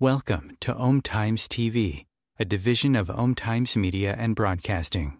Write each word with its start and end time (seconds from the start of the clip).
Welcome 0.00 0.56
to 0.60 0.72
Om 0.76 1.00
Times 1.00 1.48
TV, 1.48 2.06
a 2.38 2.44
division 2.44 2.94
of 2.94 3.10
Om 3.10 3.34
Times 3.34 3.76
Media 3.76 4.14
and 4.16 4.36
Broadcasting. 4.36 5.18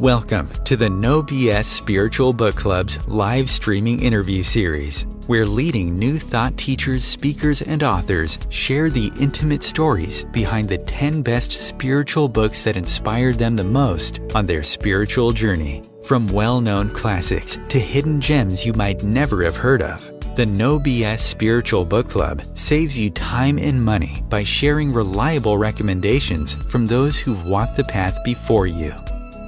Welcome 0.00 0.48
to 0.64 0.76
the 0.76 0.88
No 0.88 1.22
BS 1.22 1.66
Spiritual 1.66 2.32
Book 2.32 2.56
Club's 2.56 3.06
live 3.06 3.50
streaming 3.50 4.00
interview 4.00 4.42
series, 4.42 5.02
where 5.26 5.44
leading 5.44 5.98
new 5.98 6.18
thought 6.18 6.56
teachers, 6.56 7.04
speakers, 7.04 7.60
and 7.60 7.82
authors 7.82 8.38
share 8.48 8.88
the 8.88 9.12
intimate 9.20 9.62
stories 9.62 10.24
behind 10.32 10.70
the 10.70 10.78
10 10.78 11.20
best 11.20 11.52
spiritual 11.52 12.30
books 12.30 12.64
that 12.64 12.78
inspired 12.78 13.38
them 13.38 13.56
the 13.56 13.62
most 13.62 14.20
on 14.34 14.46
their 14.46 14.62
spiritual 14.62 15.32
journey. 15.32 15.82
From 16.04 16.28
well 16.28 16.60
known 16.60 16.90
classics 16.90 17.56
to 17.70 17.78
hidden 17.78 18.20
gems 18.20 18.66
you 18.66 18.74
might 18.74 19.02
never 19.02 19.42
have 19.42 19.56
heard 19.56 19.80
of, 19.80 20.12
the 20.36 20.44
No 20.44 20.78
BS 20.78 21.20
Spiritual 21.20 21.86
Book 21.86 22.10
Club 22.10 22.42
saves 22.54 22.98
you 22.98 23.08
time 23.08 23.58
and 23.58 23.82
money 23.82 24.22
by 24.28 24.44
sharing 24.44 24.92
reliable 24.92 25.56
recommendations 25.56 26.56
from 26.56 26.86
those 26.86 27.18
who've 27.18 27.46
walked 27.46 27.76
the 27.76 27.84
path 27.84 28.18
before 28.22 28.66
you. 28.66 28.92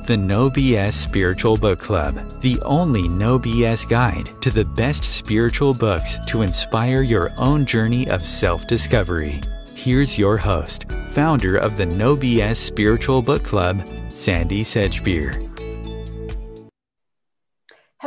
The 0.06 0.16
No 0.16 0.48
BS 0.48 0.95
Spiritual 0.95 1.59
Book 1.59 1.79
Club, 1.79 2.41
the 2.41 2.59
only 2.62 3.07
No 3.07 3.38
BS 3.38 3.87
guide 3.87 4.30
to 4.41 4.51
the 4.51 4.65
best 4.65 5.04
spiritual 5.04 5.74
books 5.74 6.16
to 6.27 6.41
inspire 6.41 7.02
your 7.02 7.32
own 7.37 7.66
journey 7.66 8.09
of 8.09 8.27
self 8.27 8.66
discovery. 8.66 9.43
Here's 9.74 10.18
your 10.18 10.38
host, 10.38 10.91
founder 11.09 11.59
of 11.59 11.77
the 11.77 11.84
No 11.84 12.16
BS 12.16 12.57
Spiritual 12.57 13.20
Book 13.20 13.45
Club, 13.45 13.87
Sandy 14.09 14.62
Sedgbeer. 14.62 15.45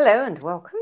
Hello 0.01 0.23
and 0.23 0.41
welcome. 0.41 0.79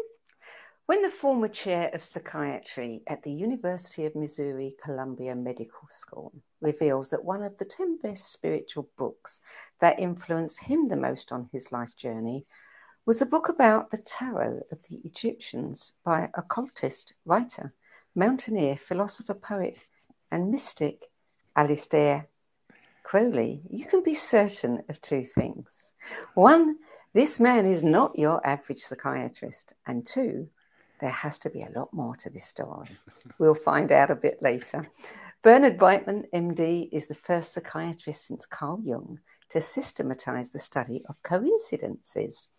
When 0.86 1.02
the 1.02 1.10
former 1.10 1.48
chair 1.48 1.90
of 1.92 2.04
psychiatry 2.04 3.02
at 3.08 3.24
the 3.24 3.32
University 3.32 4.06
of 4.06 4.16
Missouri 4.16 4.76
Columbia 4.80 5.34
Medical 5.34 5.88
School 5.90 6.32
reveals 6.62 7.10
that 7.10 7.26
one 7.26 7.42
of 7.42 7.58
the 7.58 7.66
10 7.66 7.98
best 8.04 8.32
spiritual 8.32 8.88
books 8.96 9.42
that 9.82 10.00
influenced 10.00 10.66
him 10.66 10.88
the 10.88 10.96
most 10.96 11.32
on 11.32 11.50
his 11.52 11.72
life 11.72 11.96
journey 11.98 12.46
was 13.08 13.20
a 13.20 13.26
book 13.26 13.50
about 13.50 13.90
the 13.90 13.98
tarot 13.98 14.62
of 14.72 14.84
the 14.88 14.98
Egyptians 15.04 15.94
by 16.06 16.30
occultist, 16.36 17.16
writer, 17.26 17.74
mountaineer, 18.14 18.78
philosopher, 18.78 19.34
poet, 19.34 19.88
and 20.30 20.52
mystic 20.52 21.06
Aleister 21.58 22.28
Crowley, 23.02 23.62
you 23.70 23.86
can 23.86 24.04
be 24.04 24.14
certain 24.14 24.84
of 24.90 25.02
two 25.02 25.24
things. 25.24 25.96
One, 26.36 26.76
this 27.18 27.40
man 27.40 27.66
is 27.66 27.84
not 27.84 28.16
your 28.16 28.46
average 28.46 28.80
psychiatrist. 28.80 29.74
And 29.88 30.06
two, 30.06 30.50
there 31.02 31.10
has 31.10 31.40
to 31.40 31.50
be 31.50 31.64
a 31.64 31.72
lot 31.76 31.92
more 31.92 32.16
to 32.18 32.30
this 32.30 32.46
story. 32.46 32.90
We'll 33.40 33.56
find 33.56 33.92
out 33.92 34.12
a 34.12 34.16
bit 34.16 34.40
later. 34.40 34.88
Bernard 35.42 35.80
Beitman, 35.80 36.26
MD, 36.32 36.90
is 36.92 37.08
the 37.08 37.16
first 37.16 37.54
psychiatrist 37.54 38.28
since 38.28 38.46
Carl 38.46 38.82
Jung 38.84 39.18
to 39.50 39.60
systematize 39.60 40.52
the 40.52 40.60
study 40.60 41.02
of 41.10 41.24
coincidences. 41.24 42.50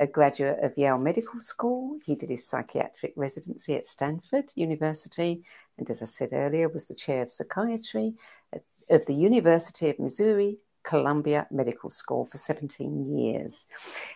A 0.00 0.08
graduate 0.08 0.58
of 0.60 0.76
Yale 0.76 0.98
Medical 0.98 1.38
School, 1.38 2.00
he 2.04 2.16
did 2.16 2.30
his 2.30 2.44
psychiatric 2.44 3.12
residency 3.14 3.76
at 3.76 3.86
Stanford 3.86 4.50
University, 4.56 5.44
and 5.78 5.88
as 5.88 6.02
I 6.02 6.06
said 6.06 6.30
earlier, 6.32 6.68
was 6.68 6.88
the 6.88 6.96
chair 6.96 7.22
of 7.22 7.30
psychiatry 7.30 8.14
of 8.88 9.06
the 9.06 9.14
University 9.14 9.88
of 9.88 10.00
Missouri 10.00 10.58
Columbia 10.90 11.46
Medical 11.52 11.88
School 11.88 12.26
for 12.26 12.36
17 12.36 13.16
years. 13.16 13.68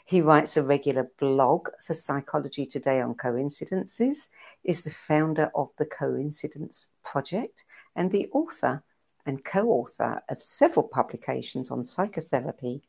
He 0.06 0.20
writes 0.20 0.56
a 0.56 0.62
regular 0.62 1.08
blog 1.20 1.68
for 1.80 1.94
Psychology 1.94 2.66
Today 2.66 3.00
on 3.00 3.14
coincidences, 3.14 4.28
is 4.64 4.80
the 4.80 4.90
founder 4.90 5.52
of 5.54 5.70
the 5.78 5.86
Coincidence 5.86 6.88
Project, 7.04 7.62
and 7.94 8.10
the 8.10 8.28
author 8.32 8.82
and 9.24 9.44
co 9.44 9.68
author 9.68 10.20
of 10.28 10.42
several 10.42 10.88
publications 10.88 11.70
on 11.70 11.84
psychotherapy 11.84 12.82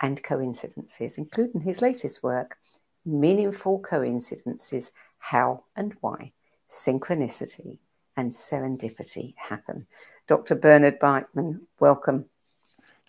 and 0.00 0.22
coincidences, 0.22 1.18
including 1.18 1.60
his 1.60 1.82
latest 1.82 2.22
work, 2.22 2.56
Meaningful 3.04 3.80
Coincidences 3.80 4.92
How 5.18 5.64
and 5.76 5.94
Why 6.00 6.32
Synchronicity 6.70 7.76
and 8.16 8.30
Serendipity 8.30 9.34
Happen. 9.36 9.86
Dr. 10.28 10.54
Bernard 10.54 10.98
Beitman, 10.98 11.60
welcome. 11.78 12.24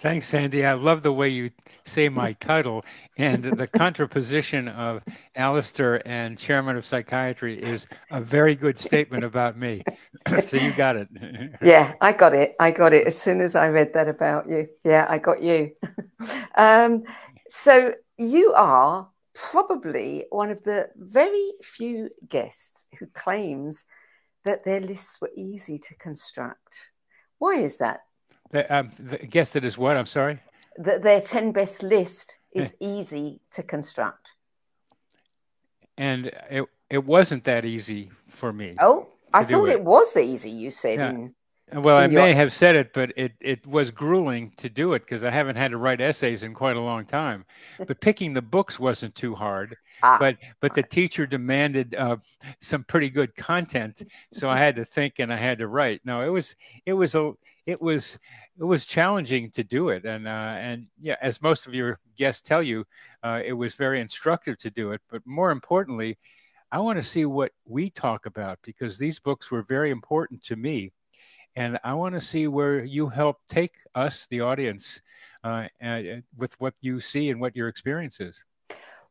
Thanks, 0.01 0.29
Sandy. 0.29 0.65
I 0.65 0.73
love 0.73 1.03
the 1.03 1.11
way 1.11 1.27
you 1.27 1.49
say 1.83 2.07
my 2.07 2.31
title. 2.33 2.85
And 3.17 3.43
the 3.43 3.67
contraposition 3.67 4.73
of 4.73 5.03
Aleister 5.35 6.01
and 6.05 6.37
chairman 6.37 6.77
of 6.77 6.85
psychiatry 6.85 7.61
is 7.61 7.85
a 8.09 8.21
very 8.21 8.55
good 8.55 8.77
statement 8.77 9.25
about 9.25 9.57
me. 9.57 9.83
so 10.47 10.55
you 10.55 10.71
got 10.71 10.95
it. 10.95 11.09
yeah, 11.61 11.95
I 11.99 12.13
got 12.13 12.33
it. 12.33 12.55
I 12.61 12.71
got 12.71 12.93
it 12.93 13.07
as 13.07 13.21
soon 13.21 13.41
as 13.41 13.55
I 13.55 13.67
read 13.67 13.93
that 13.93 14.07
about 14.07 14.47
you. 14.47 14.69
Yeah, 14.85 15.05
I 15.09 15.17
got 15.17 15.41
you. 15.41 15.71
um, 16.55 17.03
so 17.49 17.93
you 18.17 18.53
are 18.53 19.09
probably 19.33 20.27
one 20.29 20.49
of 20.49 20.63
the 20.63 20.87
very 20.95 21.51
few 21.61 22.09
guests 22.25 22.85
who 22.99 23.07
claims 23.07 23.83
that 24.45 24.63
their 24.63 24.79
lists 24.79 25.19
were 25.19 25.31
easy 25.35 25.77
to 25.77 25.95
construct. 25.95 26.87
Why 27.37 27.55
is 27.55 27.77
that? 27.79 27.99
The, 28.51 28.75
um, 28.75 28.91
the 28.97 29.17
guess 29.17 29.51
that 29.53 29.63
is 29.63 29.77
what? 29.77 29.97
I'm 29.97 30.05
sorry. 30.05 30.39
That 30.77 31.01
their 31.01 31.21
ten 31.21 31.51
best 31.51 31.83
list 31.83 32.37
is 32.53 32.75
easy 32.79 33.41
to 33.51 33.63
construct. 33.63 34.31
And 35.97 36.27
it 36.49 36.65
it 36.89 37.05
wasn't 37.05 37.43
that 37.43 37.65
easy 37.65 38.11
for 38.27 38.51
me. 38.51 38.75
Oh, 38.79 39.07
I 39.33 39.43
thought 39.43 39.69
it. 39.69 39.73
it. 39.73 39.83
was 39.83 40.15
easy. 40.17 40.49
You 40.49 40.71
said 40.71 40.99
yeah. 40.99 41.09
in 41.09 41.35
well, 41.73 41.97
I 41.97 42.07
may 42.07 42.33
have 42.33 42.51
said 42.51 42.75
it, 42.75 42.93
but 42.93 43.13
it, 43.15 43.33
it 43.39 43.65
was 43.65 43.91
grueling 43.91 44.53
to 44.57 44.69
do 44.69 44.93
it 44.93 44.99
because 44.99 45.23
I 45.23 45.29
haven't 45.29 45.55
had 45.55 45.71
to 45.71 45.77
write 45.77 46.01
essays 46.01 46.43
in 46.43 46.53
quite 46.53 46.75
a 46.75 46.81
long 46.81 47.05
time. 47.05 47.45
But 47.77 48.01
picking 48.01 48.33
the 48.33 48.41
books 48.41 48.79
wasn't 48.79 49.15
too 49.15 49.35
hard. 49.35 49.75
Ah, 50.01 50.15
but 50.17 50.37
but 50.61 50.73
the 50.73 50.81
teacher 50.81 51.27
demanded 51.27 51.93
uh, 51.93 52.15
some 52.61 52.85
pretty 52.85 53.09
good 53.09 53.35
content, 53.35 54.01
so 54.31 54.47
I 54.49 54.57
had 54.57 54.77
to 54.77 54.85
think 54.85 55.19
and 55.19 55.33
I 55.33 55.35
had 55.35 55.57
to 55.57 55.67
write. 55.67 55.99
No, 56.05 56.21
it 56.21 56.29
was 56.29 56.55
it 56.85 56.93
was 56.93 57.15
a 57.15 57.33
it 57.65 57.81
was 57.81 58.17
it 58.57 58.63
was 58.63 58.85
challenging 58.85 59.51
to 59.51 59.63
do 59.65 59.89
it, 59.89 60.05
and 60.05 60.25
uh, 60.25 60.55
and 60.57 60.87
yeah, 61.01 61.17
as 61.21 61.41
most 61.41 61.67
of 61.67 61.73
your 61.73 61.99
guests 62.15 62.41
tell 62.41 62.63
you, 62.63 62.85
uh, 63.23 63.41
it 63.43 63.51
was 63.51 63.73
very 63.73 63.99
instructive 63.99 64.57
to 64.59 64.71
do 64.71 64.93
it. 64.93 65.01
But 65.11 65.21
more 65.25 65.51
importantly, 65.51 66.17
I 66.71 66.79
want 66.79 66.95
to 66.95 67.03
see 67.03 67.25
what 67.25 67.51
we 67.65 67.89
talk 67.89 68.25
about 68.25 68.57
because 68.63 68.97
these 68.97 69.19
books 69.19 69.51
were 69.51 69.63
very 69.63 69.91
important 69.91 70.41
to 70.43 70.55
me 70.55 70.93
and 71.59 71.77
I 71.83 71.93
want 71.93 72.15
to 72.15 72.21
see 72.21 72.47
where 72.47 72.85
you 72.85 73.09
help 73.09 73.37
take 73.49 73.75
us, 73.93 74.27
the 74.27 74.39
audience, 74.39 75.01
uh, 75.43 75.67
uh, 75.83 76.01
with 76.37 76.57
what 76.61 76.73
you 76.79 77.01
see 77.01 77.31
and 77.31 77.41
what 77.41 77.53
your 77.53 77.67
experience 77.67 78.21
is. 78.21 78.45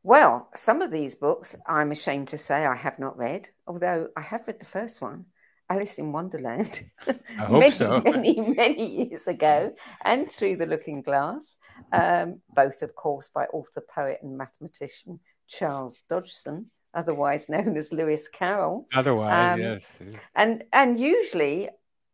Well, 0.02 0.48
some 0.54 0.80
of 0.80 0.90
these 0.90 1.14
books, 1.14 1.54
I'm 1.66 1.92
ashamed 1.92 2.28
to 2.28 2.38
say, 2.38 2.64
I 2.64 2.74
have 2.74 2.98
not 2.98 3.18
read, 3.18 3.50
although 3.66 4.08
I 4.16 4.22
have 4.22 4.46
read 4.46 4.60
the 4.60 4.64
first 4.64 5.02
one, 5.02 5.26
Alice 5.68 5.98
in 5.98 6.10
Wonderland, 6.10 6.84
many, 7.50 7.70
so. 7.70 8.00
many, 8.04 8.40
many 8.40 9.04
years 9.04 9.26
ago, 9.26 9.74
and 10.06 10.30
Through 10.30 10.56
the 10.56 10.66
Looking 10.66 11.02
Glass, 11.02 11.58
um, 11.92 12.40
both, 12.54 12.80
of 12.80 12.94
course, 12.94 13.28
by 13.28 13.44
author, 13.52 13.84
poet, 13.94 14.20
and 14.22 14.38
mathematician 14.38 15.20
Charles 15.48 16.02
Dodgson 16.08 16.70
otherwise 16.94 17.48
known 17.48 17.76
as 17.76 17.92
Lewis 17.92 18.28
Carroll. 18.28 18.86
Otherwise, 18.94 19.54
um, 19.54 19.60
yes. 19.60 19.98
And 20.34 20.64
and 20.72 20.98
usually 20.98 21.68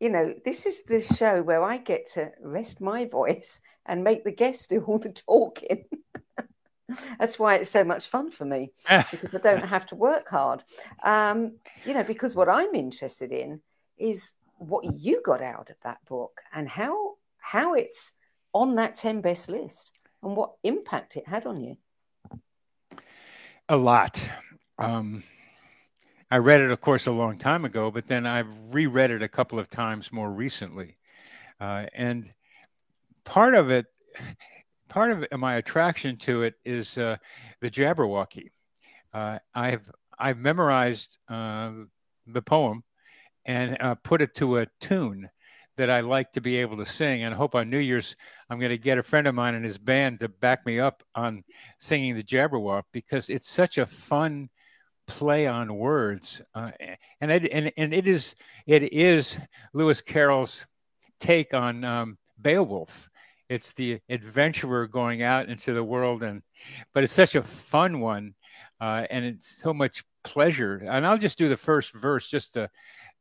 you 0.04 0.10
know, 0.10 0.34
this 0.44 0.66
is 0.66 0.82
the 0.82 1.00
show 1.00 1.42
where 1.42 1.62
I 1.62 1.78
get 1.78 2.06
to 2.12 2.31
rest 2.38 2.78
my 2.82 3.06
voice 3.06 3.62
and 3.87 4.04
make 4.04 4.22
the 4.22 4.32
guests 4.32 4.66
do 4.66 4.84
all 4.87 4.98
the 4.98 5.09
talking. 5.09 5.87
That's 7.19 7.38
why 7.38 7.54
it's 7.54 7.70
so 7.70 7.84
much 7.84 8.09
fun 8.09 8.31
for 8.31 8.44
me 8.44 8.72
because 9.10 9.34
I 9.34 9.38
don't 9.38 9.64
have 9.64 9.87
to 9.87 9.94
work 9.94 10.28
hard. 10.28 10.62
Um, 11.02 11.55
you 11.87 11.94
know, 11.94 12.05
because 12.05 12.37
what 12.37 12.50
I'm 12.50 12.75
interested 12.75 13.32
in 13.32 13.62
is 13.96 14.34
what 14.58 14.84
you 14.99 15.23
got 15.25 15.40
out 15.40 15.70
of 15.70 15.76
that 15.84 16.05
book 16.06 16.43
and 16.52 16.69
how 16.69 17.14
how 17.38 17.73
it's 17.73 18.12
on 18.52 18.75
that 18.75 18.96
10 18.96 19.23
best 19.23 19.49
list 19.49 19.99
and 20.23 20.37
what 20.37 20.52
impact 20.64 21.17
it 21.17 21.26
had 21.26 21.46
on 21.46 21.62
you. 21.62 21.78
A 23.70 23.76
lot. 23.78 24.23
Um, 24.78 25.23
I 26.34 26.38
read 26.38 26.62
it, 26.62 26.72
of 26.72 26.81
course, 26.81 27.06
a 27.06 27.12
long 27.12 27.38
time 27.38 27.64
ago, 27.64 27.92
but 27.92 28.08
then 28.08 28.26
I've 28.26 28.48
reread 28.75 29.12
it 29.12 29.22
a 29.22 29.28
couple 29.28 29.56
of 29.56 29.70
times 29.70 30.10
more 30.10 30.32
recently. 30.32 30.98
Uh, 31.60 31.86
and 31.94 32.28
part 33.22 33.54
of 33.54 33.70
it, 33.70 33.86
part 34.88 35.12
of 35.12 35.38
my 35.38 35.54
attraction 35.54 36.16
to 36.16 36.42
it 36.42 36.54
is 36.64 36.98
uh, 36.98 37.19
the 37.60 37.70
Jabberwocky. 37.70 38.50
Uh, 39.12 39.38
I've 39.54 39.88
I've 40.19 40.38
memorized 40.38 41.19
uh, 41.28 41.70
the 42.26 42.42
poem 42.42 42.82
and 43.44 43.76
uh, 43.80 43.94
put 43.94 44.20
it 44.20 44.34
to 44.34 44.58
a 44.58 44.66
tune 44.80 45.30
that 45.76 45.88
I 45.88 46.00
like 46.00 46.32
to 46.32 46.40
be 46.40 46.56
able 46.56 46.78
to 46.78 46.87
sing. 46.87 47.22
And 47.22 47.32
I 47.32 47.37
hope 47.37 47.54
on 47.54 47.70
New 47.70 47.78
Year's 47.78 48.16
I'm 48.50 48.58
going 48.58 48.70
to 48.70 48.78
get 48.78 48.98
a 48.98 49.04
friend 49.04 49.28
of 49.28 49.37
mine 49.37 49.54
and 49.54 49.64
his 49.64 49.78
band 49.78 50.19
to 50.19 50.28
back 50.28 50.66
me 50.66 50.80
up 50.80 51.04
on 51.14 51.44
singing 51.78 52.16
the 52.16 52.25
Jabberwock 52.25 52.82
because 52.90 53.30
it's 53.30 53.48
such 53.48 53.78
a 53.78 53.87
fun 53.87 54.50
play 55.06 55.46
on 55.46 55.76
words, 55.76 56.42
uh, 56.54 56.70
and 57.20 57.30
it 57.30 57.50
and, 57.52 57.72
and 57.76 57.94
it 57.94 58.06
is 58.08 58.34
it 58.66 58.92
is 58.92 59.38
Lewis 59.72 60.00
Carroll's 60.00 60.66
take 61.20 61.54
on 61.54 61.84
um, 61.84 62.18
Beowulf. 62.40 63.08
It's 63.48 63.74
the 63.74 64.00
adventurer 64.08 64.86
going 64.86 65.22
out 65.22 65.48
into 65.48 65.74
the 65.74 65.84
world, 65.84 66.22
and 66.22 66.42
but 66.92 67.04
it's 67.04 67.12
such 67.12 67.34
a 67.34 67.42
fun 67.42 68.00
one, 68.00 68.34
uh, 68.80 69.06
and 69.10 69.24
it's 69.24 69.60
so 69.60 69.74
much 69.74 70.04
pleasure. 70.22 70.82
And 70.88 71.06
I'll 71.06 71.18
just 71.18 71.38
do 71.38 71.48
the 71.48 71.56
first 71.56 71.92
verse 71.92 72.28
just 72.28 72.54
to 72.54 72.70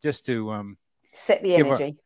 just 0.01 0.25
to 0.27 0.51
um, 0.51 0.77
set 1.11 1.43
the 1.43 1.55
energy. 1.55 1.97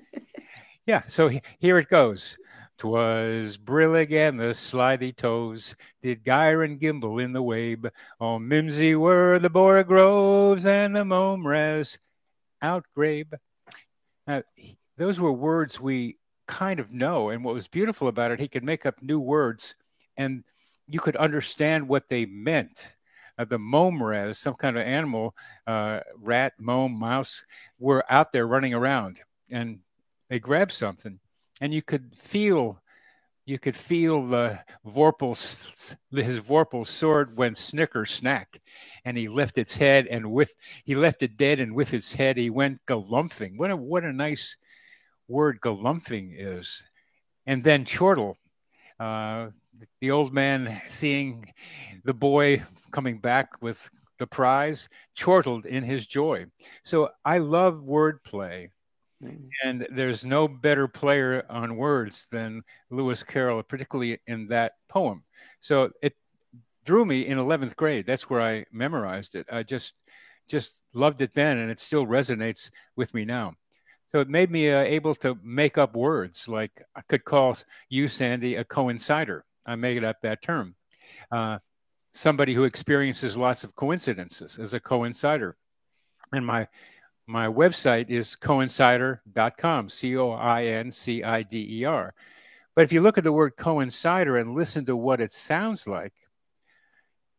yeah, 0.86 1.02
so 1.06 1.30
here 1.58 1.78
it 1.78 1.88
goes. 1.88 2.36
Twas 2.78 3.56
Brillig 3.56 4.12
and 4.12 4.38
the 4.38 4.52
slithy 4.52 5.12
toves 5.12 5.76
did 6.02 6.24
gyre 6.24 6.62
and 6.62 6.78
gimble 6.78 7.18
in 7.18 7.32
the 7.32 7.42
wabe. 7.42 7.86
On 8.20 8.46
mimsy 8.46 8.94
were 8.94 9.38
the 9.38 9.48
borogoves 9.48 10.66
and 10.66 10.94
the 10.94 11.04
momres 11.04 11.98
outgrabe. 12.62 13.32
Now, 14.26 14.42
those 14.96 15.18
were 15.18 15.32
words 15.32 15.80
we 15.80 16.18
kind 16.46 16.80
of 16.80 16.92
know. 16.92 17.30
And 17.30 17.44
what 17.44 17.54
was 17.54 17.68
beautiful 17.68 18.08
about 18.08 18.30
it, 18.30 18.40
he 18.40 18.48
could 18.48 18.64
make 18.64 18.84
up 18.84 19.02
new 19.02 19.20
words 19.20 19.74
and 20.16 20.44
you 20.86 21.00
could 21.00 21.16
understand 21.16 21.88
what 21.88 22.08
they 22.08 22.26
meant. 22.26 22.88
Uh, 23.38 23.44
the 23.44 23.58
momres, 23.58 24.38
some 24.38 24.54
kind 24.54 24.76
of 24.76 24.86
animal, 24.86 25.34
uh, 25.66 26.00
rat, 26.16 26.54
mome, 26.58 26.98
mouse, 26.98 27.44
were 27.78 28.04
out 28.10 28.32
there 28.32 28.46
running 28.46 28.74
around 28.74 29.20
and 29.50 29.80
they 30.28 30.38
grabbed 30.38 30.72
something 30.72 31.20
and 31.60 31.72
you 31.72 31.82
could 31.82 32.14
feel 32.14 32.80
you 33.46 33.60
could 33.60 33.76
feel 33.76 34.26
the 34.26 34.58
Vorpal, 34.84 35.36
his 36.10 36.40
Vorpal's 36.40 36.88
sword 36.88 37.36
went 37.36 37.58
snicker 37.58 38.04
snack, 38.04 38.60
and 39.04 39.16
he 39.16 39.28
left 39.28 39.56
its 39.56 39.76
head, 39.76 40.08
and 40.08 40.32
with 40.32 40.52
he 40.84 40.96
left 40.96 41.22
it 41.22 41.36
dead, 41.36 41.60
and 41.60 41.72
with 41.72 41.94
its 41.94 42.12
head 42.12 42.36
he 42.36 42.50
went 42.50 42.84
galumphing. 42.86 43.56
What 43.56 43.70
a 43.70 43.76
what 43.76 44.02
a 44.02 44.12
nice 44.12 44.56
word 45.28 45.60
galumphing 45.60 46.34
is. 46.36 46.84
And 47.46 47.62
then 47.62 47.84
chortle, 47.84 48.36
uh, 48.98 49.50
the 50.00 50.10
old 50.10 50.34
man 50.34 50.82
seeing 50.88 51.52
the 52.04 52.14
boy 52.14 52.64
coming 52.90 53.20
back 53.20 53.62
with 53.62 53.88
the 54.18 54.26
prize, 54.26 54.88
chortled 55.14 55.66
in 55.66 55.84
his 55.84 56.06
joy. 56.06 56.46
So 56.84 57.10
I 57.24 57.38
love 57.38 57.84
wordplay. 57.86 58.70
Mm. 59.22 59.48
And 59.64 59.86
there's 59.90 60.24
no 60.24 60.46
better 60.46 60.88
player 60.88 61.44
on 61.48 61.76
words 61.76 62.26
than 62.30 62.62
Lewis 62.90 63.22
Carroll, 63.22 63.62
particularly 63.62 64.20
in 64.26 64.48
that 64.48 64.72
poem. 64.88 65.22
So 65.60 65.90
it 66.02 66.14
drew 66.84 67.04
me 67.04 67.26
in 67.26 67.38
11th 67.38 67.76
grade. 67.76 68.06
That's 68.06 68.28
where 68.28 68.40
I 68.40 68.64
memorized 68.72 69.34
it. 69.34 69.46
I 69.50 69.62
just 69.62 69.94
just 70.48 70.80
loved 70.94 71.22
it 71.22 71.34
then, 71.34 71.58
and 71.58 71.70
it 71.72 71.80
still 71.80 72.06
resonates 72.06 72.70
with 72.94 73.12
me 73.14 73.24
now. 73.24 73.54
So 74.12 74.20
it 74.20 74.28
made 74.28 74.50
me 74.50 74.70
uh, 74.70 74.82
able 74.82 75.14
to 75.16 75.36
make 75.42 75.76
up 75.76 75.96
words. 75.96 76.46
Like 76.46 76.82
I 76.94 77.00
could 77.02 77.24
call 77.24 77.56
you, 77.88 78.06
Sandy, 78.06 78.54
a 78.54 78.64
coincider. 78.64 79.40
I 79.66 79.74
made 79.74 80.04
up 80.04 80.20
that 80.22 80.42
term. 80.42 80.76
Uh, 81.32 81.58
somebody 82.12 82.54
who 82.54 82.64
experiences 82.64 83.36
lots 83.36 83.64
of 83.64 83.74
coincidences 83.74 84.58
as 84.58 84.74
a 84.74 84.80
coincider. 84.80 85.54
And 86.32 86.46
my 86.46 86.68
my 87.26 87.46
website 87.46 88.10
is 88.10 88.36
coincider.com, 88.40 89.88
C 89.88 90.16
O 90.16 90.30
I 90.30 90.64
N 90.64 90.90
C 90.90 91.22
I 91.22 91.42
D 91.42 91.80
E 91.80 91.84
R. 91.84 92.14
But 92.74 92.82
if 92.82 92.92
you 92.92 93.00
look 93.00 93.18
at 93.18 93.24
the 93.24 93.32
word 93.32 93.56
coincider 93.56 94.40
and 94.40 94.54
listen 94.54 94.84
to 94.86 94.96
what 94.96 95.20
it 95.20 95.32
sounds 95.32 95.86
like, 95.86 96.12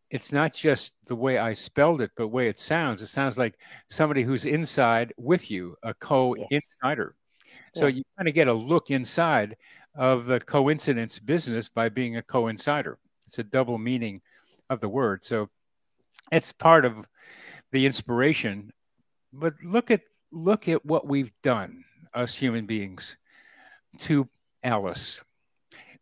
it's 0.10 0.32
not 0.32 0.54
just 0.54 0.94
the 1.06 1.16
way 1.16 1.38
I 1.38 1.54
spelled 1.54 2.02
it, 2.02 2.12
but 2.16 2.24
the 2.24 2.28
way 2.28 2.48
it 2.48 2.60
sounds. 2.60 3.02
It 3.02 3.08
sounds 3.08 3.38
like 3.38 3.60
somebody 3.90 4.24
who's 4.24 4.46
inside 4.46 5.14
with 5.18 5.52
you, 5.52 5.76
a 5.84 5.94
co-insider. 5.94 7.16
Yes. 7.46 7.54
So 7.76 7.88
yeah. 7.88 7.98
you 7.98 8.04
kind 8.18 8.28
of 8.28 8.34
get 8.34 8.48
a 8.48 8.54
look 8.54 8.90
inside 8.90 9.58
of 9.96 10.26
the 10.26 10.40
coincidence 10.40 11.20
business 11.20 11.70
by 11.70 11.90
being 11.90 12.18
a 12.18 12.22
coincider. 12.22 12.96
It's 13.26 13.40
a 13.40 13.44
double 13.44 13.78
meaning 13.78 14.22
of 14.70 14.80
the 14.80 14.90
word. 14.90 15.24
So 15.24 15.50
it's 16.32 16.54
part 16.54 16.86
of 16.86 17.08
the 17.72 17.86
inspiration 17.86 18.72
but 19.34 19.54
look 19.64 19.92
at 19.92 20.02
look 20.32 20.68
at 20.68 20.86
what 20.86 21.08
we've 21.08 21.32
done, 21.42 21.84
us 22.14 22.36
human 22.36 22.66
beings, 22.66 23.18
to 24.00 24.28
Alice. 24.64 25.24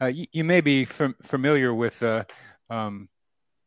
Uh, 0.01 0.07
you, 0.07 0.25
you, 0.31 0.43
may 0.43 0.61
be 0.61 0.85
fam- 0.85 1.15
familiar 1.21 1.73
with 1.73 2.01
uh, 2.03 2.23
um, 2.69 3.07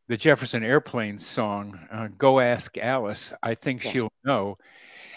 the 0.08 0.16
Jefferson 0.16 0.62
Airplane 0.62 1.19
song, 1.19 1.78
uh, 1.90 2.08
"Go 2.19 2.40
Ask 2.40 2.76
Alice." 2.78 3.32
I 3.43 3.55
think 3.55 3.84
yeah. 3.84 3.90
she'll 3.90 4.12
know. 4.25 4.58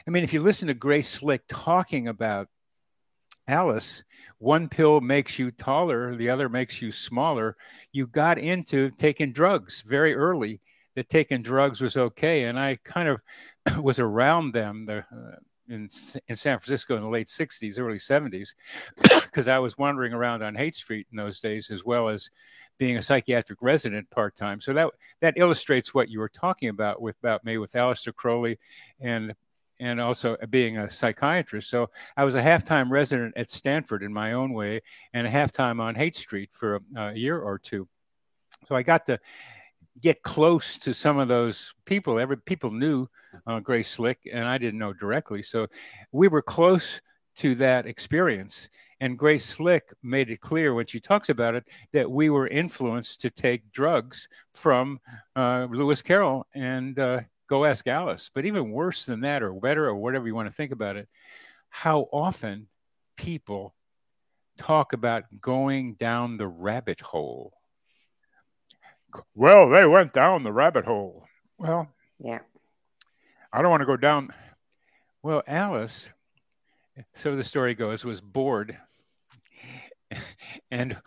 I 0.08 0.12
mean, 0.12 0.24
if 0.24 0.34
you 0.34 0.42
listen 0.42 0.68
to 0.68 0.74
Grace 0.74 1.10
Slick 1.10 1.44
talking 1.48 2.08
about 2.08 2.48
Alice, 3.48 4.04
one 4.38 4.70
pill 4.70 5.02
makes 5.02 5.38
you 5.38 5.52
taller, 5.52 6.16
the 6.16 6.30
other 6.30 6.50
makes 6.50 6.82
you 6.82 6.92
smaller. 6.92 7.58
You 7.92 8.08
got 8.08 8.38
into 8.38 8.92
taking 8.92 9.34
drugs 9.34 9.84
very 9.86 10.16
early 10.16 10.62
that 10.96 11.10
taking 11.10 11.42
drugs 11.42 11.82
was 11.82 11.98
okay. 11.98 12.46
And 12.46 12.60
I 12.60 12.78
kind 12.84 13.10
of 13.10 13.22
was 13.84 14.00
around 14.00 14.54
them 14.54 14.86
the, 14.86 15.00
uh, 15.00 15.36
in, 15.70 15.90
in 16.28 16.36
San 16.36 16.60
Francisco 16.60 16.96
in 16.96 17.02
the 17.02 17.08
late 17.08 17.28
60s, 17.28 17.80
early 17.80 17.98
70s, 17.98 18.54
because 19.02 19.48
I 19.48 19.60
was 19.60 19.78
wandering 19.78 20.14
around 20.14 20.44
on 20.44 20.54
Haight 20.54 20.76
Street 20.76 21.08
in 21.12 21.18
those 21.18 21.40
days, 21.40 21.72
as 21.72 21.86
well 21.86 22.10
as 22.10 22.30
being 22.78 22.98
a 22.98 23.02
psychiatric 23.02 23.60
resident 23.62 24.10
part 24.10 24.36
time. 24.36 24.60
So 24.60 24.74
that 24.74 24.90
that 25.22 25.36
illustrates 25.38 25.94
what 25.94 26.10
you 26.10 26.20
were 26.20 26.30
talking 26.30 26.70
about 26.70 27.02
with 27.02 27.18
about 27.20 27.46
me 27.46 27.58
with 27.58 27.74
Aleister 27.74 28.14
Crowley 28.14 28.60
and 29.00 29.34
and 29.80 30.00
also 30.00 30.38
being 30.50 30.78
a 30.78 30.90
psychiatrist. 30.90 31.70
So 31.70 31.90
I 32.16 32.24
was 32.24 32.36
a 32.36 32.42
half-time 32.42 32.92
resident 32.92 33.34
at 33.36 33.50
Stanford 33.50 34.04
in 34.04 34.14
my 34.14 34.34
own 34.34 34.54
way, 34.54 34.82
and 35.14 35.26
a 35.26 35.30
half-time 35.30 35.80
on 35.80 35.96
Haight 35.96 36.16
Street 36.16 36.50
for 36.52 36.76
a, 36.76 36.82
a 36.96 37.14
year 37.14 37.40
or 37.40 37.58
two. 37.58 37.88
So 38.68 38.76
I 38.76 38.84
got 38.84 39.06
to 39.08 39.20
get 40.02 40.24
close 40.24 40.78
to 40.80 40.94
some 40.94 41.18
of 41.18 41.28
those 41.28 41.74
people. 41.86 42.20
Every 42.20 42.38
people 42.38 42.72
knew 42.72 43.08
uh, 43.48 43.60
Grace 43.60 43.90
Slick, 43.90 44.20
and 44.32 44.48
I 44.48 44.58
didn't 44.58 44.80
know 44.80 44.94
directly. 44.94 45.44
So 45.44 45.68
we 46.12 46.28
were 46.28 46.42
close 46.42 47.02
to 47.38 47.56
that 47.56 47.86
experience. 47.86 48.70
And 49.00 49.18
Grace 49.18 49.46
Slick 49.46 49.92
made 50.04 50.30
it 50.30 50.42
clear 50.42 50.74
when 50.74 50.86
she 50.86 51.00
talks 51.00 51.30
about 51.30 51.56
it 51.56 51.68
that 51.94 52.10
we 52.10 52.30
were 52.30 52.48
influenced 52.48 53.22
to 53.22 53.30
take 53.30 53.72
drugs 53.72 54.28
from 54.54 55.00
uh, 55.36 55.68
Lewis 55.70 56.02
Carroll 56.02 56.46
and 56.54 57.00
uh, 57.00 57.22
Go 57.48 57.66
Ask 57.66 57.88
Alice. 57.88 58.30
But 58.34 58.46
even 58.46 58.72
worse 58.72 59.06
than 59.06 59.22
that, 59.22 59.44
or 59.44 59.54
better, 59.54 59.88
or 59.88 59.96
whatever 59.96 60.28
you 60.28 60.36
want 60.36 60.50
to 60.50 60.56
think 60.56 60.72
about 60.72 60.98
it, 60.98 61.08
how 61.70 62.08
often 62.12 62.68
people 63.18 63.74
talk 64.58 64.94
about 64.94 65.24
going 65.40 65.96
down 65.96 66.38
the 66.38 66.48
rabbit 66.48 67.02
hole 67.02 67.54
well, 69.36 69.70
they 69.70 69.86
went 69.86 70.14
down 70.14 70.44
the 70.44 70.52
rabbit 70.52 70.86
hole. 70.86 71.26
Well, 71.58 71.88
yeah. 72.20 72.40
I 73.54 73.62
don't 73.62 73.72
want 73.72 73.82
to 73.82 73.88
go 73.88 73.98
down. 73.98 74.30
Well, 75.24 75.44
Alice, 75.48 76.12
so 77.14 77.36
the 77.36 77.44
story 77.44 77.74
goes, 77.74 78.04
was 78.04 78.22
bored. 78.22 78.78
and 80.72 80.98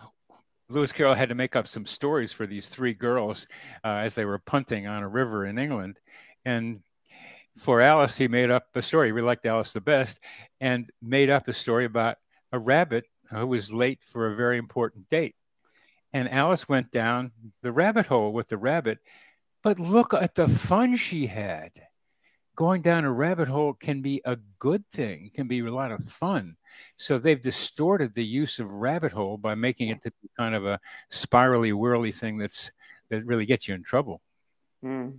Lewis 0.68 0.92
Carroll 0.92 1.14
had 1.14 1.28
to 1.28 1.34
make 1.34 1.56
up 1.56 1.66
some 1.66 1.87
stories 1.87 2.32
for 2.32 2.46
these 2.46 2.68
three 2.68 2.94
girls 2.94 3.46
uh, 3.84 3.88
as 3.88 4.14
they 4.14 4.25
were 4.25 4.38
punting 4.38 4.87
on 4.87 5.02
a 5.02 5.08
river 5.08 5.46
in 5.46 5.58
England. 5.58 6.00
And 6.44 6.80
for 7.56 7.80
Alice, 7.80 8.16
he 8.16 8.28
made 8.28 8.50
up 8.50 8.66
a 8.75 8.82
story. 8.82 9.12
We 9.12 9.23
liked 9.23 9.46
Alice 9.46 9.73
the 9.73 9.80
best 9.80 10.20
and 10.61 10.90
made 11.02 11.30
up 11.30 11.49
a 11.49 11.52
story 11.52 11.84
about 11.84 12.16
a 12.52 12.58
rabbit 12.58 13.04
who 13.30 13.46
was 13.46 13.73
late 13.73 14.02
for 14.02 14.26
a 14.26 14.37
very 14.37 14.58
important 14.58 15.08
date 15.08 15.34
and 16.14 16.30
Alice 16.30 16.68
went 16.68 16.92
down 16.92 17.33
the 17.61 17.73
rabbit 17.73 18.06
hole 18.06 18.33
with 18.33 18.49
the 18.49 18.56
rabbit. 18.56 19.00
But 19.64 19.80
look 19.80 20.14
at 20.14 20.37
the 20.37 20.49
fun 20.49 20.97
she 20.97 21.26
had. 21.26 21.73
Going 22.54 22.83
down 22.83 23.04
a 23.04 23.11
rabbit 23.11 23.49
hole 23.49 23.75
can 23.75 24.00
be 24.00 24.23
a 24.25 24.37
good 24.61 24.88
thing, 24.92 25.26
it 25.26 25.35
can 25.35 25.49
be 25.49 25.59
a 25.59 25.75
lot 25.75 25.90
of 25.90 26.04
fun. 26.04 26.56
So 26.97 27.18
they've 27.18 27.40
distorted 27.40 28.14
the 28.14 28.25
use 28.25 28.61
of 28.61 28.71
rabbit 28.71 29.11
hole 29.11 29.37
by 29.37 29.56
making 29.56 29.88
it 29.88 30.02
to 30.02 30.12
be 30.23 30.30
kind 30.38 30.54
of 30.54 30.64
a 30.64 30.78
spirally 31.11 31.73
whirly 31.73 32.12
thing 32.12 32.38
that's 32.38 32.71
that 33.11 33.26
really 33.26 33.44
gets 33.44 33.66
you 33.66 33.75
in 33.75 33.83
trouble. 33.83 34.23
Mm. 34.85 35.18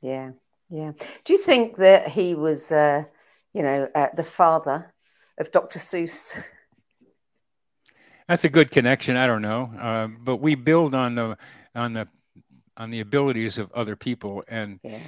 Yeah, 0.00 0.30
yeah. 0.70 0.92
Do 1.24 1.32
you 1.32 1.40
think 1.40 1.78
that 1.78 2.08
he 2.08 2.36
was, 2.36 2.70
uh, 2.70 3.04
you 3.52 3.62
know, 3.62 3.88
uh, 3.92 4.08
the 4.14 4.22
father 4.22 4.94
of 5.36 5.50
Dr. 5.50 5.80
Seuss? 5.80 6.40
That's 8.28 8.44
a 8.44 8.48
good 8.48 8.70
connection. 8.70 9.16
I 9.16 9.26
don't 9.26 9.42
know, 9.42 9.72
uh, 9.78 10.06
but 10.06 10.36
we 10.36 10.54
build 10.54 10.94
on 10.94 11.14
the 11.14 11.36
on 11.74 11.94
the 11.94 12.08
on 12.76 12.90
the 12.90 13.00
abilities 13.00 13.58
of 13.58 13.72
other 13.72 13.96
people, 13.96 14.44
and 14.48 14.78
yeah. 14.82 14.98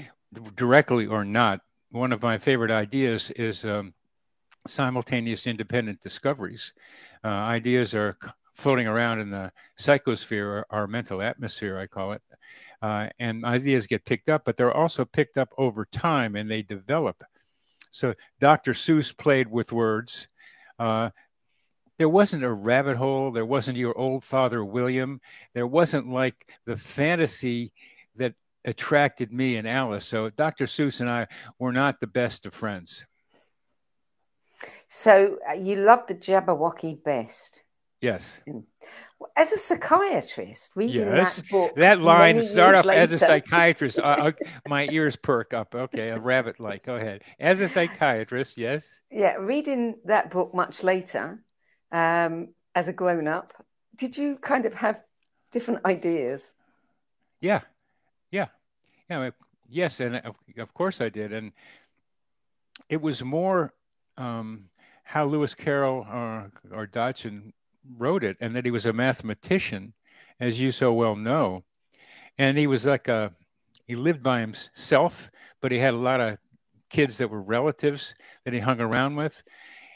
directly 0.57 1.07
or 1.07 1.25
not. 1.25 1.61
One 1.91 2.13
of 2.13 2.23
my 2.23 2.39
favorite 2.39 2.71
ideas 2.71 3.31
is 3.33 3.65
um, 3.65 3.93
simultaneous 4.67 5.47
independent 5.47 6.01
discoveries. 6.01 6.73
Uh, 7.25 7.29
ideas 7.29 7.95
are 7.95 8.17
floating 8.55 8.87
around 8.87 9.21
in 9.21 9.31
the 9.31 9.51
psychosphere, 9.79 10.65
our 10.71 10.87
mental 10.87 11.23
atmosphere, 11.23 11.79
I 11.79 11.87
call 11.87 12.13
it. 12.13 12.23
Uh, 12.83 13.09
and 13.19 13.45
ideas 13.45 13.87
get 13.87 14.05
picked 14.05 14.29
up, 14.29 14.43
but 14.45 14.57
they're 14.57 14.73
also 14.73 15.05
picked 15.05 15.39
up 15.39 15.53
over 15.59 15.87
time 15.87 16.37
and 16.37 16.51
they 16.51 16.63
develop. 16.63 17.23
So 17.91 18.15
Dr. 18.39 18.73
Seuss 18.73 19.17
played 19.17 19.51
with 19.51 19.73
words. 19.73 20.29
Uh, 20.79 21.11
there 22.01 22.09
wasn't 22.09 22.43
a 22.43 22.51
rabbit 22.51 22.97
hole. 22.97 23.31
There 23.31 23.45
wasn't 23.45 23.77
your 23.77 23.97
old 23.99 24.25
father, 24.25 24.65
William. 24.65 25.21
There 25.53 25.67
wasn't 25.67 26.09
like 26.09 26.51
the 26.65 26.75
fantasy 26.75 27.75
that 28.17 28.33
attracted 28.65 29.31
me 29.31 29.57
and 29.57 29.69
Alice. 29.69 30.07
So 30.07 30.31
Dr. 30.31 30.65
Seuss 30.65 31.01
and 31.01 31.11
I 31.11 31.27
were 31.59 31.73
not 31.73 32.01
the 32.01 32.07
best 32.07 32.47
of 32.47 32.55
friends. 32.55 33.05
So 34.89 35.37
uh, 35.47 35.53
you 35.53 35.77
loved 35.77 36.09
the 36.09 36.15
Jabberwocky 36.15 37.05
best. 37.05 37.61
Yes. 38.01 38.41
As 39.37 39.53
a 39.53 39.59
psychiatrist, 39.59 40.71
reading 40.75 41.03
yes. 41.03 41.37
that 41.37 41.51
book, 41.51 41.75
that 41.77 42.01
line 42.01 42.43
start 42.43 42.77
off 42.77 42.87
later. 42.87 42.99
as 42.99 43.13
a 43.13 43.19
psychiatrist. 43.19 43.99
uh, 43.99 44.03
uh 44.03 44.33
my 44.67 44.89
ears 44.91 45.17
perk 45.17 45.53
up. 45.53 45.75
Okay, 45.75 46.09
a 46.09 46.19
rabbit 46.19 46.61
like. 46.61 46.83
Go 46.83 46.97
ahead. 46.97 47.25
As 47.39 47.61
a 47.61 47.69
psychiatrist, 47.69 48.57
yes. 48.57 49.03
Yeah, 49.11 49.35
reading 49.35 49.97
that 50.07 50.31
book 50.31 50.55
much 50.55 50.83
later, 50.83 51.45
um, 51.93 52.49
as 52.75 52.89
a 52.89 52.93
grown 52.93 53.27
up, 53.27 53.53
did 53.97 54.17
you 54.17 54.37
kind 54.37 54.67
of 54.67 54.75
have 54.75 55.03
different 55.51 55.85
ideas? 55.85 56.55
Yeah, 57.41 57.61
yeah, 58.31 58.47
yeah. 59.09 59.31
Yes, 59.69 60.01
and 60.01 60.17
of, 60.17 60.35
of 60.59 60.75
course 60.75 61.01
I 61.01 61.09
did, 61.09 61.33
and 61.33 61.53
it 62.89 63.01
was 63.01 63.23
more 63.23 63.73
um, 64.17 64.65
how 65.05 65.27
Lewis 65.27 65.55
Carroll 65.55 66.07
or, 66.11 66.51
or 66.73 66.87
Dodgson 66.87 67.53
wrote 67.97 68.25
it, 68.25 68.37
and 68.41 68.55
that 68.55 68.65
he 68.65 68.71
was 68.71 68.87
a 68.87 68.93
mathematician, 68.93 69.95
as 70.41 70.61
you 70.61 70.73
so 70.73 70.93
well 70.93 71.15
know, 71.15 71.63
and 72.39 72.59
he 72.59 72.67
was 72.67 72.85
like 72.85 73.09
a 73.09 73.33
he 73.87 73.97
lived 73.97 74.23
by 74.23 74.41
himself, 74.41 75.31
but 75.61 75.73
he 75.73 75.79
had 75.79 75.95
a 75.95 75.99
lot 75.99 76.21
of 76.21 76.39
kids 76.91 77.19
that 77.19 77.29
were 77.29 77.43
relatives 77.43 78.15
that 78.45 78.55
he 78.55 78.61
hung 78.61 78.81
around 78.81 79.17
with. 79.17 79.43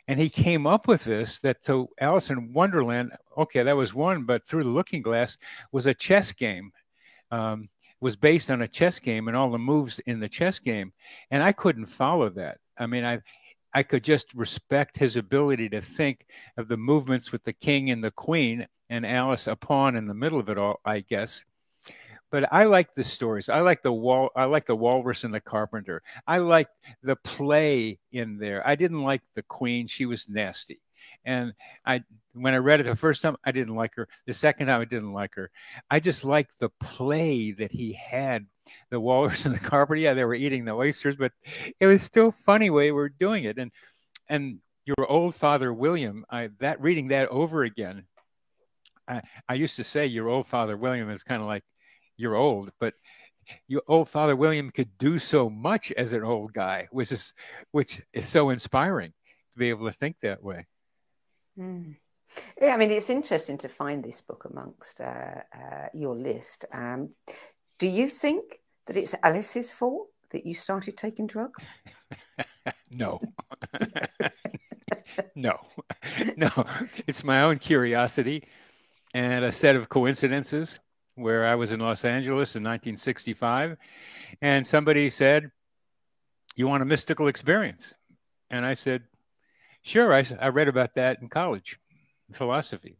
And 0.06 0.20
he 0.20 0.28
came 0.28 0.66
up 0.66 0.86
with 0.86 1.04
this 1.04 1.40
that 1.40 1.64
so 1.64 1.88
Alice 2.00 2.30
in 2.30 2.52
Wonderland, 2.52 3.12
okay, 3.38 3.62
that 3.62 3.76
was 3.76 3.94
one, 3.94 4.24
but 4.24 4.46
through 4.46 4.64
the 4.64 4.70
looking 4.70 5.02
glass 5.02 5.38
was 5.72 5.86
a 5.86 5.94
chess 5.94 6.32
game. 6.32 6.72
Um, 7.30 7.68
was 8.00 8.16
based 8.16 8.50
on 8.50 8.60
a 8.60 8.68
chess 8.68 8.98
game 8.98 9.28
and 9.28 9.36
all 9.36 9.50
the 9.50 9.58
moves 9.58 9.98
in 10.00 10.20
the 10.20 10.28
chess 10.28 10.58
game. 10.58 10.92
And 11.30 11.42
I 11.42 11.52
couldn't 11.52 11.86
follow 11.86 12.28
that. 12.30 12.58
I 12.76 12.86
mean, 12.86 13.02
I 13.04 13.20
I 13.72 13.82
could 13.82 14.04
just 14.04 14.32
respect 14.34 14.96
his 14.96 15.16
ability 15.16 15.68
to 15.70 15.80
think 15.80 16.26
of 16.56 16.68
the 16.68 16.76
movements 16.76 17.32
with 17.32 17.42
the 17.42 17.52
king 17.52 17.90
and 17.90 18.04
the 18.04 18.12
queen 18.12 18.66
and 18.88 19.04
Alice 19.04 19.48
a 19.48 19.56
pawn 19.56 19.96
in 19.96 20.04
the 20.04 20.14
middle 20.14 20.38
of 20.38 20.48
it 20.48 20.58
all, 20.58 20.80
I 20.84 21.00
guess. 21.00 21.44
But 22.34 22.52
I 22.52 22.64
like 22.64 22.94
the 22.94 23.04
stories. 23.04 23.48
I 23.48 23.60
like 23.60 23.82
the 23.82 23.92
wall. 23.92 24.30
I 24.34 24.46
like 24.46 24.66
the 24.66 24.74
walrus 24.74 25.22
and 25.22 25.32
the 25.32 25.38
carpenter. 25.38 26.02
I 26.26 26.38
like 26.38 26.66
the 27.00 27.14
play 27.14 28.00
in 28.10 28.38
there. 28.38 28.66
I 28.66 28.74
didn't 28.74 29.04
like 29.04 29.22
the 29.34 29.44
queen. 29.44 29.86
She 29.86 30.04
was 30.04 30.28
nasty. 30.28 30.80
And 31.24 31.54
I, 31.86 32.02
when 32.32 32.52
I 32.52 32.56
read 32.56 32.80
it 32.80 32.86
the 32.86 32.96
first 32.96 33.22
time, 33.22 33.36
I 33.44 33.52
didn't 33.52 33.76
like 33.76 33.94
her. 33.94 34.08
The 34.26 34.32
second 34.32 34.66
time, 34.66 34.80
I 34.80 34.84
didn't 34.84 35.12
like 35.12 35.36
her. 35.36 35.48
I 35.88 36.00
just 36.00 36.24
liked 36.24 36.58
the 36.58 36.70
play 36.80 37.52
that 37.52 37.70
he 37.70 37.92
had 37.92 38.46
the 38.90 38.98
walrus 38.98 39.46
and 39.46 39.54
the 39.54 39.60
carpenter. 39.60 40.00
Yeah, 40.00 40.14
they 40.14 40.24
were 40.24 40.34
eating 40.34 40.64
the 40.64 40.72
oysters, 40.72 41.14
but 41.14 41.30
it 41.78 41.86
was 41.86 42.02
still 42.02 42.32
funny 42.32 42.68
way 42.68 42.90
we 42.90 43.00
are 43.00 43.08
doing 43.10 43.44
it. 43.44 43.58
And 43.58 43.70
and 44.28 44.58
your 44.86 45.08
old 45.08 45.36
father 45.36 45.72
William, 45.72 46.24
I 46.28 46.50
that 46.58 46.80
reading 46.80 47.06
that 47.08 47.28
over 47.28 47.62
again. 47.62 48.06
I, 49.06 49.22
I 49.48 49.54
used 49.54 49.76
to 49.76 49.84
say 49.84 50.06
your 50.06 50.28
old 50.28 50.48
father 50.48 50.76
William 50.76 51.10
is 51.10 51.22
kind 51.22 51.40
of 51.40 51.46
like 51.46 51.62
you're 52.16 52.36
old, 52.36 52.70
but 52.78 52.94
your 53.68 53.82
old 53.88 54.08
father 54.08 54.36
William 54.36 54.70
could 54.70 54.96
do 54.98 55.18
so 55.18 55.50
much 55.50 55.92
as 55.92 56.12
an 56.12 56.24
old 56.24 56.52
guy, 56.52 56.88
which 56.90 57.12
is 57.12 57.34
which 57.72 58.02
is 58.12 58.26
so 58.26 58.50
inspiring 58.50 59.10
to 59.10 59.58
be 59.58 59.68
able 59.68 59.86
to 59.86 59.92
think 59.92 60.16
that 60.20 60.42
way. 60.42 60.66
Mm. 61.58 61.96
Yeah, 62.60 62.74
I 62.74 62.76
mean, 62.76 62.90
it's 62.90 63.10
interesting 63.10 63.58
to 63.58 63.68
find 63.68 64.02
this 64.02 64.20
book 64.22 64.46
amongst 64.50 65.00
uh, 65.00 65.42
uh, 65.54 65.88
your 65.92 66.16
list. 66.16 66.64
Um, 66.72 67.10
do 67.78 67.86
you 67.86 68.08
think 68.08 68.60
that 68.86 68.96
it's 68.96 69.14
Alice's 69.22 69.72
fault 69.72 70.08
that 70.30 70.46
you 70.46 70.54
started 70.54 70.96
taking 70.96 71.26
drugs? 71.26 71.64
no. 72.90 73.20
no. 75.34 75.58
No. 76.36 76.50
It's 77.06 77.24
my 77.24 77.42
own 77.42 77.58
curiosity 77.58 78.46
and 79.14 79.44
a 79.44 79.50
set 79.50 79.74
of 79.74 79.88
coincidences 79.88 80.78
where 81.16 81.46
I 81.46 81.54
was 81.54 81.72
in 81.72 81.80
Los 81.80 82.04
Angeles 82.04 82.56
in 82.56 82.62
1965 82.62 83.76
and 84.42 84.66
somebody 84.66 85.10
said, 85.10 85.50
You 86.56 86.66
want 86.68 86.82
a 86.82 86.86
mystical 86.86 87.28
experience? 87.28 87.94
And 88.50 88.64
I 88.64 88.74
said, 88.74 89.04
Sure. 89.82 90.12
I, 90.12 90.24
I 90.40 90.48
read 90.48 90.68
about 90.68 90.94
that 90.94 91.20
in 91.20 91.28
college, 91.28 91.78
philosophy. 92.32 92.96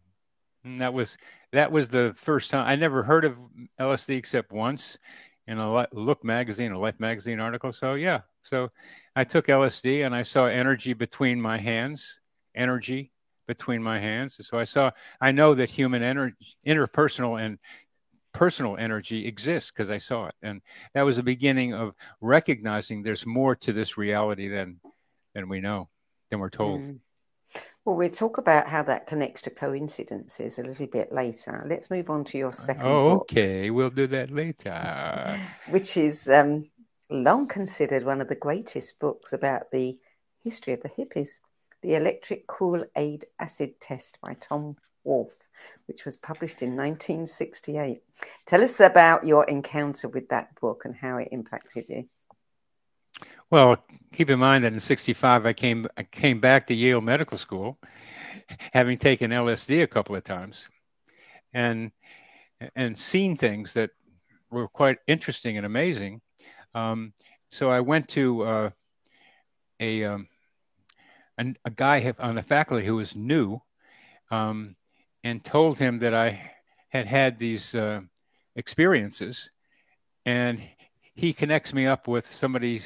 And 0.64 0.80
that 0.80 0.92
was 0.92 1.16
that 1.52 1.70
was 1.70 1.88
the 1.88 2.12
first 2.16 2.50
time 2.50 2.66
I 2.66 2.76
never 2.76 3.02
heard 3.02 3.24
of 3.24 3.36
LSD 3.80 4.16
except 4.16 4.52
once 4.52 4.98
in 5.46 5.58
a 5.58 5.86
Look 5.92 6.24
magazine, 6.24 6.72
a 6.72 6.78
Life 6.78 6.98
magazine 6.98 7.40
article. 7.40 7.72
So 7.72 7.94
yeah, 7.94 8.20
so 8.42 8.68
I 9.14 9.24
took 9.24 9.46
LSD 9.46 10.06
and 10.06 10.14
I 10.14 10.22
saw 10.22 10.46
energy 10.46 10.94
between 10.94 11.40
my 11.40 11.58
hands, 11.58 12.20
energy 12.54 13.12
between 13.46 13.82
my 13.82 13.98
hands. 13.98 14.38
So 14.46 14.58
I 14.58 14.64
saw, 14.64 14.90
I 15.20 15.32
know 15.32 15.54
that 15.54 15.70
human 15.70 16.02
energy, 16.02 16.36
interpersonal 16.66 17.40
and 17.40 17.58
personal 18.34 18.76
energy 18.76 19.26
exists 19.26 19.70
because 19.70 19.88
I 19.88 19.98
saw 19.98 20.26
it, 20.26 20.34
and 20.42 20.60
that 20.92 21.02
was 21.02 21.16
the 21.16 21.22
beginning 21.22 21.72
of 21.72 21.94
recognizing 22.20 23.02
there's 23.02 23.24
more 23.24 23.56
to 23.56 23.72
this 23.72 23.96
reality 23.96 24.48
than 24.48 24.80
than 25.34 25.48
we 25.48 25.60
know, 25.60 25.88
than 26.30 26.40
we're 26.40 26.50
told. 26.50 26.82
Mm. 26.82 26.98
Well, 27.84 27.96
we'll 27.96 28.10
talk 28.10 28.38
about 28.38 28.68
how 28.68 28.82
that 28.84 29.06
connects 29.06 29.42
to 29.42 29.50
coincidences 29.50 30.58
a 30.58 30.62
little 30.62 30.86
bit 30.86 31.12
later. 31.12 31.64
Let's 31.68 31.90
move 31.90 32.08
on 32.08 32.24
to 32.24 32.38
your 32.38 32.52
second 32.52 32.86
oh, 32.86 33.10
Okay, 33.20 33.70
we'll 33.70 33.90
do 33.90 34.06
that 34.06 34.30
later. 34.30 35.40
Which 35.68 35.98
is 35.98 36.28
um, 36.28 36.70
long 37.10 37.46
considered 37.46 38.04
one 38.04 38.22
of 38.22 38.28
the 38.28 38.36
greatest 38.36 38.98
books 38.98 39.34
about 39.34 39.70
the 39.70 39.98
history 40.42 40.72
of 40.72 40.82
the 40.82 40.88
hippies 40.88 41.40
The 41.82 41.94
Electric 41.94 42.46
Cool 42.46 42.86
Aid 42.96 43.26
Acid 43.38 43.80
Test 43.80 44.18
by 44.22 44.34
Tom 44.34 44.76
Wolfe, 45.04 45.43
which 45.86 46.04
was 46.04 46.16
published 46.16 46.62
in 46.62 46.70
1968. 46.70 48.02
Tell 48.46 48.62
us 48.62 48.80
about 48.80 49.26
your 49.26 49.44
encounter 49.44 50.08
with 50.08 50.28
that 50.28 50.58
book 50.60 50.84
and 50.84 50.94
how 50.94 51.18
it 51.18 51.28
impacted 51.30 51.88
you. 51.88 52.08
Well, 53.50 53.84
keep 54.12 54.30
in 54.30 54.38
mind 54.38 54.64
that 54.64 54.72
in 54.72 54.80
65 54.80 55.46
I 55.46 55.52
came 55.52 55.86
I 55.96 56.02
came 56.02 56.40
back 56.40 56.66
to 56.66 56.74
Yale 56.74 57.00
Medical 57.00 57.38
School 57.38 57.78
having 58.72 58.98
taken 58.98 59.30
LSD 59.30 59.82
a 59.82 59.86
couple 59.86 60.16
of 60.16 60.24
times 60.24 60.68
and 61.52 61.92
and 62.74 62.98
seen 62.98 63.36
things 63.36 63.74
that 63.74 63.90
were 64.50 64.68
quite 64.68 64.98
interesting 65.06 65.56
and 65.56 65.66
amazing. 65.66 66.20
Um, 66.74 67.12
so 67.50 67.70
I 67.70 67.80
went 67.80 68.08
to 68.10 68.42
uh, 68.42 68.70
a, 69.80 70.04
um, 70.04 70.28
a, 71.38 71.54
a 71.64 71.70
guy 71.70 72.14
on 72.18 72.36
the 72.36 72.42
faculty 72.42 72.84
who 72.86 72.96
was 72.96 73.14
new 73.14 73.60
um, 74.30 74.76
and 75.24 75.42
told 75.42 75.78
him 75.78 75.98
that 76.00 76.14
I 76.14 76.52
had 76.90 77.06
had 77.06 77.38
these 77.38 77.74
uh, 77.74 78.02
experiences, 78.54 79.50
and 80.24 80.62
he 81.14 81.32
connects 81.32 81.72
me 81.72 81.86
up 81.86 82.06
with 82.06 82.30
somebody 82.30 82.82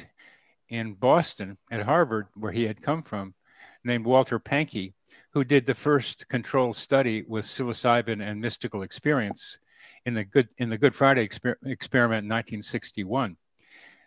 in 0.69 0.93
Boston 0.93 1.57
at 1.69 1.83
Harvard, 1.83 2.27
where 2.35 2.51
he 2.51 2.63
had 2.63 2.81
come 2.81 3.03
from, 3.03 3.35
named 3.83 4.05
Walter 4.05 4.39
Pahnke, 4.39 4.93
who 5.33 5.43
did 5.43 5.65
the 5.65 5.75
first 5.75 6.27
controlled 6.29 6.75
study 6.75 7.23
with 7.27 7.45
psilocybin 7.45 8.21
and 8.21 8.41
mystical 8.41 8.83
experience 8.83 9.59
in 10.05 10.13
the 10.13 10.23
Good 10.23 10.47
in 10.57 10.69
the 10.69 10.77
Good 10.77 10.95
Friday 10.95 11.27
exper- 11.27 11.55
experiment 11.65 12.23
in 12.23 12.29
1961. 12.29 13.35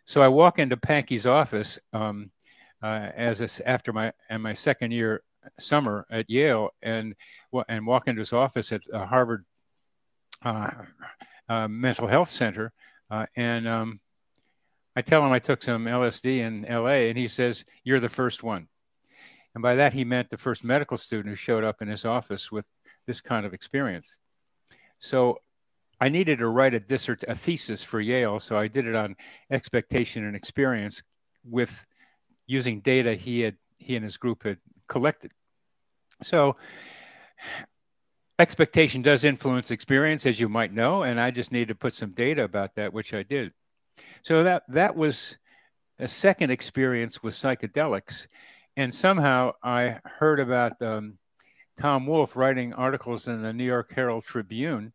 So 0.07 0.21
I 0.21 0.29
walk 0.29 0.59
into 0.59 0.77
Pahnke's 0.77 1.27
office 1.27 1.79
um, 1.93 2.31
uh, 2.83 3.11
as 3.15 3.41
a, 3.41 3.69
after 3.69 3.93
my 3.93 4.13
and 4.29 4.43
my 4.43 4.53
second 4.55 4.91
year 4.91 5.23
summer 5.59 6.07
at 6.11 6.31
Yale, 6.31 6.71
and 6.83 7.15
and 7.69 7.87
walk 7.87 8.09
into 8.09 8.21
his 8.21 8.33
office 8.33 8.73
at 8.73 8.83
uh, 8.93 9.07
Harvard 9.07 9.45
uh, 10.45 10.71
uh 11.49 11.69
Mental 11.69 12.07
Health 12.07 12.31
Center, 12.31 12.73
uh, 13.11 13.27
and 13.37 13.69
um, 13.69 14.01
I 14.95 15.03
tell 15.03 15.25
him 15.25 15.33
I 15.33 15.39
took 15.39 15.63
some 15.63 15.87
LSD 15.87 16.39
in 16.39 16.67
LA, 16.69 17.09
and 17.09 17.17
he 17.17 17.29
says, 17.29 17.65
You're 17.85 18.01
the 18.01 18.09
first 18.09 18.43
one. 18.43 18.69
And 19.55 19.63
by 19.63 19.75
that, 19.77 19.93
he 19.93 20.05
meant 20.05 20.31
the 20.31 20.39
first 20.39 20.65
medical 20.65 20.97
student 20.97 21.29
who 21.29 21.35
showed 21.35 21.65
up 21.65 21.83
in 21.83 21.89
his 21.89 22.05
office 22.05 22.51
with 22.51 22.67
this 23.07 23.21
kind 23.21 23.45
of 23.45 23.55
experience. 23.55 24.21
So 24.99 25.39
I 26.01 26.09
needed 26.09 26.39
to 26.39 26.49
write 26.49 26.75
a, 26.75 26.81
dissert- 26.81 27.25
a 27.29 27.35
thesis 27.35 27.83
for 27.83 28.01
Yale. 28.01 28.41
So 28.41 28.57
I 28.57 28.69
did 28.69 28.87
it 28.87 28.95
on 28.95 29.17
expectation 29.51 30.25
and 30.25 30.37
experience 30.37 31.03
with 31.45 31.85
using 32.47 32.81
data 32.81 33.15
he 33.15 33.41
had 33.41 33.57
he 33.79 33.97
and 33.97 34.05
his 34.05 34.17
group 34.17 34.45
had 34.45 34.59
collected. 34.93 35.33
So 36.23 36.57
expectation 38.39 39.01
does 39.03 39.25
influence 39.25 39.71
experience, 39.71 40.27
as 40.27 40.39
you 40.39 40.49
might 40.49 40.73
know, 40.73 41.03
and 41.03 41.19
I 41.19 41.31
just 41.31 41.51
need 41.51 41.69
to 41.69 41.75
put 41.75 41.95
some 41.95 42.13
data 42.13 42.45
about 42.45 42.75
that, 42.77 42.93
which 42.93 43.15
I 43.15 43.23
did. 43.23 43.53
So 44.23 44.45
that 44.45 44.63
that 44.69 44.95
was 44.95 45.39
a 45.99 46.09
second 46.09 46.51
experience 46.51 47.23
with 47.23 47.35
psychedelics, 47.35 48.27
and 48.77 48.95
somehow 48.95 49.53
I 49.63 49.99
heard 50.05 50.41
about 50.41 50.81
um, 50.83 51.19
Tom 51.79 52.07
Wolfe 52.07 52.37
writing 52.37 52.75
articles 52.75 53.29
in 53.29 53.43
the 53.43 53.53
New 53.53 53.65
York 53.65 53.91
Herald 53.93 54.25
Tribune 54.25 54.93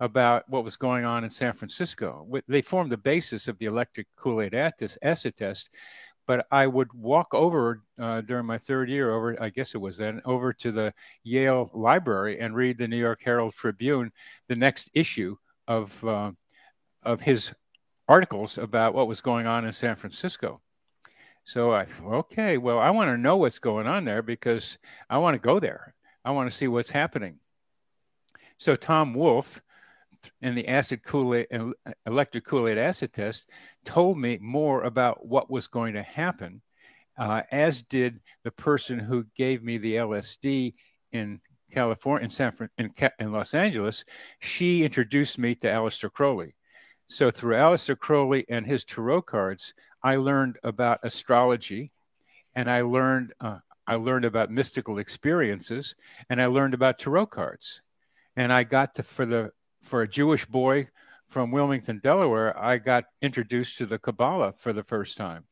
about 0.00 0.44
what 0.48 0.64
was 0.64 0.76
going 0.76 1.04
on 1.04 1.24
in 1.24 1.30
San 1.30 1.52
Francisco. 1.52 2.26
They 2.48 2.62
formed 2.62 2.92
the 2.92 2.98
basis 2.98 3.48
of 3.48 3.56
the 3.58 3.66
electric 3.66 4.06
Kool-Aid 4.16 4.54
acid 5.02 5.36
test, 5.36 5.70
but 6.26 6.46
I 6.50 6.66
would 6.66 6.92
walk 6.92 7.32
over 7.32 7.82
uh, 7.98 8.20
during 8.22 8.46
my 8.46 8.58
third 8.58 8.88
year 8.88 9.12
over, 9.12 9.40
I 9.40 9.48
guess 9.48 9.74
it 9.74 9.78
was 9.78 9.96
then, 9.96 10.20
over 10.24 10.52
to 10.54 10.72
the 10.72 10.92
Yale 11.22 11.70
Library 11.72 12.40
and 12.40 12.54
read 12.54 12.78
the 12.78 12.88
New 12.88 12.96
York 12.96 13.20
Herald 13.22 13.54
Tribune, 13.54 14.12
the 14.48 14.56
next 14.56 14.90
issue 14.94 15.36
of 15.68 16.04
uh, 16.04 16.32
of 17.02 17.20
his 17.20 17.52
articles 18.08 18.58
about 18.58 18.94
what 18.94 19.08
was 19.08 19.20
going 19.20 19.46
on 19.46 19.64
in 19.64 19.72
San 19.72 19.96
Francisco. 19.96 20.60
So 21.44 21.72
I 21.72 21.84
thought, 21.84 22.14
okay, 22.14 22.58
well, 22.58 22.80
I 22.80 22.90
want 22.90 23.08
to 23.08 23.16
know 23.16 23.36
what's 23.36 23.60
going 23.60 23.86
on 23.86 24.04
there 24.04 24.22
because 24.22 24.78
I 25.08 25.18
want 25.18 25.34
to 25.34 25.38
go 25.38 25.60
there. 25.60 25.94
I 26.24 26.32
want 26.32 26.50
to 26.50 26.56
see 26.56 26.66
what's 26.66 26.90
happening. 26.90 27.38
So 28.58 28.74
Tom 28.74 29.14
Wolfe 29.14 29.62
in 30.40 30.54
the 30.54 30.68
acid 30.68 31.02
Kool-Aid 31.02 31.46
electric 32.06 32.44
Kool-Aid 32.44 32.78
acid 32.78 33.12
test 33.12 33.48
told 33.84 34.18
me 34.18 34.38
more 34.40 34.82
about 34.82 35.26
what 35.26 35.50
was 35.50 35.66
going 35.66 35.94
to 35.94 36.02
happen, 36.02 36.62
uh, 37.18 37.42
as 37.50 37.82
did 37.82 38.20
the 38.44 38.50
person 38.50 38.98
who 38.98 39.26
gave 39.34 39.62
me 39.62 39.78
the 39.78 39.96
LSD 39.96 40.74
in 41.12 41.40
California, 41.72 42.24
in 42.24 42.30
San 42.30 42.52
in, 42.78 42.92
in 43.18 43.32
Los 43.32 43.54
Angeles. 43.54 44.04
She 44.40 44.84
introduced 44.84 45.38
me 45.38 45.54
to 45.56 45.68
Aleister 45.68 46.12
Crowley. 46.12 46.54
So 47.08 47.30
through 47.30 47.54
Aleister 47.54 47.98
Crowley 47.98 48.44
and 48.48 48.66
his 48.66 48.84
tarot 48.84 49.22
cards, 49.22 49.74
I 50.02 50.16
learned 50.16 50.58
about 50.62 51.00
astrology, 51.02 51.92
and 52.54 52.70
I 52.70 52.82
learned 52.82 53.32
uh, 53.40 53.58
I 53.86 53.94
learned 53.96 54.24
about 54.24 54.50
mystical 54.50 54.98
experiences, 54.98 55.94
and 56.28 56.42
I 56.42 56.46
learned 56.46 56.74
about 56.74 56.98
tarot 56.98 57.26
cards. 57.26 57.82
And 58.34 58.52
I 58.52 58.64
got 58.64 58.96
to 58.96 59.02
for 59.02 59.24
the 59.24 59.52
for 59.86 60.02
a 60.02 60.08
Jewish 60.08 60.44
boy 60.46 60.88
from 61.28 61.50
Wilmington, 61.50 62.00
Delaware, 62.02 62.58
I 62.58 62.78
got 62.78 63.04
introduced 63.22 63.78
to 63.78 63.86
the 63.86 63.98
Kabbalah 63.98 64.52
for 64.56 64.72
the 64.72 64.82
first 64.82 65.16
time 65.16 65.44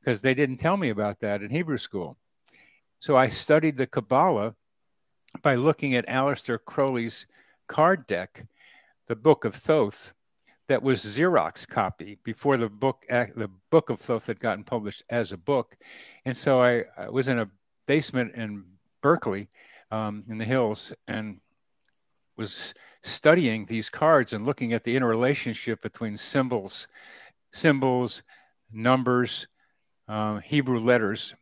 because 0.00 0.20
they 0.20 0.34
didn't 0.34 0.58
tell 0.58 0.76
me 0.76 0.90
about 0.90 1.20
that 1.20 1.42
in 1.42 1.50
Hebrew 1.50 1.78
school. 1.78 2.16
So 3.00 3.16
I 3.16 3.28
studied 3.28 3.76
the 3.76 3.86
Kabbalah 3.86 4.54
by 5.42 5.54
looking 5.54 5.94
at 5.94 6.06
Aleister 6.06 6.58
Crowley's 6.64 7.26
card 7.66 8.06
deck, 8.06 8.46
the 9.06 9.16
Book 9.16 9.44
of 9.44 9.54
Thoth, 9.54 10.14
that 10.68 10.82
was 10.82 11.04
Xerox 11.04 11.66
copy 11.66 12.18
before 12.24 12.56
the 12.56 12.68
book 12.68 13.04
the 13.08 13.50
Book 13.70 13.90
of 13.90 14.00
Thoth 14.00 14.26
had 14.26 14.40
gotten 14.40 14.64
published 14.64 15.04
as 15.10 15.32
a 15.32 15.36
book, 15.36 15.76
and 16.24 16.36
so 16.36 16.60
I, 16.60 16.84
I 16.96 17.08
was 17.08 17.28
in 17.28 17.38
a 17.38 17.48
basement 17.86 18.34
in 18.34 18.64
Berkeley, 19.00 19.48
um, 19.92 20.24
in 20.28 20.38
the 20.38 20.44
hills, 20.44 20.92
and 21.06 21.40
was 22.36 22.74
studying 23.02 23.64
these 23.64 23.88
cards 23.88 24.32
and 24.32 24.46
looking 24.46 24.72
at 24.72 24.84
the 24.84 24.96
interrelationship 24.96 25.80
between 25.82 26.16
symbols, 26.16 26.88
symbols, 27.52 28.22
numbers, 28.72 29.48
uh, 30.08 30.38
Hebrew 30.38 30.80
letters, 30.80 31.34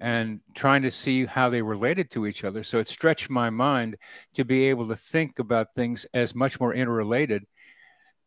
and 0.00 0.40
trying 0.54 0.82
to 0.82 0.90
see 0.90 1.26
how 1.26 1.50
they 1.50 1.62
related 1.62 2.10
to 2.10 2.26
each 2.26 2.44
other. 2.44 2.64
So 2.64 2.78
it 2.78 2.88
stretched 2.88 3.28
my 3.28 3.50
mind 3.50 3.96
to 4.34 4.44
be 4.44 4.64
able 4.64 4.88
to 4.88 4.96
think 4.96 5.38
about 5.38 5.74
things 5.74 6.06
as 6.14 6.34
much 6.34 6.58
more 6.58 6.72
interrelated 6.72 7.44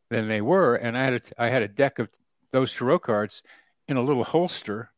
than 0.10 0.28
they 0.28 0.42
were. 0.42 0.76
And 0.76 0.98
I 0.98 1.04
had 1.04 1.14
a, 1.14 1.22
I 1.44 1.48
had 1.48 1.64
a 1.64 1.68
deck 1.68 2.00
of 2.00 2.10
those 2.52 2.72
tarot 2.72 3.00
cards 3.00 3.42
in 3.88 3.98
a 3.98 4.02
little 4.02 4.24
holster 4.24 4.92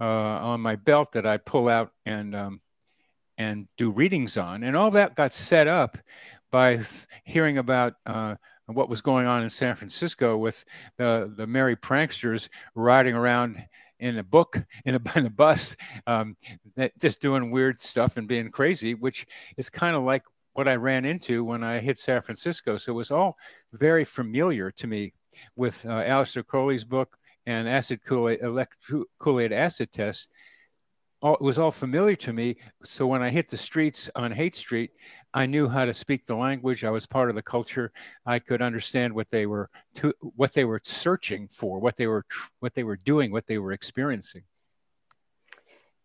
uh, 0.00 0.04
on 0.04 0.60
my 0.60 0.76
belt 0.76 1.12
that 1.12 1.26
I 1.26 1.36
pull 1.36 1.68
out 1.68 1.92
and 2.06 2.34
um, 2.34 2.60
and 3.36 3.68
do 3.78 3.90
readings 3.90 4.36
on, 4.36 4.62
and 4.62 4.76
all 4.76 4.90
that 4.90 5.16
got 5.16 5.32
set 5.32 5.66
up 5.66 5.96
by 6.50 6.80
hearing 7.24 7.58
about 7.58 7.94
uh, 8.06 8.36
what 8.66 8.88
was 8.88 9.00
going 9.00 9.26
on 9.26 9.42
in 9.42 9.50
San 9.50 9.74
Francisco 9.76 10.36
with 10.36 10.64
the 10.96 11.32
the 11.36 11.46
merry 11.46 11.76
pranksters 11.76 12.48
riding 12.74 13.14
around 13.14 13.62
in 14.00 14.18
a 14.18 14.24
book 14.24 14.62
in 14.84 14.94
a, 14.96 15.00
in 15.18 15.26
a 15.26 15.30
bus, 15.30 15.76
um, 16.06 16.36
just 16.98 17.20
doing 17.20 17.50
weird 17.50 17.80
stuff 17.80 18.16
and 18.16 18.26
being 18.26 18.50
crazy, 18.50 18.94
which 18.94 19.26
is 19.56 19.70
kind 19.70 19.94
of 19.94 20.02
like 20.02 20.24
what 20.54 20.66
I 20.66 20.76
ran 20.76 21.04
into 21.04 21.44
when 21.44 21.62
I 21.62 21.78
hit 21.78 21.98
San 21.98 22.22
Francisco. 22.22 22.76
So 22.76 22.92
it 22.92 22.96
was 22.96 23.10
all 23.10 23.36
very 23.72 24.04
familiar 24.04 24.70
to 24.72 24.86
me 24.86 25.12
with 25.54 25.86
uh, 25.86 26.02
Aleister 26.02 26.44
Crowley's 26.44 26.84
book 26.84 27.16
and 27.46 27.68
acid 27.68 28.02
Kool-Aid, 28.04 28.40
Kool-Aid 29.18 29.52
acid 29.52 29.92
test. 29.92 30.28
All, 31.22 31.34
it 31.34 31.42
was 31.42 31.58
all 31.58 31.70
familiar 31.70 32.16
to 32.16 32.32
me. 32.32 32.56
So 32.82 33.06
when 33.06 33.22
I 33.22 33.28
hit 33.30 33.48
the 33.48 33.56
streets 33.56 34.08
on 34.14 34.32
Haight 34.32 34.54
Street, 34.54 34.92
I 35.34 35.46
knew 35.46 35.68
how 35.68 35.84
to 35.84 35.92
speak 35.92 36.26
the 36.26 36.34
language. 36.34 36.82
I 36.82 36.90
was 36.90 37.06
part 37.06 37.28
of 37.28 37.36
the 37.36 37.42
culture. 37.42 37.92
I 38.26 38.38
could 38.38 38.62
understand 38.62 39.12
what 39.12 39.30
they 39.30 39.46
were 39.46 39.68
to, 39.96 40.14
what 40.34 40.54
they 40.54 40.64
were 40.64 40.80
searching 40.82 41.48
for, 41.48 41.78
what 41.78 41.96
they 41.96 42.06
were 42.06 42.24
what 42.60 42.74
they 42.74 42.84
were 42.84 42.96
doing, 42.96 43.32
what 43.32 43.46
they 43.46 43.58
were 43.58 43.72
experiencing. 43.72 44.42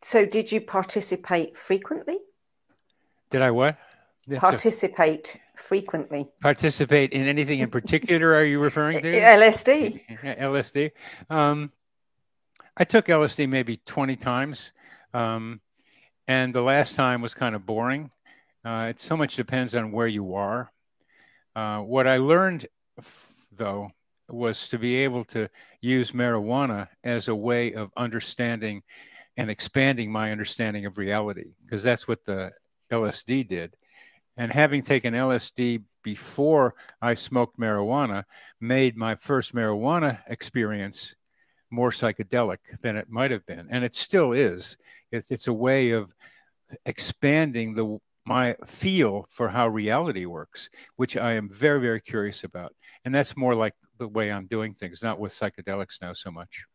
So, 0.01 0.25
did 0.25 0.51
you 0.51 0.61
participate 0.61 1.57
frequently? 1.57 2.19
Did 3.31 3.41
I 3.41 3.51
what? 3.51 3.77
Participate 4.37 5.37
frequently. 5.55 6.27
Participate 6.41 7.11
in 7.11 7.27
anything 7.27 7.59
in 7.59 7.69
particular? 7.69 8.33
Are 8.33 8.43
you 8.43 8.59
referring 8.59 9.01
to 9.01 9.07
LSD? 9.21 10.37
LSD. 10.37 10.91
Um, 11.29 11.71
I 12.77 12.83
took 12.83 13.05
LSD 13.05 13.47
maybe 13.47 13.77
twenty 13.85 14.15
times, 14.15 14.73
um, 15.15 15.61
and 16.27 16.53
the 16.53 16.61
last 16.61 16.95
time 16.95 17.21
was 17.21 17.33
kind 17.33 17.55
of 17.55 17.65
boring. 17.65 18.11
Uh, 18.65 18.87
it 18.89 18.99
so 18.99 19.15
much 19.15 19.35
depends 19.35 19.73
on 19.73 19.91
where 19.91 20.07
you 20.07 20.35
are. 20.35 20.69
Uh, 21.55 21.79
what 21.79 22.05
I 22.05 22.17
learned, 22.17 22.67
though, 23.53 23.91
was 24.27 24.67
to 24.69 24.77
be 24.77 24.97
able 24.97 25.23
to 25.25 25.47
use 25.79 26.11
marijuana 26.11 26.89
as 27.03 27.29
a 27.29 27.35
way 27.35 27.73
of 27.73 27.91
understanding 27.95 28.83
and 29.37 29.49
expanding 29.49 30.11
my 30.11 30.31
understanding 30.31 30.85
of 30.85 30.97
reality, 30.97 31.53
because 31.63 31.81
that's 31.81 32.07
what 32.07 32.25
the 32.25 32.51
LSD 32.91 33.47
did. 33.47 33.75
And 34.37 34.51
having 34.51 34.81
taken 34.81 35.13
LSD 35.13 35.83
before 36.03 36.75
I 37.01 37.13
smoked 37.13 37.57
marijuana 37.57 38.25
made 38.59 38.97
my 38.97 39.15
first 39.15 39.55
marijuana 39.55 40.19
experience 40.27 41.15
more 41.71 41.91
psychedelic 41.91 42.79
than 42.81 42.95
it 42.95 43.09
might 43.09 43.31
have 43.31 43.45
been. 43.45 43.67
And 43.69 43.83
it 43.83 43.95
still 43.95 44.31
is. 44.33 44.77
It's, 45.11 45.31
it's 45.31 45.47
a 45.47 45.53
way 45.53 45.91
of 45.91 46.13
expanding 46.85 47.73
the 47.75 47.99
my 48.25 48.55
feel 48.65 49.27
for 49.29 49.47
how 49.47 49.67
reality 49.67 50.25
works, 50.25 50.69
which 50.95 51.15
I 51.15 51.33
am 51.33 51.49
very, 51.49 51.79
very 51.79 52.01
curious 52.01 52.43
about. 52.43 52.73
And 53.05 53.13
that's 53.13 53.37
more 53.37 53.53
like 53.53 53.73
the 53.99 54.07
way 54.07 54.31
I'm 54.31 54.47
doing 54.47 54.73
things, 54.73 55.03
not 55.03 55.19
with 55.19 55.31
psychedelics 55.31 56.01
now 56.01 56.13
so 56.13 56.31
much. 56.31 56.65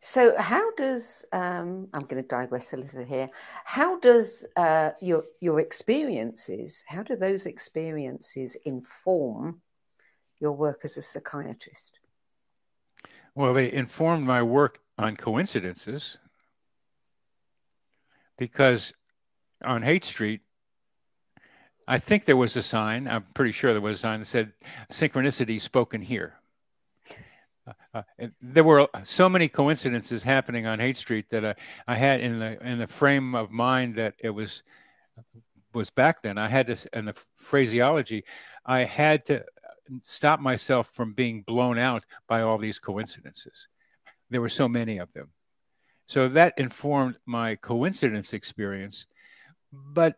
So, 0.00 0.34
how 0.38 0.74
does 0.74 1.24
um, 1.32 1.88
I'm 1.92 2.02
going 2.02 2.22
to 2.22 2.28
digress 2.28 2.72
a 2.72 2.78
little 2.78 3.04
here? 3.04 3.30
How 3.64 3.98
does 4.00 4.44
uh, 4.56 4.90
your 5.00 5.24
your 5.40 5.60
experiences? 5.60 6.82
How 6.86 7.04
do 7.04 7.14
those 7.14 7.46
experiences 7.46 8.56
inform 8.64 9.60
your 10.40 10.52
work 10.52 10.80
as 10.82 10.96
a 10.96 11.02
psychiatrist? 11.02 12.00
Well, 13.36 13.54
they 13.54 13.72
informed 13.72 14.26
my 14.26 14.42
work 14.42 14.80
on 14.98 15.16
coincidences 15.16 16.18
because 18.38 18.94
on 19.62 19.82
Haight 19.82 20.04
Street, 20.04 20.40
I 21.86 21.98
think 21.98 22.24
there 22.24 22.36
was 22.36 22.56
a 22.56 22.62
sign. 22.62 23.08
I'm 23.08 23.26
pretty 23.34 23.52
sure 23.52 23.72
there 23.72 23.82
was 23.82 23.96
a 23.96 24.00
sign 24.00 24.20
that 24.20 24.26
said 24.26 24.52
"Synchronicity 24.90 25.60
spoken 25.60 26.00
here." 26.00 26.34
Uh, 27.66 28.02
uh 28.18 28.28
there 28.40 28.64
were 28.64 28.88
so 29.04 29.28
many 29.28 29.48
coincidences 29.48 30.22
happening 30.22 30.66
on 30.66 30.78
Haight 30.78 30.96
Street 30.96 31.28
that 31.30 31.44
uh, 31.44 31.54
I 31.86 31.96
had 31.96 32.20
in 32.20 32.38
the 32.38 32.62
in 32.66 32.78
the 32.78 32.86
frame 32.86 33.34
of 33.34 33.50
mind 33.50 33.96
that 33.96 34.14
it 34.18 34.30
was 34.30 34.62
was 35.74 35.90
back 35.90 36.22
then. 36.22 36.38
I 36.38 36.48
had 36.48 36.66
to, 36.68 36.98
in 36.98 37.06
the 37.06 37.14
phraseology, 37.36 38.24
I 38.64 38.84
had 38.84 39.24
to 39.26 39.44
stop 40.02 40.40
myself 40.40 40.88
from 40.88 41.14
being 41.14 41.42
blown 41.42 41.78
out 41.78 42.04
by 42.26 42.42
all 42.42 42.58
these 42.58 42.78
coincidences. 42.78 43.68
There 44.30 44.40
were 44.40 44.48
so 44.48 44.68
many 44.68 44.98
of 44.98 45.12
them, 45.12 45.30
so 46.08 46.26
that 46.28 46.54
informed 46.58 47.16
my 47.26 47.54
coincidence 47.56 48.32
experience. 48.32 49.06
But 49.72 50.16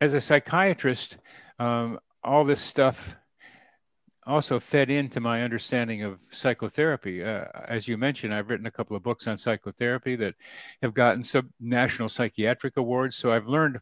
as 0.00 0.14
a 0.14 0.20
psychiatrist, 0.20 1.18
um, 1.58 1.98
all 2.22 2.44
this 2.44 2.60
stuff, 2.60 3.16
also 4.24 4.60
fed 4.60 4.90
into 4.90 5.20
my 5.20 5.42
understanding 5.42 6.02
of 6.02 6.20
psychotherapy. 6.30 7.24
Uh, 7.24 7.46
as 7.66 7.88
you 7.88 7.96
mentioned, 7.96 8.32
I've 8.32 8.50
written 8.50 8.66
a 8.66 8.70
couple 8.70 8.94
of 8.94 9.02
books 9.02 9.26
on 9.26 9.38
psychotherapy 9.38 10.16
that 10.16 10.34
have 10.82 10.94
gotten 10.94 11.22
some 11.24 11.50
national 11.58 12.10
psychiatric 12.10 12.76
awards. 12.76 13.16
So 13.16 13.32
I've 13.32 13.48
learned 13.48 13.80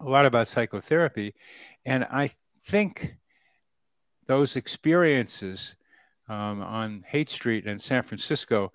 a 0.00 0.08
lot 0.08 0.24
about 0.26 0.48
psychotherapy. 0.48 1.34
And 1.84 2.04
I 2.04 2.30
think 2.64 3.14
those 4.26 4.56
experiences 4.56 5.76
um, 6.28 6.62
on 6.62 7.02
Haight 7.06 7.28
Street 7.28 7.66
in 7.66 7.78
San 7.78 8.02
Francisco 8.02 8.72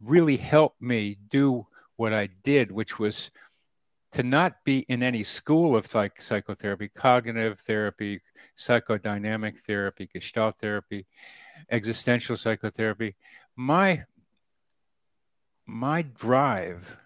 really 0.00 0.36
helped 0.36 0.80
me 0.80 1.16
do 1.28 1.66
what 1.96 2.12
I 2.12 2.28
did, 2.42 2.72
which 2.72 2.98
was 2.98 3.30
to 4.12 4.22
not 4.22 4.64
be 4.64 4.80
in 4.88 5.02
any 5.02 5.22
school 5.22 5.76
of 5.76 5.86
psych- 5.86 6.20
psychotherapy, 6.20 6.88
cognitive 6.88 7.60
therapy, 7.60 8.20
psychodynamic 8.58 9.60
therapy, 9.60 10.08
gestalt 10.12 10.58
therapy, 10.58 11.06
existential 11.70 12.36
psychotherapy. 12.36 13.14
My 13.56 14.04
my 15.66 16.02
drive 16.02 16.96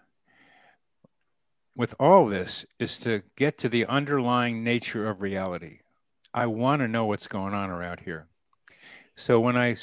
with 1.75 1.93
all 1.99 2.25
this 2.25 2.65
is 2.79 2.97
to 2.97 3.21
get 3.35 3.59
to 3.59 3.69
the 3.69 3.85
underlying 3.85 4.63
nature 4.63 5.07
of 5.07 5.21
reality. 5.21 5.79
I 6.33 6.47
want 6.47 6.81
to 6.81 6.87
know 6.87 7.05
what's 7.05 7.27
going 7.27 7.53
on 7.53 7.69
around 7.69 7.99
here. 7.99 8.27
So 9.15 9.39
when 9.39 9.55
I 9.55 9.75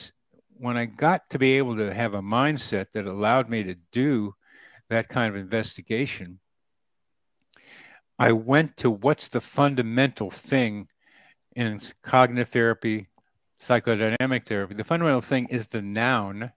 when 0.63 0.77
I 0.77 0.85
got 0.85 1.29
to 1.31 1.41
be 1.41 1.59
able 1.59 1.75
to 1.75 1.93
have 1.93 2.15
a 2.15 2.23
mindset 2.23 2.93
that 2.93 3.05
allowed 3.05 3.51
me 3.51 3.65
to 3.65 3.75
do 3.91 4.37
that 4.91 5.09
kind 5.09 5.29
of 5.29 5.37
investigation, 5.37 6.39
I 8.17 8.31
went 8.31 8.77
to 8.77 8.89
what's 8.89 9.29
the 9.29 9.41
fundamental 9.41 10.31
thing 10.31 10.87
in 11.57 11.81
cognitive 12.03 12.49
therapy, 12.49 13.09
psychodynamic 13.61 14.47
therapy. 14.47 14.75
The 14.75 14.85
fundamental 14.85 15.21
thing 15.21 15.49
is 15.51 15.67
the 15.67 15.83
noun 15.83 16.53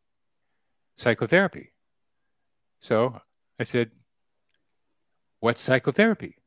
psychotherapy. 0.98 1.74
So 2.82 3.20
I 3.60 3.64
said, 3.64 3.90
What's 5.40 5.64
psychotherapy? 5.64 6.38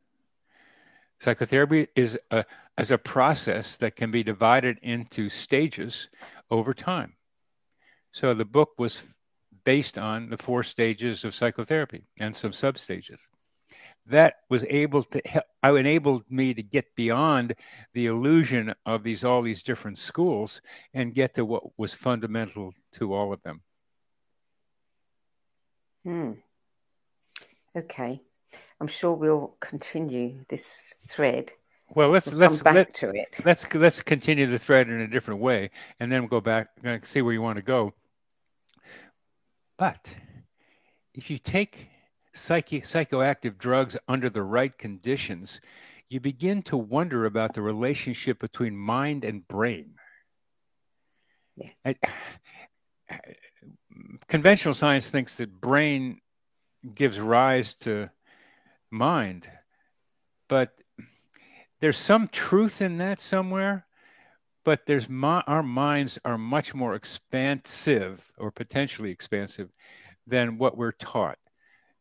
Psychotherapy 1.19 1.89
is 1.97 2.17
a, 2.31 2.45
as 2.77 2.93
a 2.93 2.99
process 2.99 3.77
that 3.79 3.97
can 3.97 4.13
be 4.13 4.23
divided 4.23 4.79
into 4.81 5.29
stages 5.29 6.09
over 6.51 6.73
time. 6.73 7.15
So 8.13 8.35
the 8.35 8.45
book 8.45 8.71
was 8.79 9.03
based 9.65 9.99
on 9.99 10.31
the 10.31 10.39
four 10.39 10.63
stages 10.63 11.25
of 11.25 11.35
psychotherapy 11.35 12.05
and 12.21 12.35
some 12.35 12.53
substages 12.53 13.29
that 14.07 14.37
was 14.49 14.65
able 14.69 15.03
to 15.03 15.21
help 15.27 15.45
I 15.63 15.71
enabled 15.73 16.25
me 16.31 16.55
to 16.55 16.63
get 16.63 16.95
beyond 16.95 17.55
the 17.93 18.07
illusion 18.07 18.75
of 18.87 19.03
these 19.03 19.25
all 19.25 19.43
these 19.43 19.63
different 19.63 19.99
schools 19.99 20.63
and 20.95 21.15
get 21.15 21.35
to 21.35 21.45
what 21.45 21.65
was 21.79 21.93
fundamental 21.93 22.73
to 22.93 23.13
all 23.13 23.33
of 23.33 23.43
them. 23.43 23.61
Hmm. 26.05 26.33
Okay. 27.77 28.21
I'm 28.81 28.87
sure 28.87 29.13
we'll 29.13 29.57
continue 29.61 30.45
this 30.49 30.95
thread. 31.07 31.53
Well, 31.95 32.11
let's 32.11 32.29
we'll 32.29 32.39
let's 32.39 32.63
back 32.63 32.75
let, 32.75 32.95
to 32.95 33.11
it. 33.11 33.37
Let's 33.45 33.75
let's 33.75 34.03
continue 34.03 34.47
the 34.47 34.59
thread 34.59 34.89
in 34.89 35.01
a 35.01 35.09
different 35.09 35.41
way, 35.41 35.71
and 35.99 36.13
then 36.13 36.21
we'll 36.23 36.29
go 36.29 36.41
back 36.41 36.69
and 36.85 37.05
see 37.05 37.23
where 37.23 37.33
you 37.33 37.43
want 37.43 37.57
to 37.57 37.63
go. 37.63 37.95
But 39.79 40.15
if 41.15 41.31
you 41.31 41.39
take 41.39 41.89
psychoactive 42.35 43.59
drugs 43.59 43.97
under 44.09 44.29
the 44.29 44.43
right 44.43 44.77
conditions, 44.77 45.61
you 46.09 46.21
begin 46.21 46.63
to 46.63 46.77
wonder 46.77 47.27
about 47.27 47.55
the 47.55 47.63
relationship 47.63 48.39
between 48.39 48.77
mind 48.77 49.25
and 49.25 49.47
brain. 49.47 49.95
Yeah. 51.57 51.71
I, 51.85 51.97
conventional 54.27 54.75
science 54.75 55.11
thinks 55.11 55.37
that 55.37 55.61
brain 55.61 56.21
gives 56.95 57.19
rise 57.19 57.75
to 57.75 58.11
mind, 58.91 59.49
but 60.49 60.73
there's 61.81 61.99
some 61.99 62.29
truth 62.29 62.81
in 62.81 62.99
that 62.99 63.21
somewhere. 63.21 63.87
But 64.69 64.85
there's 64.85 65.09
our 65.11 65.63
minds 65.63 66.19
are 66.27 66.37
much 66.37 66.75
more 66.75 66.95
expansive 66.95 68.31
or 68.37 68.51
potentially 68.51 69.11
expansive 69.11 69.71
than 70.27 70.59
what 70.59 70.77
we're 70.77 70.93
taught. 70.93 71.39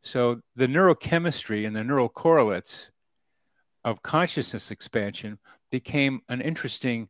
So 0.02 0.42
the 0.58 0.68
neurochemistry 0.68 1.66
and 1.66 1.74
the 1.74 1.86
neural 1.86 2.10
correlates 2.10 2.92
of 3.86 4.02
consciousness 4.02 4.70
expansion 4.70 5.40
became 5.72 6.20
an 6.28 6.42
interesting 6.42 7.08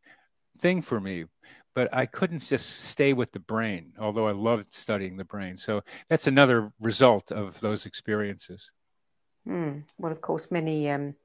thing 0.60 0.84
for 0.84 1.02
me. 1.02 1.26
But 1.74 1.92
I 1.92 2.06
couldn't 2.06 2.44
just 2.44 2.70
stay 2.92 3.14
with 3.14 3.32
the 3.32 3.40
brain, 3.40 3.94
although 3.98 4.28
I 4.28 4.34
loved 4.34 4.72
studying 4.72 5.18
the 5.18 5.26
brain. 5.26 5.58
So 5.58 5.82
that's 6.08 6.28
another 6.28 6.72
result 6.80 7.32
of 7.32 7.60
those 7.62 7.88
experiences. 7.88 8.70
Mm. 9.48 9.86
Well, 9.98 10.12
of 10.12 10.22
course, 10.22 10.52
many 10.52 10.92
um, 10.92 11.16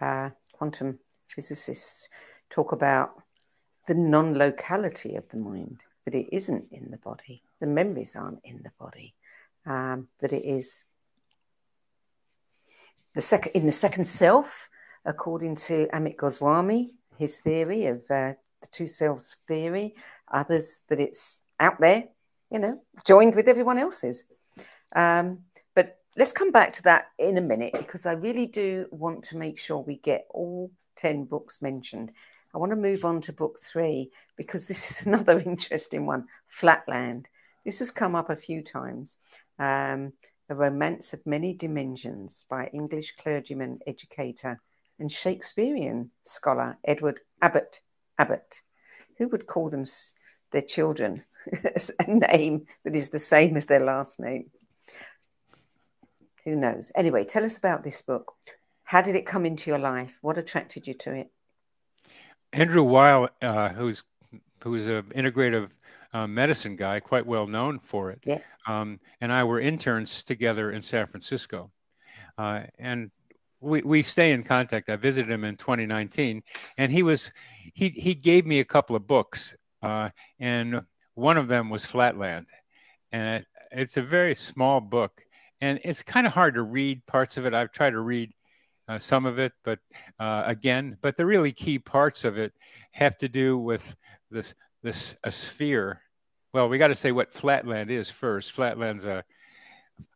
uh, 0.00 0.30
quantum 0.54 0.98
physicists 1.28 2.08
talk 2.48 2.72
about 2.72 3.21
the 3.86 3.94
non 3.94 4.34
locality 4.34 5.16
of 5.16 5.28
the 5.28 5.36
mind, 5.36 5.82
that 6.04 6.14
it 6.14 6.28
isn't 6.32 6.66
in 6.70 6.90
the 6.90 6.96
body, 6.96 7.42
the 7.60 7.66
memories 7.66 8.16
aren't 8.16 8.40
in 8.44 8.62
the 8.62 8.72
body, 8.78 9.14
um, 9.66 10.08
that 10.20 10.32
it 10.32 10.44
is 10.44 10.84
the 13.14 13.22
second 13.22 13.52
in 13.52 13.66
the 13.66 13.72
second 13.72 14.04
self, 14.04 14.70
according 15.04 15.56
to 15.56 15.88
Amit 15.92 16.16
Goswami, 16.16 16.92
his 17.18 17.36
theory 17.36 17.86
of 17.86 17.98
uh, 18.10 18.34
the 18.60 18.68
two 18.70 18.86
selves 18.86 19.36
theory. 19.46 19.94
Others 20.32 20.80
that 20.88 20.98
it's 20.98 21.42
out 21.60 21.78
there, 21.80 22.04
you 22.50 22.58
know, 22.58 22.82
joined 23.04 23.34
with 23.34 23.48
everyone 23.48 23.78
else's. 23.78 24.24
Um, 24.96 25.40
but 25.74 25.98
let's 26.16 26.32
come 26.32 26.50
back 26.50 26.72
to 26.74 26.82
that 26.84 27.08
in 27.18 27.36
a 27.36 27.42
minute 27.42 27.74
because 27.76 28.06
I 28.06 28.12
really 28.12 28.46
do 28.46 28.86
want 28.90 29.24
to 29.24 29.36
make 29.36 29.58
sure 29.58 29.78
we 29.78 29.96
get 29.96 30.26
all 30.30 30.70
10 30.96 31.24
books 31.24 31.60
mentioned. 31.60 32.12
I 32.54 32.58
want 32.58 32.70
to 32.70 32.76
move 32.76 33.04
on 33.04 33.20
to 33.22 33.32
book 33.32 33.58
three 33.60 34.10
because 34.36 34.66
this 34.66 34.90
is 34.90 35.06
another 35.06 35.40
interesting 35.40 36.06
one 36.06 36.26
Flatland. 36.48 37.28
This 37.64 37.78
has 37.78 37.90
come 37.90 38.14
up 38.14 38.30
a 38.30 38.36
few 38.36 38.62
times. 38.62 39.16
Um, 39.58 40.12
a 40.48 40.54
Romance 40.54 41.14
of 41.14 41.24
Many 41.24 41.54
Dimensions 41.54 42.44
by 42.50 42.68
English 42.74 43.14
clergyman, 43.16 43.78
educator, 43.86 44.60
and 44.98 45.10
Shakespearean 45.10 46.10
scholar 46.24 46.76
Edward 46.84 47.20
Abbott. 47.40 47.80
Abbott. 48.18 48.60
Who 49.18 49.28
would 49.28 49.46
call 49.46 49.70
them 49.70 49.84
their 50.50 50.62
children 50.62 51.24
a 51.98 52.10
name 52.10 52.66
that 52.84 52.94
is 52.94 53.10
the 53.10 53.18
same 53.18 53.56
as 53.56 53.66
their 53.66 53.84
last 53.84 54.20
name? 54.20 54.50
Who 56.44 56.56
knows? 56.56 56.92
Anyway, 56.94 57.24
tell 57.24 57.44
us 57.44 57.56
about 57.56 57.84
this 57.84 58.02
book. 58.02 58.34
How 58.84 59.00
did 59.00 59.14
it 59.14 59.26
come 59.26 59.46
into 59.46 59.70
your 59.70 59.78
life? 59.78 60.18
What 60.20 60.38
attracted 60.38 60.86
you 60.86 60.94
to 60.94 61.14
it? 61.14 61.30
Andrew 62.52 62.82
Weil, 62.82 63.28
uh, 63.40 63.70
who's 63.70 64.02
who's 64.62 64.86
an 64.86 65.02
integrative 65.14 65.70
uh, 66.12 66.26
medicine 66.26 66.76
guy, 66.76 67.00
quite 67.00 67.26
well 67.26 67.46
known 67.46 67.78
for 67.78 68.10
it. 68.10 68.20
Yeah. 68.24 68.38
Um, 68.66 69.00
and 69.20 69.32
I 69.32 69.44
were 69.44 69.60
interns 69.60 70.22
together 70.22 70.70
in 70.70 70.82
San 70.82 71.06
Francisco. 71.06 71.70
Uh, 72.38 72.62
and 72.78 73.10
we, 73.60 73.82
we 73.82 74.02
stay 74.02 74.32
in 74.32 74.42
contact. 74.42 74.90
I 74.90 74.96
visited 74.96 75.30
him 75.30 75.44
in 75.44 75.56
2019, 75.56 76.42
and 76.78 76.92
he 76.92 77.02
was 77.02 77.32
he 77.74 77.90
he 77.90 78.14
gave 78.14 78.46
me 78.46 78.60
a 78.60 78.64
couple 78.64 78.96
of 78.96 79.06
books, 79.06 79.54
uh, 79.82 80.10
and 80.38 80.82
one 81.14 81.36
of 81.36 81.48
them 81.48 81.70
was 81.70 81.84
Flatland, 81.84 82.46
and 83.12 83.40
it, 83.40 83.46
it's 83.70 83.96
a 83.96 84.02
very 84.02 84.34
small 84.34 84.80
book, 84.80 85.22
and 85.60 85.80
it's 85.84 86.02
kind 86.02 86.26
of 86.26 86.32
hard 86.32 86.54
to 86.54 86.62
read 86.62 87.06
parts 87.06 87.36
of 87.36 87.46
it. 87.46 87.54
I've 87.54 87.72
tried 87.72 87.90
to 87.90 88.00
read 88.00 88.32
uh, 88.92 88.98
some 88.98 89.24
of 89.24 89.38
it, 89.38 89.52
but 89.64 89.78
uh, 90.18 90.42
again, 90.44 90.98
but 91.00 91.16
the 91.16 91.24
really 91.24 91.52
key 91.52 91.78
parts 91.78 92.24
of 92.24 92.36
it 92.36 92.52
have 92.90 93.16
to 93.16 93.28
do 93.28 93.56
with 93.56 93.96
this 94.30 94.54
this 94.82 95.16
a 95.24 95.32
sphere. 95.32 96.02
Well, 96.52 96.68
we 96.68 96.76
got 96.76 96.88
to 96.88 96.94
say 96.94 97.10
what 97.10 97.32
flatland 97.32 97.90
is 97.90 98.10
first. 98.10 98.52
Flatland's 98.52 99.06
a 99.06 99.24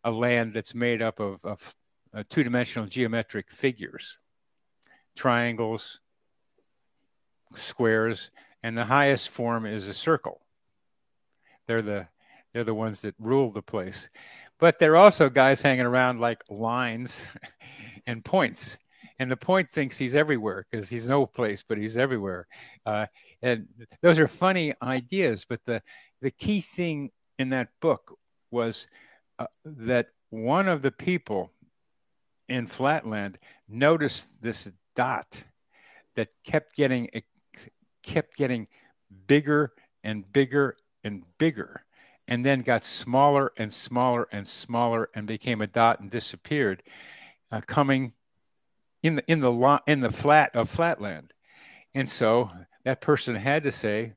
a 0.04 0.10
land 0.10 0.52
that's 0.52 0.74
made 0.74 1.00
up 1.00 1.20
of, 1.20 1.42
of 1.44 1.74
uh, 2.12 2.22
two-dimensional 2.28 2.88
geometric 2.88 3.50
figures, 3.50 4.18
triangles, 5.14 6.00
squares, 7.54 8.30
and 8.62 8.76
the 8.76 8.84
highest 8.84 9.30
form 9.30 9.64
is 9.64 9.88
a 9.88 9.94
circle. 9.94 10.42
They're 11.66 11.82
the 11.82 12.08
they're 12.52 12.64
the 12.64 12.74
ones 12.74 13.00
that 13.02 13.14
rule 13.18 13.50
the 13.50 13.62
place. 13.62 14.10
But 14.58 14.78
there 14.78 14.92
are 14.92 14.96
also 14.96 15.30
guys 15.30 15.62
hanging 15.62 15.86
around 15.86 16.20
like 16.20 16.44
lines 16.50 17.26
and 18.06 18.24
points. 18.24 18.78
And 19.18 19.30
the 19.30 19.36
point 19.36 19.70
thinks 19.70 19.96
he's 19.96 20.14
everywhere 20.14 20.66
because 20.70 20.88
he's 20.88 21.08
no 21.08 21.24
place, 21.26 21.64
but 21.66 21.78
he's 21.78 21.96
everywhere. 21.96 22.46
Uh, 22.84 23.06
and 23.42 23.66
those 24.02 24.18
are 24.18 24.28
funny 24.28 24.74
ideas 24.82 25.46
but 25.48 25.60
the 25.64 25.82
the 26.20 26.30
key 26.30 26.60
thing 26.60 27.10
in 27.38 27.50
that 27.50 27.68
book 27.80 28.16
was 28.50 28.86
uh, 29.38 29.46
that 29.64 30.08
one 30.30 30.68
of 30.68 30.82
the 30.82 30.90
people 30.90 31.52
in 32.48 32.66
flatland 32.66 33.38
noticed 33.68 34.42
this 34.42 34.70
dot 34.94 35.42
that 36.14 36.28
kept 36.44 36.74
getting 36.74 37.08
kept 38.02 38.36
getting 38.36 38.66
bigger 39.26 39.72
and 40.04 40.30
bigger 40.32 40.76
and 41.04 41.22
bigger 41.38 41.84
and 42.28 42.44
then 42.44 42.62
got 42.62 42.84
smaller 42.84 43.52
and 43.56 43.72
smaller 43.72 44.26
and 44.32 44.46
smaller 44.46 45.08
and 45.14 45.26
became 45.26 45.60
a 45.60 45.66
dot 45.66 46.00
and 46.00 46.10
disappeared 46.10 46.82
uh, 47.50 47.60
coming 47.66 48.12
in 49.02 49.16
the 49.16 49.24
in 49.30 49.40
the 49.40 49.80
in 49.86 50.00
the 50.00 50.10
flat 50.10 50.54
of 50.54 50.68
flatland. 50.68 51.32
And 51.94 52.08
so 52.08 52.50
that 52.84 53.00
person 53.00 53.34
had 53.34 53.64
to 53.64 53.72
say 53.72 54.14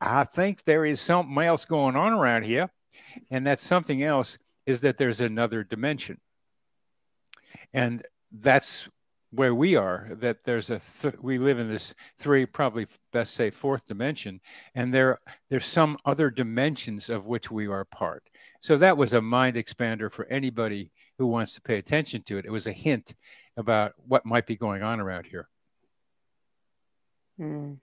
i 0.00 0.22
think 0.22 0.62
there 0.62 0.84
is 0.84 1.00
something 1.00 1.36
else 1.38 1.64
going 1.64 1.96
on 1.96 2.12
around 2.12 2.44
here 2.44 2.70
and 3.30 3.46
that 3.46 3.60
something 3.60 4.02
else 4.02 4.38
is 4.66 4.80
that 4.80 4.98
there's 4.98 5.20
another 5.20 5.64
dimension. 5.64 6.20
And 7.72 8.04
that's 8.30 8.88
where 9.30 9.54
we 9.54 9.76
are 9.76 10.08
that 10.12 10.42
there's 10.44 10.70
a 10.70 10.78
th- 10.78 11.14
we 11.20 11.36
live 11.36 11.58
in 11.58 11.68
this 11.68 11.94
three 12.18 12.46
probably 12.46 12.86
best 13.12 13.34
say 13.34 13.50
fourth 13.50 13.86
dimension 13.86 14.40
and 14.74 14.92
there 14.92 15.18
there's 15.50 15.66
some 15.66 15.98
other 16.06 16.30
dimensions 16.30 17.10
of 17.10 17.26
which 17.26 17.50
we 17.50 17.66
are 17.66 17.84
part. 17.84 18.22
So 18.60 18.78
that 18.78 18.96
was 18.96 19.12
a 19.12 19.20
mind 19.20 19.56
expander 19.56 20.10
for 20.10 20.24
anybody 20.26 20.92
who 21.18 21.26
wants 21.26 21.54
to 21.54 21.60
pay 21.60 21.78
attention 21.78 22.22
to 22.22 22.38
it 22.38 22.46
it 22.46 22.52
was 22.52 22.66
a 22.66 22.72
hint 22.72 23.14
about 23.56 23.92
what 24.06 24.24
might 24.24 24.46
be 24.46 24.56
going 24.56 24.82
on 24.82 25.00
around 25.00 25.26
here 25.26 25.48
mm. 27.40 27.76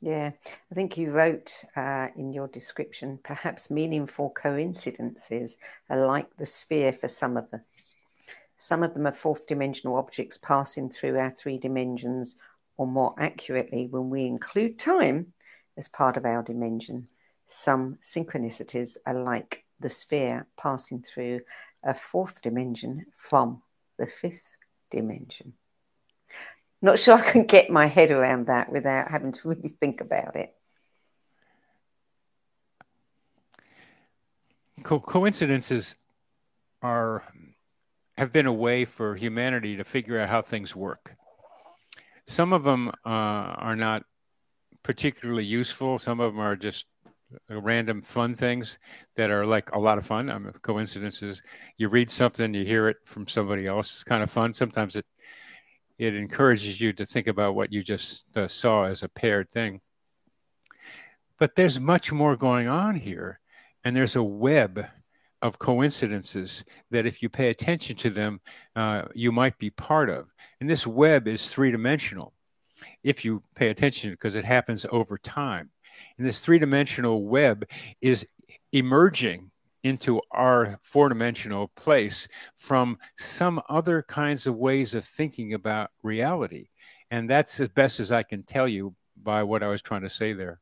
yeah 0.00 0.30
i 0.70 0.74
think 0.74 0.96
you 0.96 1.10
wrote 1.10 1.64
uh, 1.76 2.08
in 2.16 2.32
your 2.32 2.48
description 2.48 3.18
perhaps 3.22 3.70
meaningful 3.70 4.30
coincidences 4.30 5.58
are 5.90 6.06
like 6.06 6.36
the 6.36 6.46
sphere 6.46 6.92
for 6.92 7.08
some 7.08 7.36
of 7.36 7.52
us 7.52 7.94
some 8.58 8.82
of 8.82 8.94
them 8.94 9.06
are 9.06 9.12
fourth 9.12 9.46
dimensional 9.46 9.96
objects 9.96 10.38
passing 10.38 10.88
through 10.88 11.18
our 11.18 11.30
three 11.30 11.58
dimensions, 11.58 12.36
or 12.76 12.86
more 12.86 13.14
accurately, 13.18 13.86
when 13.86 14.10
we 14.10 14.24
include 14.24 14.78
time 14.78 15.32
as 15.76 15.88
part 15.88 16.16
of 16.16 16.24
our 16.24 16.42
dimension. 16.42 17.08
Some 17.46 17.98
synchronicities 18.02 18.96
are 19.06 19.22
like 19.22 19.64
the 19.78 19.88
sphere 19.88 20.46
passing 20.56 21.02
through 21.02 21.40
a 21.86 21.94
fourth 21.94 22.42
dimension 22.42 23.06
from 23.16 23.62
the 23.96 24.06
fifth 24.06 24.56
dimension. 24.90 25.54
Not 26.82 26.98
sure 26.98 27.14
I 27.14 27.30
can 27.30 27.46
get 27.46 27.70
my 27.70 27.86
head 27.86 28.10
around 28.10 28.48
that 28.48 28.70
without 28.70 29.10
having 29.10 29.32
to 29.32 29.48
really 29.48 29.68
think 29.68 30.00
about 30.00 30.36
it. 30.36 30.54
Co- 34.82 35.00
coincidences 35.00 35.96
are 36.82 37.24
have 38.18 38.32
been 38.32 38.46
a 38.46 38.52
way 38.52 38.84
for 38.84 39.14
humanity 39.14 39.76
to 39.76 39.84
figure 39.84 40.18
out 40.18 40.28
how 40.28 40.42
things 40.42 40.74
work. 40.74 41.14
Some 42.26 42.52
of 42.52 42.64
them 42.64 42.88
uh, 42.88 42.92
are 43.04 43.76
not 43.76 44.04
particularly 44.82 45.44
useful. 45.44 45.98
Some 45.98 46.18
of 46.20 46.32
them 46.32 46.40
are 46.40 46.56
just 46.56 46.86
random 47.48 48.02
fun 48.02 48.34
things 48.34 48.78
that 49.16 49.30
are 49.30 49.46
like 49.46 49.72
a 49.72 49.78
lot 49.78 49.98
of 49.98 50.06
fun. 50.06 50.30
I 50.30 50.38
mean, 50.38 50.52
coincidences. 50.62 51.42
You 51.78 51.88
read 51.88 52.10
something, 52.10 52.54
you 52.54 52.64
hear 52.64 52.88
it 52.88 52.98
from 53.04 53.26
somebody 53.26 53.66
else. 53.66 53.94
It's 53.94 54.04
kind 54.04 54.22
of 54.22 54.30
fun. 54.30 54.54
Sometimes 54.54 54.96
it 54.96 55.06
it 55.98 56.14
encourages 56.14 56.80
you 56.80 56.92
to 56.92 57.06
think 57.06 57.26
about 57.26 57.54
what 57.54 57.72
you 57.72 57.82
just 57.82 58.26
uh, 58.36 58.46
saw 58.46 58.84
as 58.84 59.02
a 59.02 59.08
paired 59.08 59.50
thing. 59.50 59.80
But 61.38 61.54
there's 61.54 61.80
much 61.80 62.12
more 62.12 62.36
going 62.36 62.68
on 62.68 62.96
here, 62.96 63.40
and 63.84 63.96
there's 63.96 64.16
a 64.16 64.22
web 64.22 64.86
of 65.42 65.58
coincidences 65.58 66.64
that 66.90 67.06
if 67.06 67.22
you 67.22 67.28
pay 67.28 67.50
attention 67.50 67.96
to 67.96 68.10
them, 68.10 68.40
uh, 68.74 69.02
you 69.14 69.32
might 69.32 69.58
be 69.58 69.70
part 69.70 70.10
of. 70.10 70.28
And 70.60 70.68
this 70.68 70.86
web 70.86 71.28
is 71.28 71.48
three 71.48 71.70
dimensional 71.70 72.32
if 73.02 73.24
you 73.24 73.42
pay 73.54 73.68
attention 73.68 74.10
because 74.10 74.34
it 74.34 74.44
happens 74.44 74.86
over 74.90 75.18
time. 75.18 75.70
And 76.18 76.26
this 76.26 76.40
three 76.40 76.58
dimensional 76.58 77.24
web 77.24 77.66
is 78.00 78.26
emerging 78.72 79.50
into 79.82 80.20
our 80.32 80.78
four 80.82 81.08
dimensional 81.08 81.68
place 81.76 82.26
from 82.56 82.98
some 83.16 83.60
other 83.68 84.02
kinds 84.02 84.46
of 84.46 84.56
ways 84.56 84.94
of 84.94 85.04
thinking 85.04 85.54
about 85.54 85.90
reality. 86.02 86.66
And 87.10 87.30
that's 87.30 87.60
as 87.60 87.68
best 87.68 88.00
as 88.00 88.10
I 88.10 88.24
can 88.24 88.42
tell 88.42 88.66
you 88.66 88.94
by 89.22 89.44
what 89.44 89.62
I 89.62 89.68
was 89.68 89.82
trying 89.82 90.02
to 90.02 90.10
say 90.10 90.32
there. 90.32 90.60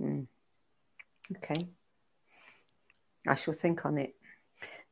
Mm. 0.00 0.26
Okay. 1.36 1.68
I 3.28 3.34
shall 3.34 3.54
think 3.54 3.84
on 3.84 3.98
it. 3.98 4.14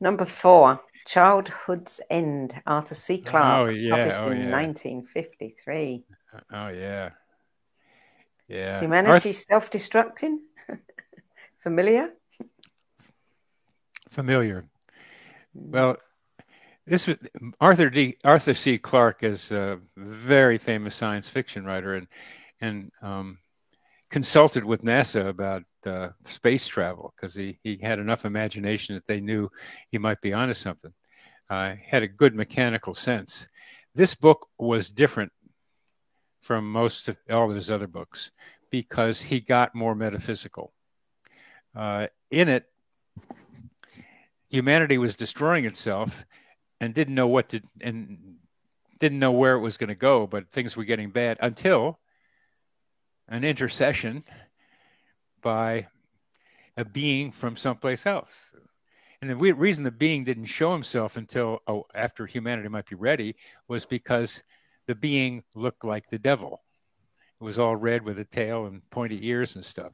Number 0.00 0.24
four, 0.24 0.80
Childhood's 1.06 2.00
End, 2.10 2.54
Arthur 2.66 2.94
C. 2.94 3.18
Clarke, 3.18 3.68
oh, 3.68 3.70
yeah. 3.70 3.90
published 3.90 4.18
oh, 4.18 4.30
in 4.30 4.48
yeah. 4.48 4.62
1953. 4.62 6.04
Oh, 6.52 6.68
yeah. 6.68 7.10
Yeah. 8.48 8.80
Humanity 8.80 9.28
Arth- 9.28 9.36
self 9.36 9.70
destructing? 9.70 10.38
Familiar? 11.58 12.14
Familiar. 14.08 14.64
Well, 15.54 15.98
this 16.86 17.06
was 17.06 17.18
Arthur 17.60 17.90
D. 17.90 18.16
Arthur 18.24 18.54
C. 18.54 18.78
Clarke 18.78 19.22
is 19.22 19.52
a 19.52 19.78
very 19.96 20.56
famous 20.56 20.94
science 20.94 21.28
fiction 21.28 21.64
writer 21.64 21.94
and 21.94 22.06
and 22.60 22.90
um, 23.02 23.38
consulted 24.10 24.64
with 24.64 24.82
NASA 24.82 25.28
about 25.28 25.62
uh, 25.86 26.08
space 26.24 26.66
travel 26.66 27.12
because 27.14 27.34
he, 27.34 27.58
he 27.62 27.78
had 27.80 27.98
enough 27.98 28.24
imagination 28.24 28.94
that 28.94 29.06
they 29.06 29.20
knew 29.20 29.48
he 29.90 29.98
might 29.98 30.20
be 30.20 30.32
onto 30.32 30.54
something. 30.54 30.92
Uh, 31.50 31.74
had 31.86 32.02
a 32.02 32.08
good 32.08 32.34
mechanical 32.34 32.94
sense. 32.94 33.46
This 33.94 34.14
book 34.14 34.48
was 34.58 34.90
different 34.90 35.32
from 36.40 36.70
most 36.70 37.08
of 37.08 37.18
all 37.30 37.48
of 37.50 37.54
his 37.54 37.70
other 37.70 37.86
books 37.86 38.30
because 38.70 39.20
he 39.20 39.40
got 39.40 39.74
more 39.74 39.94
metaphysical. 39.94 40.72
Uh, 41.74 42.06
in 42.30 42.48
it, 42.48 42.66
humanity 44.50 44.98
was 44.98 45.14
destroying 45.14 45.64
itself 45.64 46.24
and 46.80 46.94
didn't 46.94 47.14
know 47.14 47.26
what 47.26 47.50
to 47.50 47.60
and 47.80 48.36
didn't 48.98 49.18
know 49.18 49.32
where 49.32 49.54
it 49.54 49.60
was 49.60 49.76
going 49.76 49.88
to 49.88 49.94
go, 49.94 50.26
but 50.26 50.50
things 50.50 50.76
were 50.76 50.84
getting 50.84 51.10
bad 51.10 51.38
until 51.40 51.98
an 53.28 53.44
intercession 53.44 54.24
by 55.40 55.86
a 56.76 56.84
being 56.84 57.30
from 57.30 57.56
someplace 57.56 58.06
else. 58.06 58.54
And 59.20 59.30
the 59.30 59.36
reason 59.36 59.82
the 59.82 59.90
being 59.90 60.24
didn't 60.24 60.44
show 60.46 60.72
himself 60.72 61.16
until 61.16 61.60
oh, 61.66 61.86
after 61.94 62.26
humanity 62.26 62.68
might 62.68 62.88
be 62.88 62.94
ready 62.94 63.36
was 63.66 63.84
because 63.84 64.44
the 64.88 64.96
being 64.96 65.44
looked 65.54 65.84
like 65.84 66.08
the 66.08 66.18
devil. 66.18 66.64
It 67.40 67.44
was 67.44 67.58
all 67.58 67.76
red 67.76 68.02
with 68.02 68.18
a 68.18 68.24
tail 68.24 68.66
and 68.66 68.82
pointy 68.90 69.28
ears 69.28 69.54
and 69.54 69.64
stuff. 69.64 69.92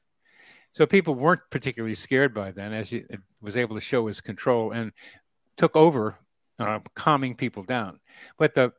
So 0.73 0.87
people 0.87 1.15
weren't 1.15 1.43
particularly 1.51 1.95
scared 1.95 2.33
by 2.33 2.53
then, 2.53 2.73
as 2.73 2.91
he 2.91 3.05
was 3.43 3.57
able 3.57 3.75
to 3.77 3.83
show 3.83 4.07
his 4.07 4.21
control 4.21 4.71
and 4.73 4.93
took 5.57 5.77
over, 5.77 6.17
uh, 6.59 6.81
calming 6.95 7.35
people 7.37 7.65
down. 7.65 8.01
But 8.39 8.55
the 8.55 8.73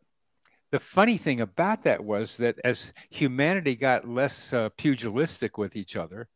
the 0.72 0.80
funny 0.80 1.18
thing 1.18 1.42
about 1.42 1.84
that 1.84 2.04
was 2.04 2.38
that 2.38 2.58
as 2.66 2.92
humanity 3.10 3.76
got 3.76 4.08
less 4.08 4.52
uh, 4.52 4.70
pugilistic 4.78 5.58
with 5.58 5.76
each 5.76 5.96
other, 5.96 6.28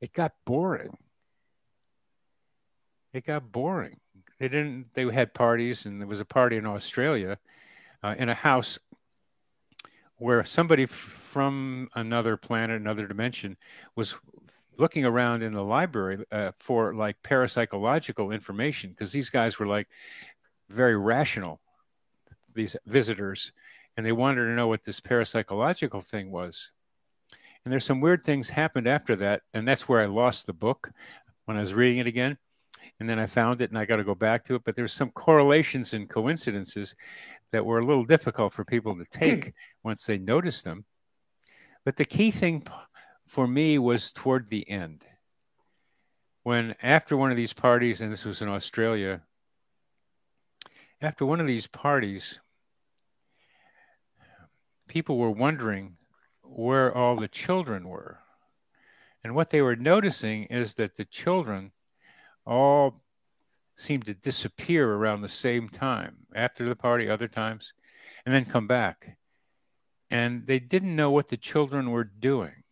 it 0.00 0.12
got 0.12 0.32
boring. 0.44 0.96
It 3.12 3.26
got 3.26 3.52
boring. 3.52 4.00
They 4.40 4.48
didn't. 4.48 4.92
They 4.94 5.04
had 5.12 5.34
parties, 5.34 5.86
and 5.86 6.00
there 6.00 6.08
was 6.08 6.20
a 6.20 6.24
party 6.24 6.56
in 6.56 6.66
Australia, 6.66 7.38
uh, 8.04 8.14
in 8.18 8.28
a 8.28 8.34
house 8.34 8.78
where 10.18 10.44
somebody 10.44 10.82
f- 10.82 10.90
from 10.90 11.88
another 11.94 12.36
planet, 12.36 12.78
another 12.78 13.06
dimension, 13.06 13.56
was 13.96 14.14
looking 14.78 15.06
around 15.06 15.42
in 15.42 15.52
the 15.52 15.64
library 15.64 16.22
uh, 16.30 16.52
for 16.58 16.94
like 16.94 17.16
parapsychological 17.22 18.32
information 18.32 18.90
because 18.90 19.10
these 19.10 19.30
guys 19.30 19.58
were 19.58 19.66
like 19.66 19.88
very 20.68 20.96
rational, 20.96 21.60
these 22.54 22.76
visitors, 22.86 23.52
and 23.96 24.04
they 24.04 24.12
wanted 24.12 24.44
to 24.44 24.54
know 24.54 24.68
what 24.68 24.84
this 24.84 25.00
parapsychological 25.00 26.02
thing 26.04 26.30
was. 26.30 26.72
And 27.64 27.72
there's 27.72 27.86
some 27.86 28.02
weird 28.02 28.22
things 28.22 28.50
happened 28.50 28.86
after 28.86 29.16
that. 29.16 29.42
And 29.54 29.66
that's 29.66 29.88
where 29.88 30.00
I 30.00 30.06
lost 30.06 30.46
the 30.46 30.52
book 30.52 30.90
when 31.46 31.56
I 31.56 31.60
was 31.60 31.72
reading 31.72 31.98
it 31.98 32.06
again. 32.06 32.36
And 33.00 33.08
then 33.08 33.18
I 33.18 33.26
found 33.26 33.60
it 33.60 33.70
and 33.70 33.78
I 33.78 33.84
got 33.84 33.96
to 33.96 34.04
go 34.04 34.14
back 34.14 34.44
to 34.44 34.54
it. 34.54 34.62
But 34.64 34.76
there's 34.76 34.92
some 34.92 35.10
correlations 35.10 35.94
and 35.94 36.08
coincidences 36.08 36.94
that 37.50 37.64
were 37.64 37.80
a 37.80 37.84
little 37.84 38.04
difficult 38.04 38.52
for 38.52 38.64
people 38.64 38.94
to 38.94 39.00
hmm. 39.00 39.18
take 39.18 39.52
once 39.82 40.04
they 40.04 40.18
noticed 40.18 40.64
them. 40.64 40.84
But 41.84 41.96
the 41.96 42.04
key 42.04 42.30
thing 42.30 42.66
for 43.26 43.46
me 43.46 43.78
was 43.78 44.12
toward 44.12 44.48
the 44.48 44.68
end. 44.68 45.04
When 46.42 46.74
after 46.82 47.16
one 47.16 47.30
of 47.30 47.36
these 47.36 47.52
parties, 47.52 48.00
and 48.00 48.12
this 48.12 48.24
was 48.24 48.42
in 48.42 48.48
Australia, 48.48 49.22
after 51.00 51.26
one 51.26 51.40
of 51.40 51.46
these 51.46 51.66
parties, 51.66 52.38
people 54.88 55.18
were 55.18 55.30
wondering 55.30 55.96
where 56.42 56.94
all 56.94 57.16
the 57.16 57.28
children 57.28 57.88
were. 57.88 58.18
And 59.22 59.34
what 59.34 59.48
they 59.48 59.62
were 59.62 59.76
noticing 59.76 60.44
is 60.44 60.74
that 60.74 60.96
the 60.96 61.06
children 61.06 61.72
all 62.46 63.02
seemed 63.76 64.06
to 64.06 64.14
disappear 64.14 64.92
around 64.94 65.22
the 65.22 65.28
same 65.28 65.68
time 65.68 66.26
after 66.34 66.68
the 66.68 66.76
party, 66.76 67.08
other 67.08 67.28
times, 67.28 67.72
and 68.24 68.34
then 68.34 68.44
come 68.44 68.66
back. 68.66 69.16
And 70.10 70.46
they 70.46 70.58
didn't 70.60 70.94
know 70.94 71.10
what 71.10 71.28
the 71.28 71.36
children 71.36 71.90
were 71.90 72.04
doing. 72.04 72.62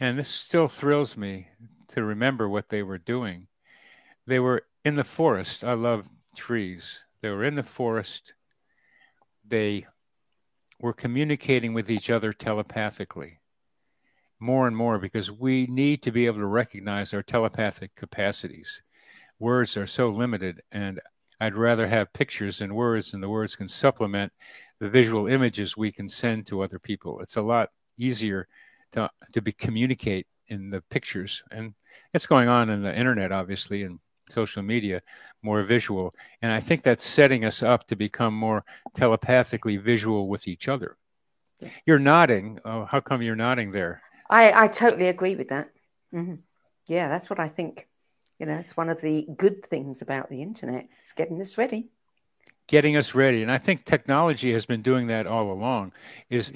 and 0.00 0.18
this 0.18 0.28
still 0.28 0.68
thrills 0.68 1.16
me 1.16 1.48
to 1.88 2.02
remember 2.02 2.48
what 2.48 2.68
they 2.68 2.82
were 2.82 2.98
doing. 2.98 3.46
They 4.26 4.40
were 4.40 4.66
in 4.84 4.96
the 4.96 5.04
forest. 5.04 5.62
I 5.62 5.74
love 5.74 6.08
trees. 6.36 7.04
They 7.20 7.30
were 7.30 7.44
in 7.44 7.54
the 7.54 7.62
forest. 7.62 8.34
They 9.46 9.86
were 10.80 10.92
communicating 10.92 11.74
with 11.74 11.90
each 11.90 12.10
other 12.10 12.32
telepathically 12.32 13.40
more 14.44 14.68
and 14.68 14.76
more 14.76 14.98
because 14.98 15.30
we 15.30 15.66
need 15.66 16.02
to 16.02 16.12
be 16.12 16.26
able 16.26 16.38
to 16.38 16.46
recognize 16.46 17.14
our 17.14 17.22
telepathic 17.22 17.94
capacities. 17.94 18.82
Words 19.38 19.76
are 19.76 19.86
so 19.86 20.10
limited, 20.10 20.60
and 20.70 21.00
I'd 21.40 21.54
rather 21.54 21.86
have 21.86 22.12
pictures 22.12 22.58
than 22.58 22.74
words, 22.74 23.14
and 23.14 23.22
the 23.22 23.28
words 23.28 23.56
can 23.56 23.68
supplement 23.68 24.32
the 24.80 24.88
visual 24.88 25.26
images 25.26 25.76
we 25.76 25.90
can 25.90 26.08
send 26.08 26.46
to 26.46 26.62
other 26.62 26.78
people. 26.78 27.20
It's 27.20 27.36
a 27.36 27.42
lot 27.42 27.70
easier 27.98 28.46
to, 28.92 29.10
to 29.32 29.42
be 29.42 29.52
communicate 29.52 30.26
in 30.48 30.70
the 30.70 30.82
pictures, 30.90 31.42
and 31.50 31.74
it's 32.12 32.26
going 32.26 32.48
on 32.48 32.70
in 32.70 32.82
the 32.82 32.96
internet, 32.96 33.32
obviously, 33.32 33.82
and 33.82 33.98
social 34.28 34.62
media, 34.62 35.00
more 35.42 35.62
visual. 35.62 36.12
And 36.42 36.52
I 36.52 36.60
think 36.60 36.82
that's 36.82 37.04
setting 37.04 37.44
us 37.44 37.62
up 37.62 37.86
to 37.86 37.96
become 37.96 38.34
more 38.34 38.64
telepathically 38.94 39.78
visual 39.78 40.28
with 40.28 40.46
each 40.48 40.68
other. 40.68 40.96
You're 41.86 41.98
nodding. 41.98 42.58
Oh, 42.64 42.84
how 42.84 43.00
come 43.00 43.22
you're 43.22 43.36
nodding 43.36 43.70
there? 43.70 44.02
I, 44.28 44.64
I 44.64 44.68
totally 44.68 45.08
agree 45.08 45.36
with 45.36 45.48
that. 45.48 45.70
Mm-hmm. 46.14 46.36
Yeah, 46.86 47.08
that's 47.08 47.30
what 47.30 47.40
I 47.40 47.48
think. 47.48 47.88
You 48.38 48.46
know, 48.46 48.56
it's 48.56 48.76
one 48.76 48.88
of 48.88 49.00
the 49.00 49.26
good 49.36 49.64
things 49.70 50.02
about 50.02 50.28
the 50.28 50.42
internet. 50.42 50.88
It's 51.02 51.12
getting 51.12 51.40
us 51.40 51.56
ready. 51.56 51.88
Getting 52.66 52.96
us 52.96 53.14
ready, 53.14 53.42
and 53.42 53.52
I 53.52 53.58
think 53.58 53.84
technology 53.84 54.52
has 54.54 54.64
been 54.64 54.80
doing 54.82 55.06
that 55.08 55.26
all 55.26 55.52
along. 55.52 55.92
Is 56.30 56.52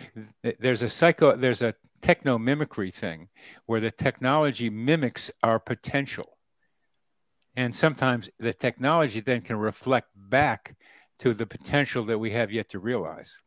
there's 0.58 0.82
a 0.82 0.88
psycho, 0.88 1.36
there's 1.36 1.60
a 1.60 1.74
techno 2.00 2.38
mimicry 2.38 2.90
thing 2.90 3.28
where 3.66 3.80
the 3.80 3.90
technology 3.90 4.70
mimics 4.70 5.30
our 5.42 5.58
potential, 5.58 6.38
and 7.56 7.74
sometimes 7.74 8.30
the 8.38 8.54
technology 8.54 9.20
then 9.20 9.42
can 9.42 9.56
reflect 9.56 10.08
back 10.16 10.76
to 11.18 11.34
the 11.34 11.46
potential 11.46 12.04
that 12.04 12.18
we 12.18 12.30
have 12.30 12.50
yet 12.50 12.70
to 12.70 12.78
realize. 12.78 13.42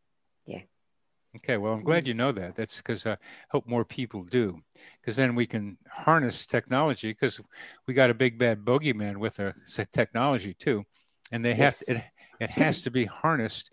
Okay, 1.38 1.58
well, 1.58 1.74
I'm 1.74 1.84
glad 1.84 2.04
mm. 2.04 2.08
you 2.08 2.14
know 2.14 2.32
that. 2.34 2.56
That's 2.56 2.78
because 2.78 3.06
I 3.06 3.18
hope 3.50 3.66
more 3.66 3.86
people 3.86 4.24
do, 4.24 4.60
because 5.00 5.16
then 5.16 5.34
we 5.34 5.46
can 5.46 5.78
harness 5.90 6.46
technology. 6.46 7.12
Because 7.12 7.40
we 7.88 7.94
got 7.94 8.10
a 8.10 8.14
big 8.14 8.38
bad 8.38 8.66
bogeyman 8.66 9.18
with 9.18 9.40
a 9.40 9.54
technology 9.94 10.54
too, 10.54 10.84
and 11.32 11.44
they 11.44 11.56
yes. 11.56 11.58
have 11.58 11.78
to, 11.80 11.96
it. 11.96 12.04
It 12.42 12.50
has 12.50 12.82
to 12.82 12.92
be 12.92 13.06
harnessed 13.06 13.72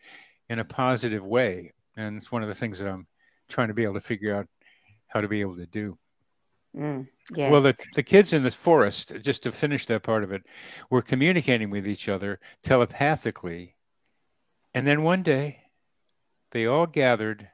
in 0.49 0.61
a 0.61 0.65
positive 0.65 1.25
way, 1.25 1.73
and 1.97 2.17
it's 2.17 2.31
one 2.31 2.43
of 2.43 2.49
the 2.49 2.55
things 2.55 2.79
that 2.79 2.89
I'm 2.89 3.07
trying 3.49 3.69
to 3.69 3.75
be 3.75 3.83
able 3.83 3.95
to 3.95 4.01
figure 4.01 4.37
out 4.37 4.47
how 5.09 5.21
to 5.21 5.29
be 5.29 5.41
able 5.41 5.57
to 5.57 5.67
do. 5.67 5.99
Mm, 6.77 7.09
yeah. 7.35 7.51
Well, 7.51 7.63
the, 7.63 7.75
the 7.95 8.03
kids 8.03 8.35
in 8.35 8.43
the 8.45 8.51
forest, 8.51 9.15
just 9.23 9.43
to 9.45 9.53
finish 9.53 9.87
that 9.87 10.03
part 10.03 10.23
of 10.23 10.33
it, 10.33 10.43
were 10.91 11.03
communicating 11.03 11.71
with 11.71 11.89
each 11.89 12.09
other 12.09 12.39
telepathically, 12.63 13.75
and 14.75 14.87
then 14.87 15.03
one 15.03 15.23
day 15.23 15.61
they 16.51 16.67
all 16.67 16.87
gathered 16.87 17.49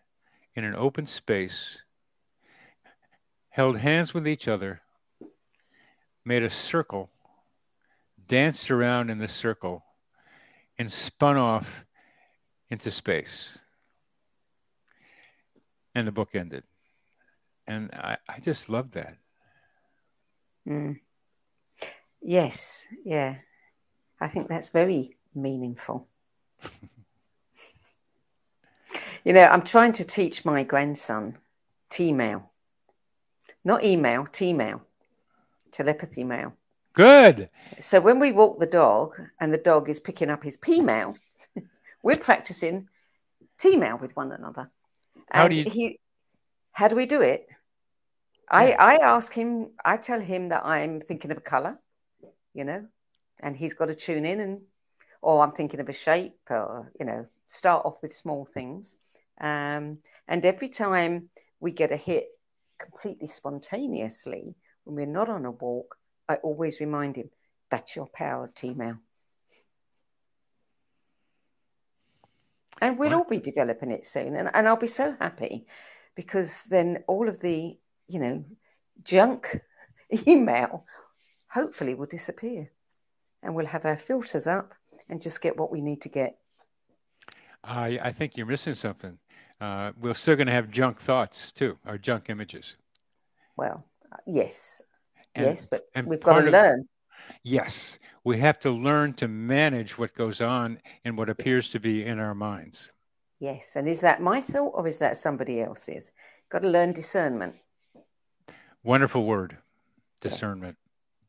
in 0.55 0.65
an 0.65 0.75
open 0.77 1.07
space, 1.07 1.83
held 3.49 3.79
hands 3.79 4.15
with 4.15 4.27
each 4.27 4.47
other, 4.47 4.83
made 6.25 6.43
a 6.43 6.51
circle, 6.51 7.11
danced 8.27 8.71
around 8.71 9.11
in 9.11 9.19
the 9.19 9.29
circle, 9.29 9.85
and 10.79 10.91
spun 10.91 11.37
off 11.37 11.85
into 12.69 12.91
space. 12.91 13.65
And 15.95 16.07
the 16.07 16.13
book 16.13 16.35
ended. 16.35 16.65
And 17.67 17.91
I, 17.95 18.17
I 18.29 18.41
just 18.41 18.69
loved 18.69 18.93
that. 18.95 19.17
Mm. 20.69 21.01
Yes, 22.21 22.87
yeah. 23.05 23.37
I 24.21 24.29
think 24.29 24.49
that's 24.49 24.71
very 24.71 25.17
meaningful. 25.35 26.09
You 29.25 29.33
know, 29.33 29.45
I'm 29.47 29.63
trying 29.63 29.95
to 29.95 30.05
teach 30.05 30.45
my 30.45 30.65
grandson 30.65 31.39
T-mail, 31.89 32.51
not 33.65 33.83
email, 33.83 34.27
T-mail, 34.31 34.83
telepathy 35.73 36.25
mail. 36.25 36.53
Good. 36.93 37.49
So 37.81 38.01
when 38.01 38.21
we 38.21 38.33
walk 38.33 38.61
the 38.61 38.67
dog 38.67 39.15
and 39.41 39.53
the 39.53 39.59
dog 39.59 39.89
is 39.89 39.99
picking 39.99 40.29
up 40.29 40.45
his 40.45 40.59
P-mail, 40.59 41.17
we're 42.03 42.19
practicing 42.19 42.89
T-mail 43.59 43.97
with 43.97 44.15
one 44.15 44.31
another. 44.31 44.71
And 45.31 45.43
how 45.43 45.49
do 45.49 45.55
you? 45.57 45.65
He, 45.71 46.01
how 46.73 46.89
do 46.89 46.95
we 46.95 47.07
do 47.07 47.23
it? 47.23 47.49
I 48.51 48.73
I 48.73 48.95
ask 48.97 49.33
him. 49.33 49.71
I 49.85 49.97
tell 49.97 50.21
him 50.21 50.51
that 50.51 50.67
I'm 50.67 51.01
thinking 51.01 51.31
of 51.31 51.39
a 51.39 51.41
color, 51.41 51.79
you 52.53 52.65
know, 52.65 52.87
and 53.41 53.57
he's 53.57 53.75
got 53.75 53.87
to 53.87 53.95
tune 53.95 54.27
in 54.27 54.41
and, 54.41 54.61
or 55.23 55.43
I'm 55.43 55.53
thinking 55.53 55.81
of 55.81 55.89
a 55.89 55.95
shape, 55.95 56.37
or 56.51 56.93
you 57.01 57.07
know, 57.07 57.27
start 57.47 57.87
off 57.87 58.03
with 58.03 58.15
small 58.15 58.45
things. 58.45 58.97
Um, 59.41 59.99
and 60.29 60.45
every 60.45 60.69
time 60.69 61.29
we 61.61 61.73
get 61.73 61.93
a 61.93 61.97
hit 61.97 62.29
completely 62.79 63.27
spontaneously, 63.27 64.55
when 64.85 64.97
we're 64.97 65.07
not 65.07 65.29
on 65.29 65.45
a 65.45 65.51
walk, 65.51 65.97
I 66.29 66.37
always 66.37 66.81
remind 66.81 67.17
him 67.17 67.31
that's 67.71 67.97
your 67.97 68.07
power 68.07 68.45
of 68.45 68.55
T-mail. 68.55 68.97
And 72.81 72.99
we'll 72.99 73.15
all 73.15 73.25
be 73.25 73.39
developing 73.39 73.91
it 73.91 74.07
soon. 74.07 74.35
And, 74.37 74.51
and 74.53 74.69
I'll 74.69 74.77
be 74.77 74.87
so 74.87 75.17
happy 75.19 75.67
because 76.15 76.65
then 76.65 77.05
all 77.07 77.29
of 77.29 77.41
the, 77.41 77.79
you 78.09 78.19
know, 78.19 78.45
junk 79.03 79.61
email 80.27 80.85
hopefully 81.49 81.95
will 81.95 82.07
disappear. 82.07 82.71
And 83.43 83.55
we'll 83.55 83.67
have 83.67 83.85
our 83.85 83.97
filters 83.97 84.47
up 84.47 84.75
and 85.09 85.23
just 85.23 85.41
get 85.41 85.57
what 85.57 85.71
we 85.71 85.81
need 85.81 86.03
to 86.03 86.09
get. 86.09 86.39
I, 87.63 87.99
I 88.03 88.13
think 88.13 88.37
you're 88.37 88.47
missing 88.47 88.75
something 88.75 89.19
uh, 89.61 89.93
we're 90.01 90.15
still 90.15 90.37
going 90.37 90.47
to 90.47 90.53
have 90.53 90.71
junk 90.71 91.01
thoughts 91.01 91.53
too, 91.53 91.79
or 91.87 91.99
junk 91.99 92.31
images. 92.31 92.77
Well, 93.57 93.85
yes, 94.27 94.83
and, 95.35 95.47
yes, 95.47 95.67
but 95.67 95.87
we've 96.05 96.21
got 96.21 96.41
to 96.41 96.51
learn. 96.51 96.89
Yes, 97.43 97.99
we 98.25 98.39
have 98.39 98.59
to 98.61 98.71
learn 98.71 99.15
to 99.15 99.29
manage 99.29 99.97
what 99.97 100.15
goes 100.15 100.41
on 100.41 100.79
in 101.05 101.17
what 101.17 101.31
appears 101.31 101.67
yes. 101.67 101.73
to 101.73 101.81
be 101.81 102.05
in 102.05 102.19
our 102.19 102.35
minds. 102.35 102.93
Yes, 103.41 103.77
and 103.77 103.89
is 103.89 104.01
that 104.01 104.21
my 104.21 104.41
thought 104.41 104.73
or 104.75 104.87
is 104.87 104.99
that 104.99 105.17
somebody 105.17 105.61
else's? 105.61 106.13
Got 106.51 106.61
to 106.61 106.69
learn 106.69 106.93
discernment. 106.93 107.55
Wonderful 108.83 109.25
word, 109.25 109.57
discernment. 110.21 110.77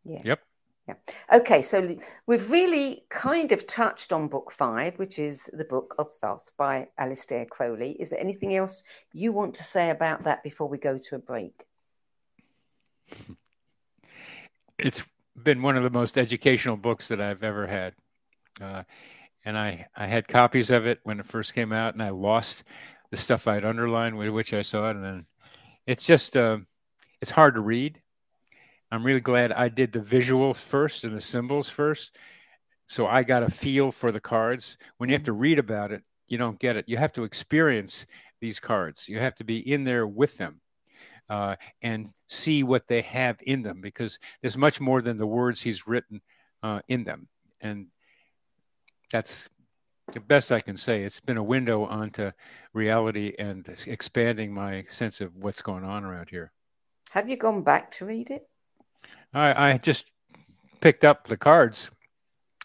Yeah. 0.03 0.21
Yep. 0.23 0.39
Yeah. 0.87 0.95
Okay, 1.33 1.63
so 1.63 1.97
we've 2.27 2.51
really 2.51 3.05
kind 3.09 3.51
of 3.51 3.65
touched 3.65 4.13
on 4.13 4.27
book 4.27 4.51
five, 4.51 4.99
which 4.99 5.17
is 5.17 5.49
the 5.51 5.65
Book 5.65 5.95
of 5.97 6.13
Thoth 6.13 6.51
by 6.57 6.89
Aleister 6.99 7.49
Crowley. 7.49 7.93
Is 7.93 8.11
there 8.11 8.19
anything 8.19 8.55
else 8.55 8.83
you 9.11 9.31
want 9.31 9.55
to 9.55 9.63
say 9.63 9.89
about 9.89 10.25
that 10.25 10.43
before 10.43 10.69
we 10.69 10.77
go 10.77 10.97
to 10.97 11.15
a 11.15 11.19
break? 11.19 11.63
It's 14.77 15.05
been 15.41 15.61
one 15.61 15.77
of 15.77 15.83
the 15.83 15.89
most 15.89 16.17
educational 16.17 16.75
books 16.75 17.07
that 17.07 17.21
I've 17.21 17.43
ever 17.43 17.65
had. 17.65 17.93
Uh, 18.59 18.83
and 19.45 19.57
I, 19.57 19.87
I 19.95 20.05
had 20.05 20.27
copies 20.27 20.69
of 20.69 20.85
it 20.85 20.99
when 21.03 21.21
it 21.21 21.25
first 21.25 21.53
came 21.53 21.71
out, 21.71 21.93
and 21.93 22.03
I 22.03 22.09
lost 22.09 22.65
the 23.09 23.15
stuff 23.15 23.47
I'd 23.47 23.63
underlined 23.63 24.17
with 24.17 24.31
which 24.31 24.53
I 24.53 24.63
saw 24.63 24.89
it. 24.89 24.97
And 24.97 25.05
then 25.05 25.25
it's 25.87 26.03
just, 26.03 26.35
uh, 26.35 26.57
it's 27.21 27.31
hard 27.31 27.55
to 27.55 27.61
read 27.61 28.01
I'm 28.95 29.03
really 29.03 29.19
glad 29.19 29.51
I 29.51 29.67
did 29.67 29.91
the 29.91 29.99
visuals 29.99 30.55
first 30.55 31.03
and 31.03 31.13
the 31.13 31.19
symbols 31.19 31.69
first. 31.69 32.15
So 32.87 33.07
I 33.07 33.23
got 33.23 33.43
a 33.43 33.49
feel 33.49 33.91
for 33.91 34.11
the 34.11 34.21
cards. 34.21 34.77
When 34.97 35.09
you 35.09 35.15
have 35.15 35.25
to 35.25 35.33
read 35.33 35.59
about 35.59 35.91
it, 35.91 36.01
you 36.29 36.37
don't 36.37 36.57
get 36.59 36.77
it. 36.77 36.85
You 36.87 36.95
have 36.95 37.11
to 37.13 37.25
experience 37.25 38.07
these 38.39 38.57
cards. 38.57 39.09
You 39.09 39.19
have 39.19 39.35
to 39.35 39.43
be 39.43 39.57
in 39.69 39.83
there 39.83 40.07
with 40.07 40.37
them 40.37 40.61
uh, 41.29 41.57
and 41.81 42.07
see 42.29 42.63
what 42.63 42.87
they 42.87 43.01
have 43.01 43.37
in 43.43 43.63
them 43.63 43.81
because 43.81 44.17
there's 44.41 44.57
much 44.57 44.79
more 44.79 45.01
than 45.01 45.17
the 45.17 45.27
words 45.27 45.59
he's 45.59 45.85
written 45.87 46.21
uh, 46.63 46.79
in 46.87 47.03
them. 47.03 47.27
And 47.59 47.87
that's 49.11 49.49
the 50.13 50.21
best 50.21 50.53
I 50.53 50.61
can 50.61 50.77
say. 50.77 51.03
It's 51.03 51.19
been 51.19 51.35
a 51.35 51.43
window 51.43 51.83
onto 51.83 52.31
reality 52.71 53.33
and 53.39 53.67
expanding 53.87 54.53
my 54.53 54.83
sense 54.83 55.19
of 55.19 55.35
what's 55.35 55.61
going 55.61 55.83
on 55.83 56.05
around 56.05 56.29
here. 56.29 56.53
Have 57.09 57.27
you 57.27 57.35
gone 57.35 57.61
back 57.61 57.91
to 57.97 58.05
read 58.05 58.31
it? 58.31 58.47
I, 59.35 59.71
I 59.71 59.77
just 59.77 60.09
picked 60.79 61.03
up 61.03 61.27
the 61.27 61.35
cards. 61.35 61.91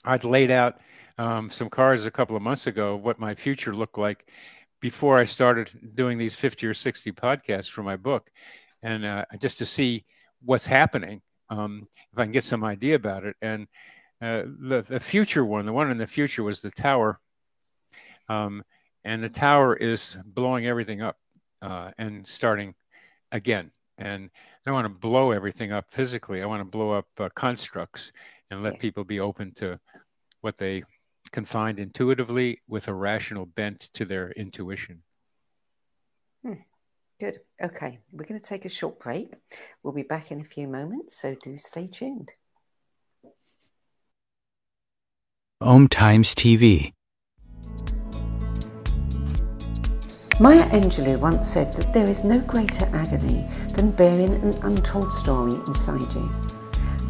I'd 0.05 0.23
laid 0.23 0.53
out 0.53 0.81
um, 1.19 1.51
some 1.51 1.69
cards 1.69 2.07
a 2.07 2.11
couple 2.11 2.37
of 2.37 2.43
months 2.43 2.69
ago, 2.69 2.97
what 2.97 3.19
my 3.19 3.35
future 3.35 3.75
looked 3.75 3.99
like 3.99 4.31
before 4.81 5.19
I 5.19 5.25
started 5.25 5.71
doing 5.95 6.17
these 6.17 6.37
50 6.37 6.67
or 6.69 6.75
60 6.75 7.11
podcasts 7.13 7.69
for 7.69 7.83
my 7.83 7.97
book. 7.97 8.31
And 8.83 9.05
uh, 9.05 9.25
just 9.41 9.59
to 9.59 9.67
see 9.67 10.05
what's 10.43 10.65
happening, 10.65 11.21
um, 11.51 11.89
if 12.13 12.19
I 12.19 12.23
can 12.23 12.33
get 12.33 12.45
some 12.45 12.63
idea 12.63 12.95
about 12.95 13.25
it. 13.25 13.37
And 13.43 13.67
uh, 14.23 14.45
the, 14.45 14.85
the 14.89 15.01
future 15.01 15.45
one, 15.45 15.67
the 15.67 15.73
one 15.73 15.91
in 15.91 15.99
the 15.99 16.07
future 16.07 16.45
was 16.45 16.63
the 16.63 16.71
tower. 16.71 17.19
Um, 18.29 18.63
and 19.05 19.23
the 19.23 19.29
tower 19.29 19.75
is 19.75 20.17
blowing 20.25 20.67
everything 20.67 21.03
up 21.03 21.17
uh, 21.63 21.91
and 21.99 22.25
starting 22.25 22.75
again 23.33 23.73
and 24.01 24.31
I 24.35 24.61
don't 24.65 24.75
want 24.75 24.87
to 24.87 24.99
blow 24.99 25.31
everything 25.31 25.73
up 25.73 25.91
physically. 25.91 26.43
I 26.43 26.47
want 26.47 26.61
to 26.61 26.65
blow 26.65 26.93
up 26.93 27.07
uh, 27.19 27.29
constructs 27.35 28.13
and 28.51 28.63
let 28.63 28.79
people 28.81 29.05
be 29.05 29.21
open 29.21 29.53
to 29.57 29.79
what 30.41 30.59
they 30.59 30.83
can 31.31 31.45
find 31.45 31.79
intuitively 31.79 32.59
with 32.67 32.89
a 32.89 32.95
rational 32.95 33.47
bent 33.47 33.91
to 33.95 34.05
their 34.05 34.33
intuition. 34.33 35.03
Hmm. 36.45 36.55
Good. 37.21 37.41
Okay, 37.63 37.99
we're 38.13 38.25
going 38.25 38.41
to 38.41 38.49
take 38.49 38.65
a 38.65 38.71
short 38.71 38.99
break. 38.99 39.35
We'll 39.83 39.93
be 39.93 40.03
back 40.03 40.33
in 40.33 40.41
a 40.41 40.45
few 40.45 40.67
moments, 40.67 41.21
so 41.21 41.37
do 41.43 41.59
stay 41.59 41.87
tuned. 41.87 42.31
Om 45.61 45.89
Times 45.89 46.35
TV. 46.35 46.95
Maya 50.41 50.67
Angelou 50.71 51.19
once 51.19 51.47
said 51.47 51.71
that 51.75 51.93
there 51.93 52.09
is 52.09 52.25
no 52.25 52.39
greater 52.41 52.87
agony 52.95 53.47
than 53.75 53.91
bearing 53.91 54.37
an 54.37 54.55
untold 54.63 55.13
story 55.13 55.53
inside 55.67 56.15
you. 56.15 56.35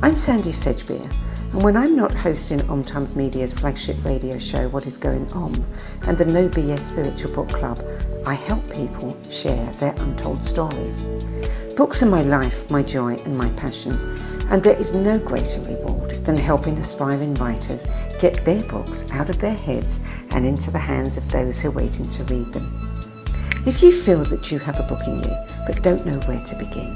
I'm 0.03 0.17
Sandy 0.17 0.51
Sedgbeer 0.51 1.09
and 1.53 1.63
when 1.63 1.77
I'm 1.77 1.95
not 1.95 2.13
hosting 2.13 2.61
Om 2.69 2.83
Times 2.83 3.15
Media's 3.15 3.53
flagship 3.53 4.05
radio 4.05 4.37
show, 4.37 4.69
What 4.71 4.89
is 4.89 4.99
Going 4.99 5.33
On, 5.33 5.55
and 6.09 6.19
the 6.19 6.25
No 6.25 6.49
BS 6.49 6.81
Spiritual 6.81 7.33
Book 7.33 7.51
Club, 7.51 7.81
I 8.27 8.35
help 8.35 8.69
people 8.73 9.17
share 9.31 9.71
their 9.75 9.95
untold 9.99 10.43
stories. 10.43 11.03
Books 11.77 12.03
are 12.03 12.07
my 12.07 12.23
life, 12.23 12.69
my 12.69 12.83
joy, 12.83 13.15
and 13.15 13.39
my 13.39 13.49
passion, 13.51 13.95
and 14.51 14.61
there 14.61 14.77
is 14.77 14.93
no 14.93 15.21
greater 15.21 15.61
reward 15.61 16.11
than 16.25 16.37
helping 16.37 16.79
aspiring 16.79 17.35
writers 17.35 17.87
get 18.19 18.45
their 18.45 18.63
books 18.65 19.05
out 19.13 19.31
of 19.31 19.39
their 19.39 19.55
heads 19.55 20.01
and 20.31 20.45
into 20.45 20.73
the 20.73 20.81
hands 20.81 21.17
of 21.17 21.31
those 21.31 21.61
who 21.61 21.69
are 21.69 21.73
waiting 21.73 22.09
to 22.09 22.25
read 22.25 22.53
them. 22.53 22.90
If 23.67 23.83
you 23.83 23.93
feel 23.93 24.25
that 24.25 24.51
you 24.51 24.59
have 24.59 24.81
a 24.81 24.85
book 24.85 25.07
in 25.07 25.23
you 25.23 25.37
but 25.67 25.83
don't 25.83 26.07
know 26.07 26.19
where 26.21 26.43
to 26.45 26.57
begin, 26.57 26.95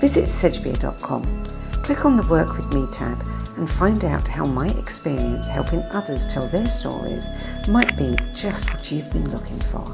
visit 0.00 0.24
sedgbeer.com. 0.24 1.44
Click 1.82 2.04
on 2.04 2.16
the 2.16 2.22
Work 2.24 2.56
With 2.56 2.72
Me 2.72 2.86
tab 2.90 3.22
and 3.56 3.68
find 3.68 4.04
out 4.04 4.26
how 4.26 4.44
my 4.44 4.68
experience 4.70 5.46
helping 5.46 5.82
others 5.92 6.26
tell 6.26 6.48
their 6.48 6.66
stories 6.66 7.28
might 7.68 7.96
be 7.96 8.16
just 8.34 8.72
what 8.72 8.90
you've 8.90 9.12
been 9.12 9.30
looking 9.30 9.60
for. 9.60 9.84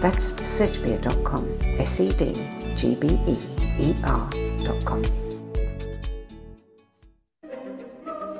That's 0.00 0.32
sedgbeer.com, 0.32 1.58
S-E-D-G-B-E-E-R.com. 1.78 2.40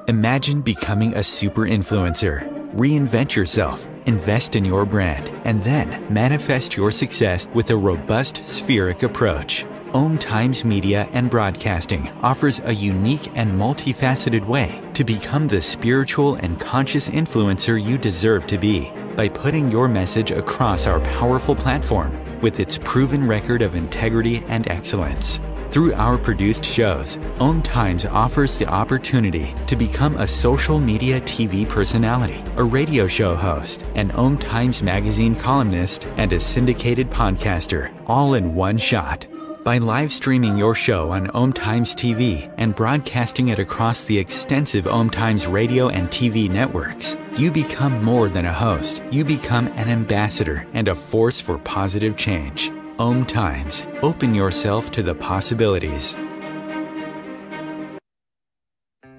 Imagine 0.08 0.60
becoming 0.62 1.14
a 1.14 1.22
super 1.22 1.62
influencer. 1.62 2.44
Reinvent 2.74 3.36
yourself, 3.36 3.86
invest 4.06 4.56
in 4.56 4.64
your 4.64 4.84
brand, 4.84 5.28
and 5.44 5.62
then 5.62 6.12
manifest 6.12 6.76
your 6.76 6.90
success 6.90 7.46
with 7.54 7.70
a 7.70 7.76
robust 7.76 8.36
spheric 8.44 9.02
approach. 9.02 9.64
Om 9.92 10.18
Times 10.18 10.64
Media 10.64 11.08
and 11.12 11.28
Broadcasting 11.28 12.08
offers 12.22 12.60
a 12.60 12.72
unique 12.72 13.36
and 13.36 13.50
multifaceted 13.50 14.46
way 14.46 14.80
to 14.94 15.02
become 15.02 15.48
the 15.48 15.60
spiritual 15.60 16.36
and 16.36 16.60
conscious 16.60 17.10
influencer 17.10 17.82
you 17.82 17.98
deserve 17.98 18.46
to 18.46 18.58
be 18.58 18.92
by 19.16 19.28
putting 19.28 19.68
your 19.70 19.88
message 19.88 20.30
across 20.30 20.86
our 20.86 21.00
powerful 21.00 21.56
platform 21.56 22.16
with 22.40 22.60
its 22.60 22.78
proven 22.78 23.26
record 23.26 23.62
of 23.62 23.74
integrity 23.74 24.44
and 24.46 24.68
excellence. 24.68 25.40
Through 25.70 25.94
our 25.94 26.18
produced 26.18 26.64
shows, 26.64 27.16
Om 27.38 27.62
Times 27.62 28.04
offers 28.04 28.58
the 28.58 28.66
opportunity 28.66 29.54
to 29.68 29.76
become 29.76 30.16
a 30.16 30.26
social 30.26 30.80
media 30.80 31.20
TV 31.20 31.68
personality, 31.68 32.42
a 32.56 32.64
radio 32.64 33.06
show 33.06 33.36
host, 33.36 33.84
an 33.94 34.10
Om 34.10 34.36
Times 34.36 34.82
magazine 34.82 35.36
columnist, 35.36 36.08
and 36.16 36.32
a 36.32 36.40
syndicated 36.40 37.08
podcaster, 37.08 37.94
all 38.08 38.34
in 38.34 38.56
one 38.56 38.78
shot. 38.78 39.28
By 39.62 39.78
live 39.78 40.12
streaming 40.12 40.58
your 40.58 40.74
show 40.74 41.12
on 41.12 41.30
Om 41.30 41.52
Times 41.52 41.94
TV 41.94 42.52
and 42.56 42.74
broadcasting 42.74 43.48
it 43.48 43.60
across 43.60 44.02
the 44.02 44.18
extensive 44.18 44.88
Om 44.88 45.08
Times 45.08 45.46
radio 45.46 45.88
and 45.88 46.08
TV 46.08 46.50
networks, 46.50 47.16
you 47.36 47.52
become 47.52 48.02
more 48.02 48.28
than 48.28 48.46
a 48.46 48.52
host. 48.52 49.04
You 49.12 49.24
become 49.24 49.68
an 49.76 49.88
ambassador 49.88 50.66
and 50.72 50.88
a 50.88 50.96
force 50.96 51.40
for 51.40 51.58
positive 51.58 52.16
change. 52.16 52.72
Om 53.00 53.24
Times. 53.24 53.86
Open 54.02 54.34
yourself 54.34 54.90
to 54.90 55.02
the 55.02 55.14
possibilities. 55.14 56.14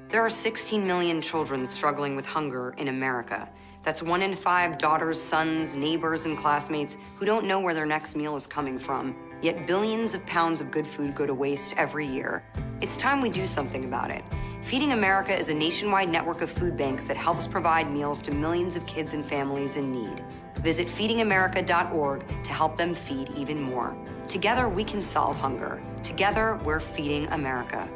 There 0.10 0.22
are 0.22 0.30
16 0.30 0.86
million 0.86 1.20
children 1.20 1.68
struggling 1.68 2.16
with 2.16 2.28
hunger 2.28 2.76
in 2.78 2.90
America. 2.90 3.50
That's 3.82 4.04
one 4.04 4.22
in 4.22 4.36
five 4.36 4.78
daughters, 4.78 5.20
sons, 5.20 5.76
neighbors, 5.76 6.28
and 6.28 6.38
classmates 6.38 6.96
who 7.16 7.26
don't 7.26 7.48
know 7.48 7.60
where 7.60 7.74
their 7.74 7.88
next 7.88 8.16
meal 8.16 8.36
is 8.36 8.46
coming 8.46 8.78
from. 8.78 9.16
Yet 9.42 9.66
billions 9.66 10.14
of 10.14 10.24
pounds 10.28 10.62
of 10.62 10.70
good 10.70 10.86
food 10.86 11.16
go 11.16 11.26
to 11.26 11.34
waste 11.34 11.74
every 11.76 12.06
year. 12.06 12.46
It's 12.82 12.98
time 12.98 13.20
we 13.20 13.32
do 13.32 13.48
something 13.48 13.86
about 13.86 14.12
it. 14.12 14.24
Feeding 14.62 14.92
America 14.92 15.36
is 15.36 15.50
a 15.50 15.56
nationwide 15.56 16.10
network 16.10 16.42
of 16.42 16.52
food 16.52 16.78
banks 16.78 17.06
that 17.06 17.18
helps 17.18 17.48
provide 17.48 17.90
meals 17.90 18.22
to 18.22 18.32
millions 18.32 18.78
of 18.78 18.86
kids 18.86 19.16
and 19.16 19.26
families 19.26 19.76
in 19.76 19.92
need. 19.92 20.24
Visit 20.62 20.88
feedingamerica.org 20.88 22.28
to 22.43 22.51
help 22.51 22.78
them 22.78 22.95
feed 22.95 23.30
even 23.36 23.62
more. 23.62 23.95
Together, 24.28 24.70
we 24.70 24.84
can 24.84 25.01
solve 25.01 25.36
hunger. 25.36 25.82
Together, 26.03 26.59
we're 26.64 26.80
feeding 26.80 27.28
America. 27.28 27.89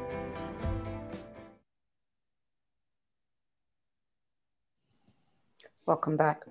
Welcome 5.85 6.17
back. 6.17 6.43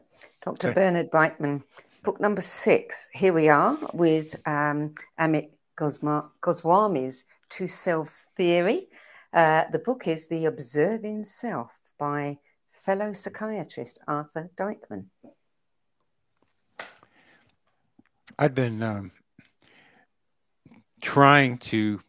Dr. 0.44 0.68
Okay. 0.68 0.74
Bernard 0.74 1.10
Beitman 1.10 1.62
book 2.04 2.20
number 2.20 2.42
six. 2.42 3.08
Here 3.14 3.32
we 3.32 3.48
are 3.48 3.78
with 3.94 4.36
um, 4.46 4.92
Amit 5.18 5.48
Gosma- 5.76 6.28
Goswami's 6.42 7.24
Two 7.48 7.66
Selves 7.66 8.26
Theory. 8.36 8.88
Uh, 9.32 9.64
the 9.72 9.78
book 9.78 10.06
is 10.06 10.28
The 10.28 10.44
Observing 10.44 11.24
Self 11.24 11.72
by 11.98 12.38
fellow 12.72 13.14
psychiatrist 13.14 13.98
Arthur 14.06 14.50
Deikman. 14.56 15.06
I've 18.38 18.54
been 18.54 18.82
um, 18.82 19.12
trying 21.00 21.58
to 21.58 22.00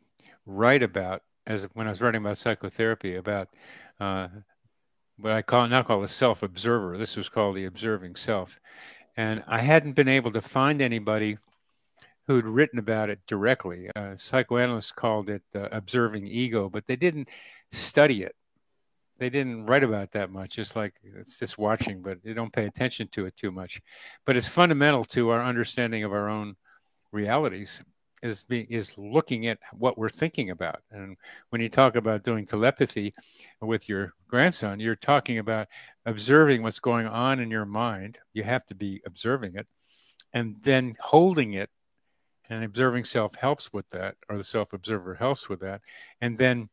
write 0.46 0.82
about, 0.82 1.22
as 1.46 1.66
when 1.74 1.88
I 1.88 1.92
was 1.92 2.02
writing 2.02 2.22
about 2.22 2.38
psychotherapy, 2.38 3.16
about 3.16 3.50
uh, 4.00 4.30
what 5.18 5.34
I 5.34 5.42
call 5.42 5.68
now 5.68 5.84
call 5.84 6.02
the 6.02 6.08
self 6.08 6.44
observer. 6.44 6.98
This 6.98 7.16
was 7.16 7.30
called 7.30 7.56
the 7.56 7.66
observing 7.66 8.16
self. 8.16 8.60
And 9.18 9.44
I 9.48 9.60
hadn't 9.60 9.94
been 9.94 10.08
able 10.08 10.32
to 10.32 10.42
find 10.42 10.82
anybody 10.82 11.38
who'd 12.28 12.46
written 12.46 12.80
about 12.80 13.10
it 13.10 13.20
directly. 13.28 13.90
Uh, 13.96 14.16
psychoanalysts 14.16 14.92
called 14.92 15.30
it 15.30 15.44
uh, 15.54 15.70
observing 15.72 16.28
ego, 16.28 16.70
but 16.70 16.88
they 16.88 16.96
didn't 16.96 17.30
study 17.72 18.24
it. 18.24 18.36
They 19.18 19.30
didn't 19.30 19.66
write 19.66 19.84
about 19.84 20.12
that 20.12 20.30
much. 20.30 20.60
It's 20.60 20.76
like 20.76 20.96
it's 21.04 21.40
just 21.40 21.58
watching, 21.58 22.02
but 22.02 22.22
they 22.24 22.34
don't 22.34 22.52
pay 22.52 22.66
attention 22.66 23.08
to 23.14 23.26
it 23.26 23.38
too 23.38 23.52
much. 23.52 23.82
But 24.26 24.36
it's 24.36 24.48
fundamental 24.48 25.06
to 25.06 25.30
our 25.30 25.44
understanding 25.44 26.04
of 26.04 26.12
our 26.12 26.30
own 26.30 26.56
realities 27.12 27.84
is 28.26 28.44
is 28.50 28.98
looking 28.98 29.48
at 29.48 29.60
what 29.74 29.98
we're 29.98 30.10
thinking 30.10 30.50
about. 30.50 30.82
And 30.92 31.16
when 31.50 31.62
you 31.62 31.70
talk 31.70 31.96
about 31.96 32.24
doing 32.24 32.46
telepathy 32.46 33.14
with 33.62 33.88
your 33.88 34.14
grandson, 34.28 34.80
you're 34.80 34.96
talking 34.96 35.38
about 35.40 35.68
observing 36.06 36.64
what's 36.64 36.80
going 36.80 37.08
on 37.08 37.40
in 37.40 37.52
your 37.52 37.66
mind. 37.66 38.20
You 38.34 38.44
have 38.44 38.66
to 38.68 38.76
be 38.76 39.02
observing 39.06 39.56
it, 39.56 39.68
and 40.34 40.56
then 40.62 40.96
holding 41.00 41.54
it. 41.54 41.70
And 42.48 42.64
observing 42.64 43.06
self 43.06 43.34
helps 43.34 43.74
with 43.74 43.90
that, 43.90 44.18
or 44.30 44.38
the 44.38 44.44
self 44.44 44.74
observer 44.74 45.16
helps 45.16 45.50
with 45.50 45.62
that, 45.62 45.82
and 46.22 46.38
then 46.38 46.70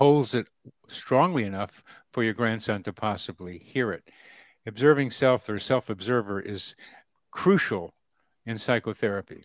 holds 0.00 0.34
it 0.34 0.46
strongly 0.88 1.44
enough 1.44 1.84
for 2.12 2.24
your 2.24 2.32
grandson 2.32 2.82
to 2.82 2.92
possibly 2.92 3.58
hear 3.58 3.92
it. 3.92 4.10
Observing 4.66 5.10
self 5.10 5.48
or 5.48 5.58
self 5.58 5.90
observer 5.90 6.40
is 6.40 6.74
crucial 7.30 7.92
in 8.46 8.56
psychotherapy. 8.56 9.44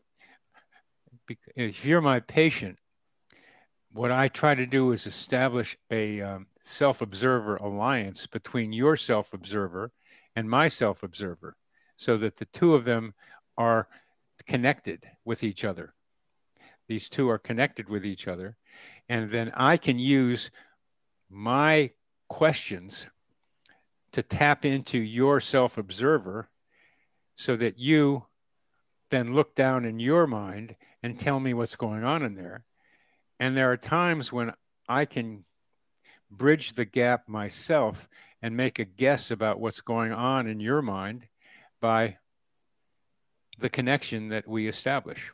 If 1.55 1.85
you're 1.85 2.01
my 2.01 2.21
patient, 2.21 2.79
what 3.91 4.11
I 4.11 4.29
try 4.29 4.55
to 4.55 4.65
do 4.65 4.93
is 4.93 5.05
establish 5.05 5.77
a 5.91 6.21
um, 6.21 6.47
self 6.59 7.01
observer 7.01 7.57
alliance 7.57 8.25
between 8.25 8.71
your 8.71 8.95
self 8.95 9.33
observer 9.33 9.91
and 10.37 10.49
my 10.49 10.69
self 10.69 11.03
observer 11.03 11.57
so 11.97 12.17
that 12.17 12.37
the 12.37 12.45
two 12.45 12.75
of 12.75 12.85
them 12.85 13.13
are 13.57 13.89
connected 14.47 15.05
with 15.25 15.43
each 15.43 15.65
other. 15.65 15.93
These 16.87 17.09
two 17.09 17.29
are 17.29 17.39
connected 17.39 17.89
with 17.89 18.05
each 18.05 18.27
other. 18.27 18.57
And 19.07 19.29
then 19.29 19.51
I 19.55 19.77
can 19.77 19.99
use 19.99 20.51
my 21.29 21.91
questions 22.27 23.09
to 24.13 24.23
tap 24.23 24.65
into 24.65 24.97
your 24.97 25.39
self 25.39 25.77
observer 25.77 26.49
so 27.35 27.55
that 27.57 27.77
you 27.77 28.25
then 29.09 29.35
look 29.35 29.55
down 29.55 29.85
in 29.85 29.99
your 29.99 30.25
mind 30.25 30.75
and 31.03 31.19
tell 31.19 31.39
me 31.39 31.53
what's 31.53 31.75
going 31.75 32.03
on 32.03 32.23
in 32.23 32.35
there. 32.35 32.63
And 33.39 33.55
there 33.55 33.71
are 33.71 33.77
times 33.77 34.31
when 34.31 34.53
I 34.87 35.05
can 35.05 35.45
bridge 36.31 36.73
the 36.73 36.85
gap 36.85 37.27
myself 37.27 38.07
and 38.41 38.57
make 38.57 38.79
a 38.79 38.85
guess 38.85 39.31
about 39.31 39.59
what's 39.59 39.81
going 39.81 40.11
on 40.11 40.47
in 40.47 40.59
your 40.59 40.81
mind 40.81 41.27
by 41.81 42.17
the 43.59 43.69
connection 43.69 44.29
that 44.29 44.47
we 44.47 44.67
establish. 44.67 45.31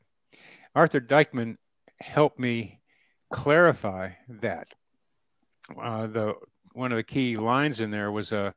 Arthur 0.76 1.01
Deikman 1.01 1.57
helped 1.99 2.39
me 2.39 2.80
clarify 3.32 4.11
that. 4.27 4.67
Uh, 5.82 6.07
the 6.07 6.36
one 6.73 6.91
of 6.91 6.97
the 6.97 7.03
key 7.03 7.36
lines 7.38 7.79
in 7.79 7.91
there 7.91 8.11
was 8.11 8.32
a 8.32 8.39
uh, 8.39 8.51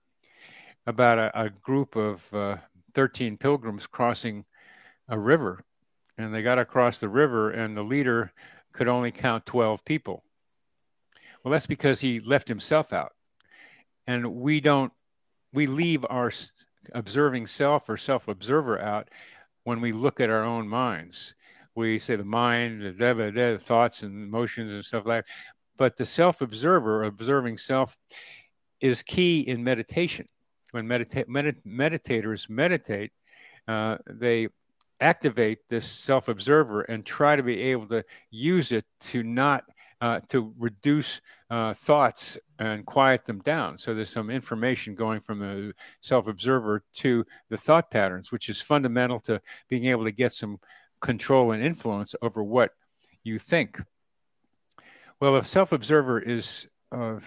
about 0.87 1.19
a, 1.19 1.45
a 1.45 1.49
group 1.49 1.97
of 1.97 2.29
uh, 2.35 2.57
13 2.95 3.39
pilgrims 3.39 3.87
crossing 3.87 4.45
a 5.09 5.19
river, 5.19 5.65
and 6.19 6.35
they 6.35 6.43
got 6.43 6.59
across 6.59 6.99
the 6.99 7.09
river, 7.09 7.51
and 7.51 7.75
the 7.75 7.83
leader 7.83 8.31
could 8.73 8.87
only 8.87 9.11
count 9.11 9.47
12 9.47 9.83
people. 9.85 10.23
Well, 11.43 11.53
that's 11.53 11.67
because 11.67 12.01
he 12.01 12.21
left 12.21 12.49
himself 12.49 12.93
out, 12.93 13.13
and 14.07 14.35
we 14.35 14.61
don't. 14.61 14.93
We 15.53 15.67
leave 15.67 16.05
our 16.11 16.33
observing 16.93 17.47
self 17.47 17.89
or 17.89 17.97
self 17.97 18.29
observer 18.29 18.79
out 18.79 19.09
when 19.63 19.81
we 19.81 19.93
look 19.93 20.21
at 20.21 20.31
our 20.31 20.45
own 20.45 20.69
minds. 20.69 21.35
We 21.75 21.99
say 21.99 22.17
the 22.17 22.25
mind, 22.25 22.83
the, 22.83 23.59
thoughts 23.61 24.03
and 24.03 24.25
emotions 24.25 24.73
and 24.73 24.85
stuff 24.85 25.07
like 25.07 25.25
that. 25.25 25.33
But 25.77 25.97
the 25.97 26.07
self 26.07 26.41
observer, 26.41 27.05
observing 27.05 27.59
self, 27.59 27.97
is 28.81 29.03
key 29.03 29.41
in 29.41 29.65
meditation. 29.65 30.27
When 30.71 30.87
medita- 30.87 31.29
med- 31.29 31.63
meditators 31.67 32.49
meditate, 32.49 33.13
uh, 33.67 33.99
they 34.09 34.49
activate 35.01 35.59
this 35.69 35.87
self 35.87 36.29
observer 36.29 36.83
and 36.83 37.05
try 37.05 37.37
to 37.37 37.43
be 37.43 37.61
able 37.61 37.89
to 37.89 38.05
use 38.31 38.73
it 38.73 38.85
to 39.01 39.23
not 39.23 39.65
uh, 40.01 40.21
to 40.29 40.53
reduce 40.59 41.21
uh, 41.51 41.75
thoughts 41.75 42.39
and 42.59 42.85
quiet 42.85 43.25
them 43.25 43.41
down. 43.41 43.77
So 43.77 43.95
there's 43.95 44.11
some 44.11 44.31
information 44.31 44.95
going 44.95 45.21
from 45.21 45.39
the 45.39 45.73
self 46.01 46.27
observer 46.27 46.83
to 46.97 47.25
the 47.49 47.57
thought 47.57 47.91
patterns, 47.91 48.31
which 48.31 48.49
is 48.49 48.61
fundamental 48.61 49.19
to 49.21 49.41
being 49.69 49.87
able 49.87 50.05
to 50.05 50.13
get 50.13 50.33
some 50.33 50.59
control 51.01 51.53
and 51.53 51.63
influence 51.63 52.15
over 52.23 52.43
what 52.43 52.71
you 53.23 53.39
think. 53.39 53.81
Well, 55.21 55.37
a 55.37 55.45
self 55.45 55.73
observer 55.73 56.21
is 56.21 56.67
uh, 56.93 57.21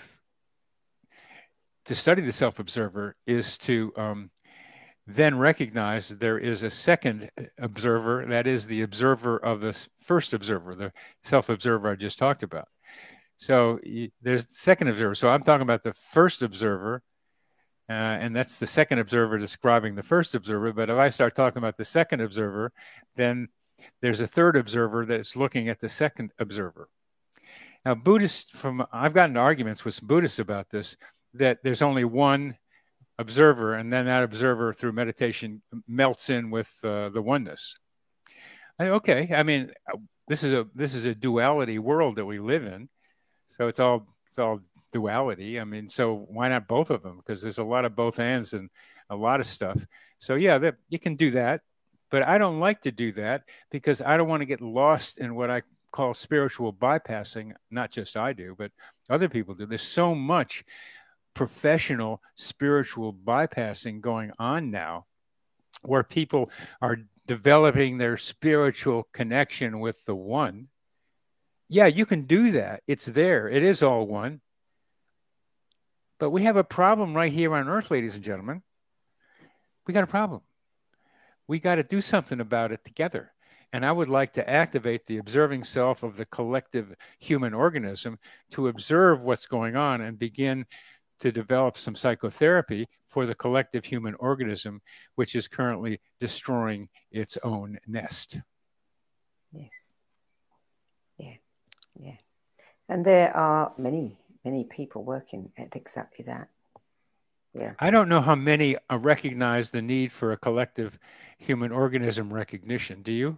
to 1.85 1.95
study 1.95 2.21
the 2.21 2.31
self 2.31 2.59
observer 2.59 3.15
is 3.25 3.57
to 3.59 3.93
um, 3.95 4.29
then 5.07 5.37
recognize 5.37 6.09
that 6.09 6.19
there 6.19 6.37
is 6.37 6.63
a 6.63 6.69
second 6.69 7.29
observer, 7.57 8.25
that 8.27 8.45
is 8.45 8.67
the 8.67 8.81
observer 8.81 9.37
of 9.37 9.61
the 9.61 9.87
first 9.99 10.33
observer, 10.33 10.75
the 10.75 10.91
self 11.23 11.47
observer 11.49 11.89
I 11.89 11.95
just 11.95 12.19
talked 12.19 12.43
about. 12.43 12.67
So 13.37 13.79
there's 14.21 14.45
the 14.45 14.53
second 14.53 14.89
observer. 14.89 15.15
So 15.15 15.29
I'm 15.29 15.43
talking 15.43 15.61
about 15.61 15.83
the 15.83 15.93
first 15.93 16.41
observer, 16.41 17.03
uh, 17.89 17.93
and 17.93 18.35
that's 18.35 18.59
the 18.59 18.67
second 18.67 18.99
observer 18.99 19.37
describing 19.37 19.95
the 19.95 20.03
first 20.03 20.35
observer. 20.35 20.73
But 20.73 20.89
if 20.89 20.97
I 20.97 21.07
start 21.07 21.35
talking 21.35 21.59
about 21.59 21.77
the 21.77 21.85
second 21.85 22.19
observer, 22.19 22.73
then 23.15 23.47
there's 24.01 24.19
a 24.19 24.27
third 24.27 24.55
observer 24.55 25.05
that's 25.05 25.35
looking 25.35 25.69
at 25.69 25.79
the 25.79 25.89
second 25.89 26.31
observer. 26.39 26.89
Now, 27.85 27.95
Buddhists, 27.95 28.49
from 28.51 28.85
I've 28.91 29.13
gotten 29.13 29.37
arguments 29.37 29.85
with 29.85 29.93
some 29.93 30.07
Buddhists 30.07 30.39
about 30.39 30.69
this, 30.69 30.97
that 31.35 31.59
there's 31.63 31.81
only 31.81 32.03
one 32.03 32.57
observer, 33.19 33.75
and 33.75 33.91
then 33.91 34.05
that 34.05 34.23
observer 34.23 34.73
through 34.73 34.91
meditation 34.91 35.61
melts 35.87 36.29
in 36.29 36.49
with 36.49 36.73
uh, 36.83 37.09
the 37.09 37.21
oneness. 37.21 37.77
I, 38.79 38.89
okay, 38.89 39.29
I 39.33 39.43
mean, 39.43 39.71
this 40.27 40.43
is 40.43 40.53
a 40.53 40.67
this 40.75 40.93
is 40.93 41.05
a 41.05 41.15
duality 41.15 41.79
world 41.79 42.17
that 42.17 42.25
we 42.25 42.39
live 42.39 42.65
in, 42.65 42.89
so 43.45 43.67
it's 43.67 43.79
all 43.79 44.07
it's 44.27 44.39
all 44.39 44.59
duality. 44.91 45.59
I 45.59 45.63
mean, 45.63 45.87
so 45.87 46.25
why 46.29 46.49
not 46.49 46.67
both 46.67 46.89
of 46.89 47.03
them? 47.03 47.17
Because 47.17 47.41
there's 47.41 47.57
a 47.57 47.63
lot 47.63 47.85
of 47.85 47.95
both 47.95 48.19
ends 48.19 48.53
and 48.53 48.69
a 49.09 49.15
lot 49.15 49.39
of 49.39 49.47
stuff. 49.47 49.85
So 50.19 50.35
yeah, 50.35 50.57
that 50.59 50.75
you 50.89 50.99
can 50.99 51.15
do 51.15 51.31
that, 51.31 51.61
but 52.09 52.23
I 52.23 52.37
don't 52.37 52.59
like 52.59 52.81
to 52.81 52.91
do 52.91 53.11
that 53.13 53.43
because 53.71 54.01
I 54.01 54.17
don't 54.17 54.27
want 54.27 54.41
to 54.41 54.45
get 54.45 54.61
lost 54.61 55.17
in 55.17 55.35
what 55.35 55.49
I 55.49 55.61
call 55.91 56.13
spiritual 56.13 56.73
bypassing. 56.73 57.53
Not 57.71 57.91
just 57.91 58.17
I 58.17 58.33
do, 58.33 58.55
but 58.57 58.71
other 59.09 59.29
people 59.29 59.55
do. 59.55 59.65
There's 59.65 59.81
so 59.81 60.15
much 60.15 60.63
professional 61.33 62.21
spiritual 62.35 63.13
bypassing 63.13 64.01
going 64.01 64.31
on 64.39 64.71
now 64.71 65.05
where 65.83 66.03
people 66.03 66.49
are 66.81 66.97
developing 67.25 67.97
their 67.97 68.17
spiritual 68.17 69.07
connection 69.13 69.79
with 69.79 70.03
the 70.05 70.15
one. 70.15 70.67
Yeah, 71.69 71.87
you 71.87 72.05
can 72.05 72.23
do 72.23 72.53
that. 72.53 72.81
It's 72.87 73.05
there. 73.05 73.49
It 73.49 73.61
is 73.61 73.83
all 73.83 74.07
one. 74.07 74.41
But 76.19 76.31
we 76.31 76.43
have 76.43 76.57
a 76.57 76.63
problem 76.63 77.13
right 77.13 77.31
here 77.31 77.53
on 77.53 77.67
earth, 77.67 77.91
ladies 77.91 78.15
and 78.15 78.23
gentlemen. 78.23 78.63
We 79.85 79.93
got 79.93 80.03
a 80.03 80.07
problem. 80.07 80.41
We 81.47 81.59
got 81.59 81.75
to 81.75 81.83
do 81.83 82.01
something 82.01 82.39
about 82.39 82.71
it 82.71 82.83
together. 82.83 83.33
And 83.73 83.85
I 83.85 83.91
would 83.91 84.07
like 84.07 84.33
to 84.33 84.49
activate 84.49 85.05
the 85.05 85.17
observing 85.17 85.63
self 85.63 86.03
of 86.03 86.15
the 86.15 86.25
collective 86.25 86.95
human 87.19 87.53
organism 87.53 88.17
to 88.51 88.69
observe 88.69 89.23
what's 89.23 89.45
going 89.45 89.75
on 89.75 90.01
and 90.01 90.17
begin 90.17 90.65
to 91.19 91.31
develop 91.31 91.77
some 91.77 91.95
psychotherapy 91.95 92.87
for 93.07 93.25
the 93.25 93.35
collective 93.35 93.83
human 93.83 94.15
organism, 94.15 94.81
which 95.15 95.35
is 95.35 95.47
currently 95.47 95.99
destroying 96.19 96.87
its 97.11 97.37
own 97.43 97.77
nest. 97.87 98.39
Yes. 99.51 99.71
Yeah. 101.17 101.35
Yeah. 101.99 102.17
And 102.87 103.05
there 103.05 103.35
are 103.35 103.73
many, 103.77 104.17
many 104.45 104.63
people 104.63 105.03
working 105.03 105.51
at 105.57 105.75
exactly 105.75 106.23
that. 106.25 106.49
Yeah. 107.57 107.73
I 107.79 107.91
don't 107.91 108.09
know 108.09 108.21
how 108.21 108.35
many 108.35 108.77
recognize 108.89 109.71
the 109.71 109.81
need 109.81 110.11
for 110.11 110.31
a 110.31 110.37
collective 110.37 110.99
human 111.37 111.71
organism 111.71 112.33
recognition. 112.33 113.01
Do 113.01 113.11
you? 113.11 113.37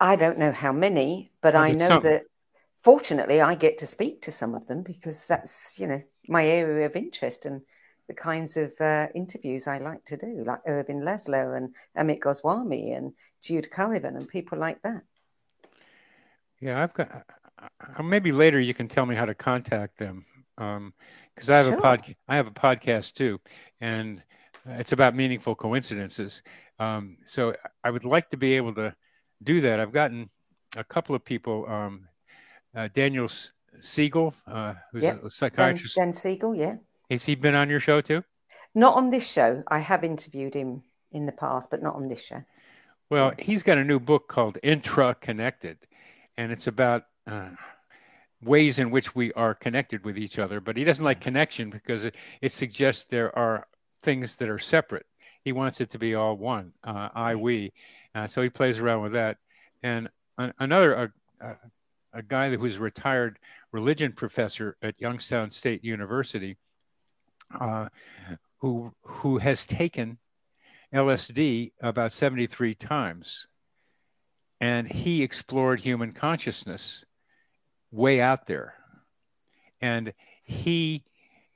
I 0.00 0.16
don't 0.16 0.38
know 0.38 0.52
how 0.52 0.72
many, 0.72 1.30
but 1.40 1.54
I 1.56 1.72
know 1.72 1.88
some. 1.88 2.02
that 2.02 2.22
fortunately 2.82 3.40
I 3.40 3.54
get 3.54 3.78
to 3.78 3.86
speak 3.86 4.22
to 4.22 4.30
some 4.30 4.54
of 4.54 4.66
them 4.66 4.82
because 4.82 5.24
that's, 5.26 5.78
you 5.78 5.86
know, 5.86 6.00
my 6.28 6.46
area 6.46 6.86
of 6.86 6.96
interest 6.96 7.46
and 7.46 7.62
the 8.08 8.14
kinds 8.14 8.56
of 8.56 8.72
uh, 8.80 9.06
interviews 9.14 9.66
I 9.66 9.78
like 9.78 10.04
to 10.06 10.16
do, 10.16 10.44
like 10.46 10.60
Ervin 10.66 11.00
Laszlo 11.00 11.56
and 11.56 11.74
Amit 11.96 12.20
Goswami 12.20 12.92
and 12.92 13.12
Jude 13.40 13.70
Currivan 13.70 14.16
and 14.16 14.28
people 14.28 14.58
like 14.58 14.82
that. 14.82 15.02
Yeah, 16.60 16.82
I've 16.82 16.94
got. 16.94 17.24
Uh, 17.98 18.02
maybe 18.02 18.30
later 18.30 18.60
you 18.60 18.74
can 18.74 18.88
tell 18.88 19.06
me 19.06 19.14
how 19.14 19.24
to 19.24 19.34
contact 19.34 19.96
them 19.96 20.26
because 21.34 21.50
I 21.50 21.56
have 21.58 21.66
sure. 21.66 21.78
a 21.78 21.80
pod. 21.80 22.14
I 22.28 22.36
have 22.36 22.46
a 22.46 22.52
podcast 22.52 23.14
too, 23.14 23.40
and 23.80 24.22
it's 24.66 24.92
about 24.92 25.14
meaningful 25.14 25.54
coincidences. 25.54 26.42
Um, 26.78 27.18
so 27.24 27.54
I 27.82 27.90
would 27.90 28.04
like 28.04 28.30
to 28.30 28.36
be 28.36 28.54
able 28.54 28.74
to 28.74 28.94
do 29.42 29.60
that. 29.62 29.80
I've 29.80 29.92
gotten 29.92 30.30
a 30.76 30.84
couple 30.84 31.14
of 31.14 31.24
people. 31.24 31.66
Um, 31.68 32.08
uh, 32.74 32.88
Daniel 32.92 33.28
Siegel, 33.80 34.34
uh, 34.46 34.74
who's 34.90 35.02
yep. 35.02 35.22
a 35.22 35.30
psychiatrist. 35.30 35.94
Dan, 35.94 36.06
Dan 36.06 36.12
Siegel, 36.12 36.54
yeah. 36.54 36.76
Has 37.10 37.24
he 37.24 37.34
been 37.34 37.54
on 37.54 37.70
your 37.70 37.80
show 37.80 38.00
too? 38.00 38.24
Not 38.74 38.96
on 38.96 39.10
this 39.10 39.30
show. 39.30 39.62
I 39.68 39.78
have 39.78 40.02
interviewed 40.02 40.54
him 40.54 40.82
in 41.12 41.26
the 41.26 41.32
past, 41.32 41.70
but 41.70 41.82
not 41.82 41.94
on 41.94 42.08
this 42.08 42.24
show. 42.24 42.42
Well, 43.10 43.32
he's 43.38 43.62
got 43.62 43.78
a 43.78 43.84
new 43.84 44.00
book 44.00 44.28
called 44.28 44.58
Intra 44.62 45.14
Connected, 45.14 45.78
and 46.36 46.50
it's 46.50 46.66
about 46.66 47.04
uh, 47.26 47.50
ways 48.44 48.78
in 48.78 48.90
which 48.90 49.14
we 49.14 49.32
are 49.32 49.54
connected 49.54 50.04
with 50.04 50.18
each 50.18 50.38
other. 50.38 50.60
But 50.60 50.76
he 50.76 50.84
doesn't 50.84 51.04
like 51.04 51.20
connection 51.20 51.70
because 51.70 52.04
it, 52.04 52.14
it 52.40 52.52
suggests 52.52 53.06
there 53.06 53.36
are 53.36 53.66
things 54.02 54.36
that 54.36 54.48
are 54.48 54.58
separate. 54.58 55.06
He 55.42 55.52
wants 55.52 55.80
it 55.80 55.90
to 55.90 55.98
be 55.98 56.14
all 56.14 56.36
one, 56.36 56.72
uh, 56.84 57.10
I, 57.14 57.34
we. 57.34 57.72
Uh, 58.14 58.26
so 58.26 58.42
he 58.42 58.48
plays 58.48 58.78
around 58.78 59.02
with 59.02 59.12
that. 59.12 59.38
And 59.82 60.08
another, 60.58 61.12
a 62.14 62.22
guy 62.22 62.50
who 62.50 62.58
was 62.58 62.78
retired 62.78 63.38
religion 63.72 64.12
professor 64.12 64.76
at 64.80 65.00
Youngstown 65.00 65.50
State 65.50 65.84
University, 65.84 66.56
uh, 67.60 67.88
who 68.58 68.92
who 69.02 69.38
has 69.38 69.66
taken 69.66 70.18
LSD 70.92 71.72
about 71.82 72.12
73 72.12 72.74
times, 72.76 73.48
and 74.60 74.88
he 74.88 75.22
explored 75.22 75.80
human 75.80 76.12
consciousness 76.12 77.04
way 77.94 78.20
out 78.20 78.46
there, 78.46 78.74
and 79.80 80.12
he 80.42 81.04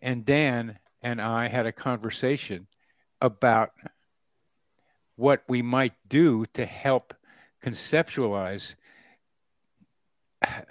and 0.01 0.24
Dan 0.24 0.78
and 1.03 1.20
I 1.20 1.49
had 1.49 1.66
a 1.66 1.72
conversation 1.72 2.66
about 3.20 3.72
what 5.16 5.43
we 5.49 5.62
might 5.62 5.95
do 6.09 6.47
to 6.55 6.64
help 6.64 7.12
conceptualize 7.62 8.76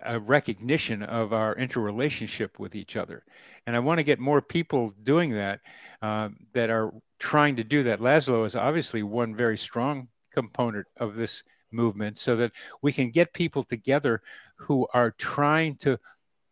a 0.02 0.18
recognition 0.20 1.04
of 1.04 1.34
our 1.34 1.54
interrelationship 1.56 2.58
with 2.58 2.74
each 2.74 2.96
other. 2.96 3.26
And 3.66 3.76
I 3.76 3.80
want 3.80 3.98
to 3.98 4.04
get 4.04 4.20
more 4.20 4.42
people 4.42 4.94
doing 5.04 5.32
that 5.32 5.60
uh, 6.02 6.30
that 6.54 6.70
are 6.70 6.94
trying 7.20 7.58
to 7.58 7.66
do 7.66 7.84
that. 7.84 8.00
Laszlo 8.00 8.46
is 8.46 8.56
obviously 8.56 9.04
one 9.04 9.36
very 9.36 9.58
strong 9.58 10.08
component 10.32 10.88
of 10.96 11.16
this 11.16 11.44
movement 11.72 12.18
so 12.18 12.36
that 12.36 12.52
we 12.82 12.92
can 12.92 13.12
get 13.12 13.34
people 13.34 13.64
together 13.64 14.22
who 14.56 14.88
are 14.94 15.12
trying 15.12 15.76
to 15.76 15.98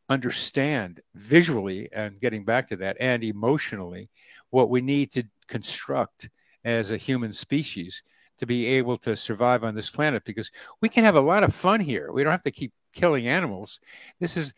understand 0.10 1.02
visually 1.16 1.90
and 1.92 2.20
getting 2.20 2.46
back 2.46 2.68
to 2.68 2.76
that 2.76 2.98
and 3.00 3.24
emotionally 3.24 4.10
what 4.52 4.70
we 4.70 4.82
need 4.82 5.12
to 5.12 5.24
construct 5.48 6.30
as 6.64 6.92
a 6.92 6.98
human 6.98 7.34
species 7.34 8.04
to 8.38 8.46
be 8.46 8.66
able 8.66 8.98
to 8.98 9.16
survive 9.16 9.64
on 9.64 9.76
this 9.76 9.90
planet 9.90 10.24
because 10.26 10.52
we 10.82 10.90
can 10.90 11.04
have 11.04 11.16
a 11.16 11.22
lot 11.22 11.44
of 11.44 11.56
fun 11.56 11.80
here. 11.80 12.12
We 12.12 12.24
don't 12.24 12.32
have 12.32 12.42
to 12.44 12.52
keep 12.52 12.74
killing 12.94 13.28
animals. 13.28 13.80
This 14.20 14.38
is 14.38 14.54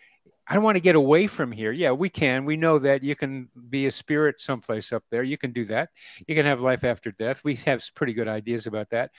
I 0.50 0.58
want 0.60 0.78
to 0.78 0.82
get 0.82 0.96
away 0.96 1.28
from 1.28 1.52
here. 1.52 1.74
Yeah, 1.74 1.92
we 1.92 2.10
can. 2.10 2.46
We 2.46 2.56
know 2.56 2.80
that 2.80 3.04
you 3.04 3.18
can 3.18 3.50
be 3.70 3.88
a 3.88 3.92
spirit 3.92 4.40
someplace 4.40 4.94
up 4.94 5.04
there. 5.12 5.24
You 5.24 5.38
can 5.38 5.52
do 5.52 5.66
that. 5.66 5.90
You 6.26 6.36
can 6.36 6.46
have 6.46 6.62
life 6.62 6.86
after 6.86 7.12
death. 7.12 7.44
We 7.44 7.56
have 7.56 7.84
pretty 7.96 8.14
good 8.14 8.30
ideas 8.30 8.66
about 8.66 8.90
that. 8.92 9.12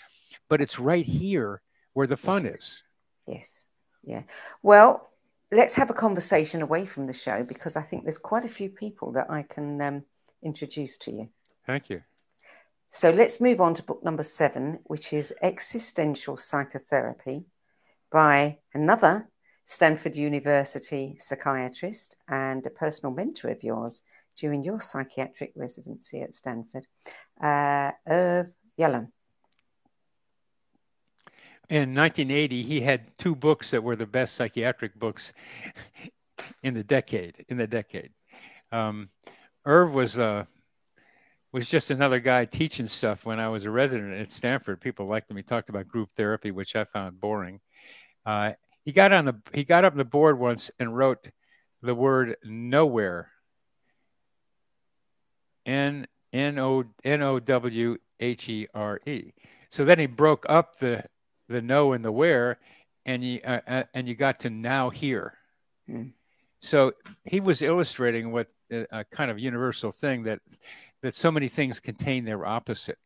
But 0.49 0.61
it's 0.61 0.79
right 0.79 1.05
here 1.05 1.63
where 1.93 2.07
the 2.07 2.17
fun 2.17 2.45
yes. 2.45 2.55
is. 2.55 2.85
Yes. 3.27 3.67
Yeah. 4.05 4.23
Well, 4.63 5.11
let's 5.51 5.75
have 5.75 5.91
a 5.91 5.95
conversation 5.95 6.63
away 6.63 6.87
from 6.87 7.07
the 7.07 7.13
show 7.13 7.43
because 7.43 7.77
I 7.77 7.83
think 7.83 8.05
there's 8.05 8.19
quite 8.19 8.45
a 8.45 8.49
few 8.49 8.69
people 8.69 9.13
that 9.13 9.31
I 9.31 9.43
can 9.43 9.81
um, 9.81 10.05
introduce 10.43 10.99
to 10.99 11.11
you. 11.11 11.29
Thank 11.67 11.91
you. 11.91 12.03
So 12.91 13.11
let's 13.11 13.41
move 13.41 13.61
on 13.61 13.75
to 13.75 13.83
book 13.83 14.03
number 14.03 14.23
seven, 14.23 14.79
which 14.85 15.13
is 15.13 15.35
Existential 15.43 16.39
Psychotherapy 16.39 17.45
by 18.11 18.59
another 18.73 19.29
Stanford 19.67 20.17
University 20.17 21.17
psychiatrist 21.19 22.17
and 22.27 22.65
a 22.65 22.71
personal 22.71 23.15
mentor 23.15 23.51
of 23.51 23.63
yours 23.63 24.03
during 24.39 24.65
your 24.65 24.81
psychiatric 24.81 25.53
residency 25.55 26.23
at 26.23 26.35
Stanford, 26.35 26.87
uh, 27.43 27.91
Irv 28.09 28.55
Yalom. 28.79 29.09
In 31.69 31.95
1980, 31.95 32.63
he 32.63 32.81
had 32.81 33.19
two 33.19 33.35
books 33.35 33.73
that 33.73 33.83
were 33.83 33.97
the 33.97 34.07
best 34.07 34.35
psychiatric 34.35 34.99
books 34.99 35.35
in 36.63 36.73
the 36.73 36.85
decade. 36.85 37.45
In 37.49 37.59
the 37.59 37.67
decade, 37.67 38.11
um, 38.73 39.11
Irv 39.67 39.95
was 39.95 40.19
uh, 40.19 40.47
was 41.53 41.69
just 41.69 41.91
another 41.91 42.21
guy 42.21 42.47
teaching 42.47 42.87
stuff 42.87 43.27
when 43.27 43.39
I 43.39 43.49
was 43.49 43.65
a 43.65 43.71
resident 43.71 44.15
at 44.15 44.31
Stanford. 44.31 44.81
People 44.81 45.07
liked 45.07 45.31
him. 45.31 45.37
He 45.37 45.43
talked 45.43 45.69
about 45.69 45.89
group 45.89 46.11
therapy, 46.11 46.51
which 46.51 46.75
I 46.75 46.85
found 46.85 47.21
boring. 47.21 47.61
Uh, 48.25 48.53
he 48.85 48.93
got 48.93 49.13
on 49.13 49.27
the 49.27 49.35
he 49.53 49.65
got 49.65 49.85
up 49.85 49.93
on 49.93 49.99
the 49.99 50.05
board 50.05 50.39
once 50.39 50.71
and 50.79 50.97
wrote 50.97 51.31
the 51.83 51.95
word 51.95 52.37
nowhere. 52.45 53.31
N 55.67 56.07
N 56.33 56.59
O 56.59 56.85
N 57.05 57.23
O 57.23 57.39
W 57.39 57.99
H 58.21 58.49
E 58.49 58.67
R 58.75 59.01
E. 59.07 59.33
So 59.69 59.85
then 59.85 59.99
he 59.99 60.07
broke 60.07 60.47
up 60.49 60.79
the 60.79 61.05
the 61.49 61.63
no 61.63 61.93
and 61.93 62.05
the 62.05 62.13
where, 62.13 62.59
and 63.07 63.25
you 63.25 63.41
uh, 63.45 63.61
uh, 63.67 63.83
and 63.95 64.09
you 64.09 64.15
got 64.15 64.41
to 64.41 64.51
now 64.51 64.91
here. 64.91 65.35
Mm. 65.89 66.13
So 66.59 66.93
he 67.25 67.41
was 67.41 67.63
illustrating 67.63 68.33
what 68.33 68.49
a, 68.71 68.83
uh, 68.83 69.01
a 69.01 69.05
kind 69.05 69.31
of 69.31 69.39
universal 69.39 69.93
thing 69.93 70.25
that 70.25 70.41
that 71.03 71.15
so 71.15 71.31
many 71.31 71.49
things 71.49 71.81
contain 71.81 72.25
their 72.25 72.47
opposite. 72.47 72.99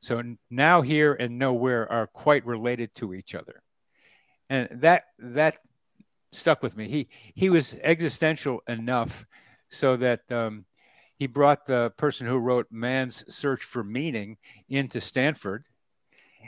So 0.00 0.20
now 0.50 0.82
here 0.82 1.14
and 1.14 1.38
nowhere 1.38 1.90
are 1.90 2.08
quite 2.08 2.44
related 2.44 2.92
to 2.96 3.14
each 3.14 3.36
other 3.36 3.62
and 4.52 4.68
that 4.82 5.04
that 5.18 5.56
stuck 6.30 6.62
with 6.62 6.76
me. 6.76 6.86
He 6.86 7.08
he 7.34 7.48
was 7.48 7.74
existential 7.82 8.62
enough 8.68 9.26
so 9.70 9.96
that 9.96 10.30
um, 10.30 10.66
he 11.18 11.26
brought 11.26 11.64
the 11.64 11.92
person 11.96 12.26
who 12.26 12.36
wrote 12.36 12.66
Man's 12.70 13.24
Search 13.34 13.64
for 13.64 13.82
Meaning 13.82 14.36
into 14.68 15.00
Stanford. 15.00 15.68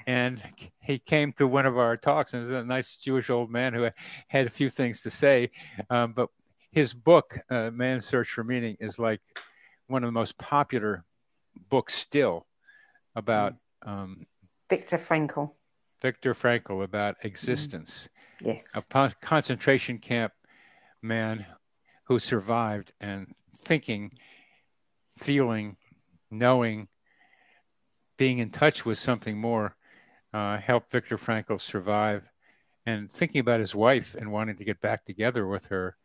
And 0.07 0.42
he 0.80 0.99
came 0.99 1.32
to 1.34 1.47
one 1.47 1.66
of 1.66 1.78
our 1.78 1.97
talks, 1.97 2.34
and 2.34 2.42
was 2.42 2.51
a 2.51 2.64
nice 2.64 2.97
Jewish 2.97 3.30
old 3.30 3.51
man 3.51 3.72
who 3.72 3.88
had 4.28 4.47
a 4.47 4.51
few 4.51 4.70
things 4.70 5.03
to 5.03 5.11
say. 5.11 5.51
Um, 5.90 6.12
but 6.12 6.28
his 6.70 6.92
book, 6.92 7.38
uh, 7.51 7.70
Man's 7.70 8.05
Search 8.05 8.28
for 8.28 8.45
Meaning, 8.45 8.76
is 8.80 8.99
like 8.99 9.20
one 9.86 10.03
of 10.03 10.09
the 10.09 10.12
most 10.12 10.36
popular 10.38 11.05
books 11.68 11.95
still 11.95 12.47
about 13.14 13.55
mm. 13.84 13.88
um, 13.88 14.26
Viktor 14.68 14.99
Frankl. 14.99 15.53
Viktor 16.03 16.34
Frankl 16.34 16.82
about 16.82 17.16
existence. 17.22 18.09
Mm. 18.42 18.47
Yes. 18.47 18.72
A 18.74 19.11
concentration 19.22 19.99
camp 19.99 20.32
man 21.01 21.47
who 22.05 22.18
survived 22.18 22.92
and 23.01 23.32
thinking, 23.57 24.12
feeling, 25.16 25.76
knowing, 26.30 26.88
being 28.16 28.38
in 28.38 28.51
touch 28.51 28.84
with 28.84 28.99
something 28.99 29.38
more 29.38 29.76
uh, 30.35 30.59
helped 30.59 30.91
Viktor 30.91 31.16
Frankl 31.16 31.61
survive. 31.61 32.28
And 32.87 33.11
thinking 33.11 33.41
about 33.41 33.61
his 33.61 33.74
wife 33.74 34.14
and 34.14 34.30
wanting 34.30 34.57
to 34.57 34.64
get 34.64 34.80
back 34.80 35.07
together 35.07 35.47
with 35.47 35.66
her 35.66 35.97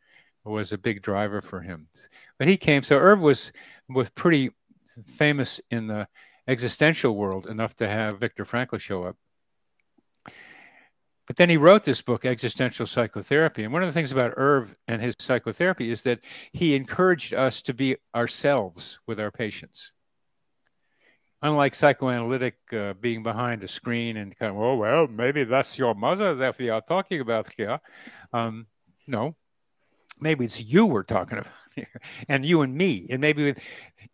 was 0.45 0.71
a 0.71 0.77
big 0.77 1.01
driver 1.01 1.41
for 1.41 1.59
him. 1.59 1.89
But 2.37 2.47
he 2.47 2.55
came. 2.55 2.83
So 2.83 2.97
Irv 2.97 3.19
was 3.19 3.51
was 3.89 4.09
pretty 4.11 4.51
famous 5.05 5.59
in 5.71 5.87
the 5.87 6.07
existential 6.47 7.15
world 7.15 7.47
enough 7.47 7.75
to 7.77 7.87
have 7.87 8.19
Viktor 8.19 8.45
Frankl 8.45 8.79
show 8.79 9.03
up. 9.03 9.17
But 11.27 11.35
then 11.35 11.49
he 11.49 11.57
wrote 11.57 11.83
this 11.83 12.01
book, 12.01 12.25
Existential 12.25 12.87
Psychotherapy. 12.87 13.63
And 13.63 13.73
one 13.73 13.83
of 13.83 13.89
the 13.89 13.93
things 13.93 14.11
about 14.11 14.33
Irv 14.37 14.75
and 14.87 15.01
his 15.01 15.15
psychotherapy 15.19 15.91
is 15.91 16.01
that 16.03 16.21
he 16.53 16.75
encouraged 16.75 17.33
us 17.33 17.61
to 17.63 17.73
be 17.73 17.97
ourselves 18.15 18.99
with 19.05 19.19
our 19.19 19.29
patients. 19.29 19.91
Unlike 21.41 21.75
psychoanalytic 21.75 22.57
uh, 22.73 22.93
being 22.93 23.23
behind 23.23 23.63
a 23.63 23.67
screen 23.67 24.17
and 24.17 24.37
kind 24.37 24.51
of, 24.51 24.61
oh, 24.61 24.75
well, 24.75 25.07
maybe 25.07 25.45
that's 25.45 25.77
your 25.77 25.95
mother 25.95 26.35
that 26.35 26.57
we 26.57 26.69
are 26.69 26.81
talking 26.81 27.21
about 27.21 27.51
here. 27.53 27.79
Um, 28.33 28.67
no, 29.07 29.35
maybe 30.19 30.45
it's 30.45 30.59
you 30.59 30.85
we're 30.85 31.03
talking 31.03 31.37
about 31.37 31.53
here, 31.75 32.01
and 32.27 32.45
you 32.45 32.61
and 32.61 32.75
me. 32.75 33.07
And 33.09 33.21
maybe 33.21 33.55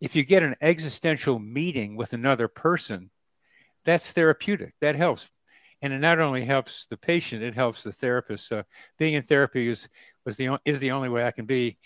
if 0.00 0.14
you 0.14 0.24
get 0.24 0.44
an 0.44 0.54
existential 0.60 1.40
meeting 1.40 1.96
with 1.96 2.12
another 2.12 2.46
person, 2.46 3.10
that's 3.84 4.12
therapeutic. 4.12 4.74
That 4.80 4.94
helps 4.94 5.30
and 5.82 5.92
it 5.92 5.98
not 5.98 6.18
only 6.18 6.44
helps 6.44 6.86
the 6.86 6.96
patient, 6.96 7.42
it 7.42 7.54
helps 7.54 7.82
the 7.82 7.92
therapist. 7.92 8.48
So 8.48 8.64
being 8.98 9.14
in 9.14 9.22
therapy 9.22 9.68
is 9.68 9.88
was 10.24 10.36
the 10.36 10.58
is 10.64 10.80
the 10.80 10.90
only 10.92 11.08
way 11.08 11.24
I 11.24 11.30
can 11.30 11.46
be 11.46 11.78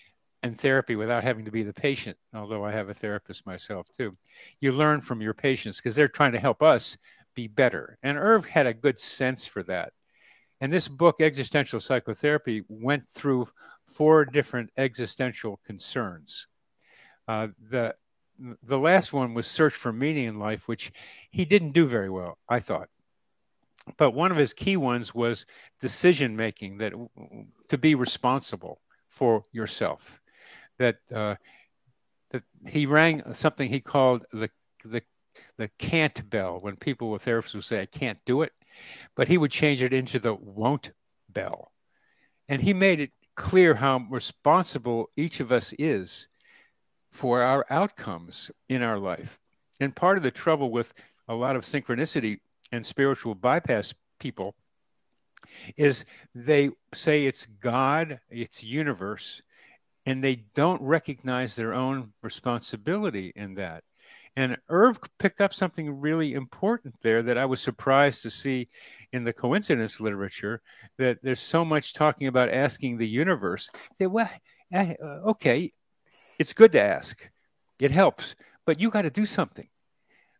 in 0.42 0.54
therapy 0.54 0.96
without 0.96 1.22
having 1.22 1.44
to 1.44 1.50
be 1.50 1.62
the 1.62 1.72
patient. 1.72 2.16
Although 2.34 2.64
I 2.64 2.72
have 2.72 2.88
a 2.88 2.94
therapist 2.94 3.46
myself 3.46 3.86
too, 3.96 4.16
you 4.60 4.72
learn 4.72 5.00
from 5.00 5.20
your 5.20 5.34
patients 5.34 5.76
because 5.76 5.94
they're 5.94 6.08
trying 6.08 6.32
to 6.32 6.40
help 6.40 6.62
us 6.62 6.96
be 7.34 7.46
better. 7.46 7.98
And 8.02 8.18
Irv 8.18 8.46
had 8.46 8.66
a 8.66 8.74
good 8.74 8.98
sense 8.98 9.44
for 9.46 9.62
that. 9.64 9.92
And 10.60 10.72
this 10.72 10.88
book, 10.88 11.20
Existential 11.20 11.80
Psychotherapy, 11.80 12.64
went 12.68 13.08
through 13.08 13.48
four 13.86 14.24
different 14.24 14.70
existential 14.76 15.58
concerns. 15.64 16.46
Uh, 17.26 17.48
the 17.70 17.94
the 18.62 18.78
last 18.78 19.12
one 19.12 19.34
was 19.34 19.46
search 19.46 19.74
for 19.74 19.92
meaning 19.92 20.26
in 20.26 20.38
life, 20.38 20.66
which 20.66 20.92
he 21.30 21.44
didn't 21.44 21.72
do 21.72 21.86
very 21.86 22.08
well, 22.08 22.38
I 22.48 22.58
thought 22.58 22.88
but 23.96 24.12
one 24.12 24.30
of 24.30 24.36
his 24.36 24.52
key 24.52 24.76
ones 24.76 25.14
was 25.14 25.46
decision 25.80 26.36
making 26.36 26.78
that 26.78 26.92
to 27.68 27.78
be 27.78 27.94
responsible 27.94 28.80
for 29.08 29.42
yourself 29.52 30.20
that 30.80 30.96
uh, 31.14 31.36
that 32.32 32.42
he 32.66 32.86
rang 32.86 33.22
something 33.34 33.68
he 33.68 33.80
called 33.80 34.26
the 34.32 34.50
the 34.84 35.02
the 35.56 35.70
can't 35.78 36.28
bell 36.28 36.58
when 36.60 36.74
people 36.74 37.10
with 37.10 37.24
therapists 37.24 37.54
would 37.54 37.64
say 37.64 37.80
I 37.80 37.86
can't 37.86 38.18
do 38.24 38.42
it 38.42 38.52
but 39.14 39.28
he 39.28 39.38
would 39.38 39.50
change 39.50 39.82
it 39.82 39.92
into 39.92 40.18
the 40.18 40.34
won't 40.34 40.92
bell. 41.28 41.72
And 42.48 42.62
he 42.62 42.74
made 42.74 43.00
it 43.00 43.12
clear 43.36 43.74
how 43.74 44.06
responsible 44.10 45.10
each 45.16 45.40
of 45.40 45.52
us 45.52 45.72
is 45.78 46.28
for 47.10 47.42
our 47.42 47.64
outcomes 47.70 48.50
in 48.68 48.82
our 48.82 48.98
life. 48.98 49.38
And 49.78 49.94
part 49.94 50.16
of 50.16 50.22
the 50.22 50.30
trouble 50.30 50.70
with 50.70 50.92
a 51.28 51.34
lot 51.34 51.56
of 51.56 51.64
synchronicity 51.64 52.38
and 52.72 52.84
spiritual 52.84 53.34
bypass 53.34 53.94
people 54.18 54.54
is 55.76 56.04
they 56.34 56.70
say 56.92 57.24
it's 57.24 57.46
God, 57.60 58.20
it's 58.28 58.62
universe, 58.62 59.42
and 60.10 60.24
they 60.24 60.42
don't 60.56 60.82
recognize 60.82 61.54
their 61.54 61.72
own 61.72 62.12
responsibility 62.20 63.32
in 63.36 63.54
that. 63.54 63.84
And 64.34 64.56
Irv 64.68 64.98
picked 65.20 65.40
up 65.40 65.54
something 65.54 66.00
really 66.00 66.34
important 66.34 66.96
there 67.00 67.22
that 67.22 67.38
I 67.38 67.44
was 67.44 67.60
surprised 67.60 68.22
to 68.22 68.30
see 68.30 68.68
in 69.12 69.22
the 69.22 69.32
coincidence 69.32 70.00
literature 70.00 70.62
that 70.98 71.18
there's 71.22 71.38
so 71.38 71.64
much 71.64 71.94
talking 71.94 72.26
about 72.26 72.52
asking 72.52 72.98
the 72.98 73.06
universe. 73.06 73.70
Say, 73.98 74.08
well, 74.08 74.28
eh, 74.72 74.94
okay, 75.00 75.72
it's 76.40 76.54
good 76.54 76.72
to 76.72 76.82
ask, 76.82 77.30
it 77.78 77.92
helps, 77.92 78.34
but 78.66 78.80
you 78.80 78.90
got 78.90 79.02
to 79.02 79.10
do 79.10 79.26
something. 79.26 79.68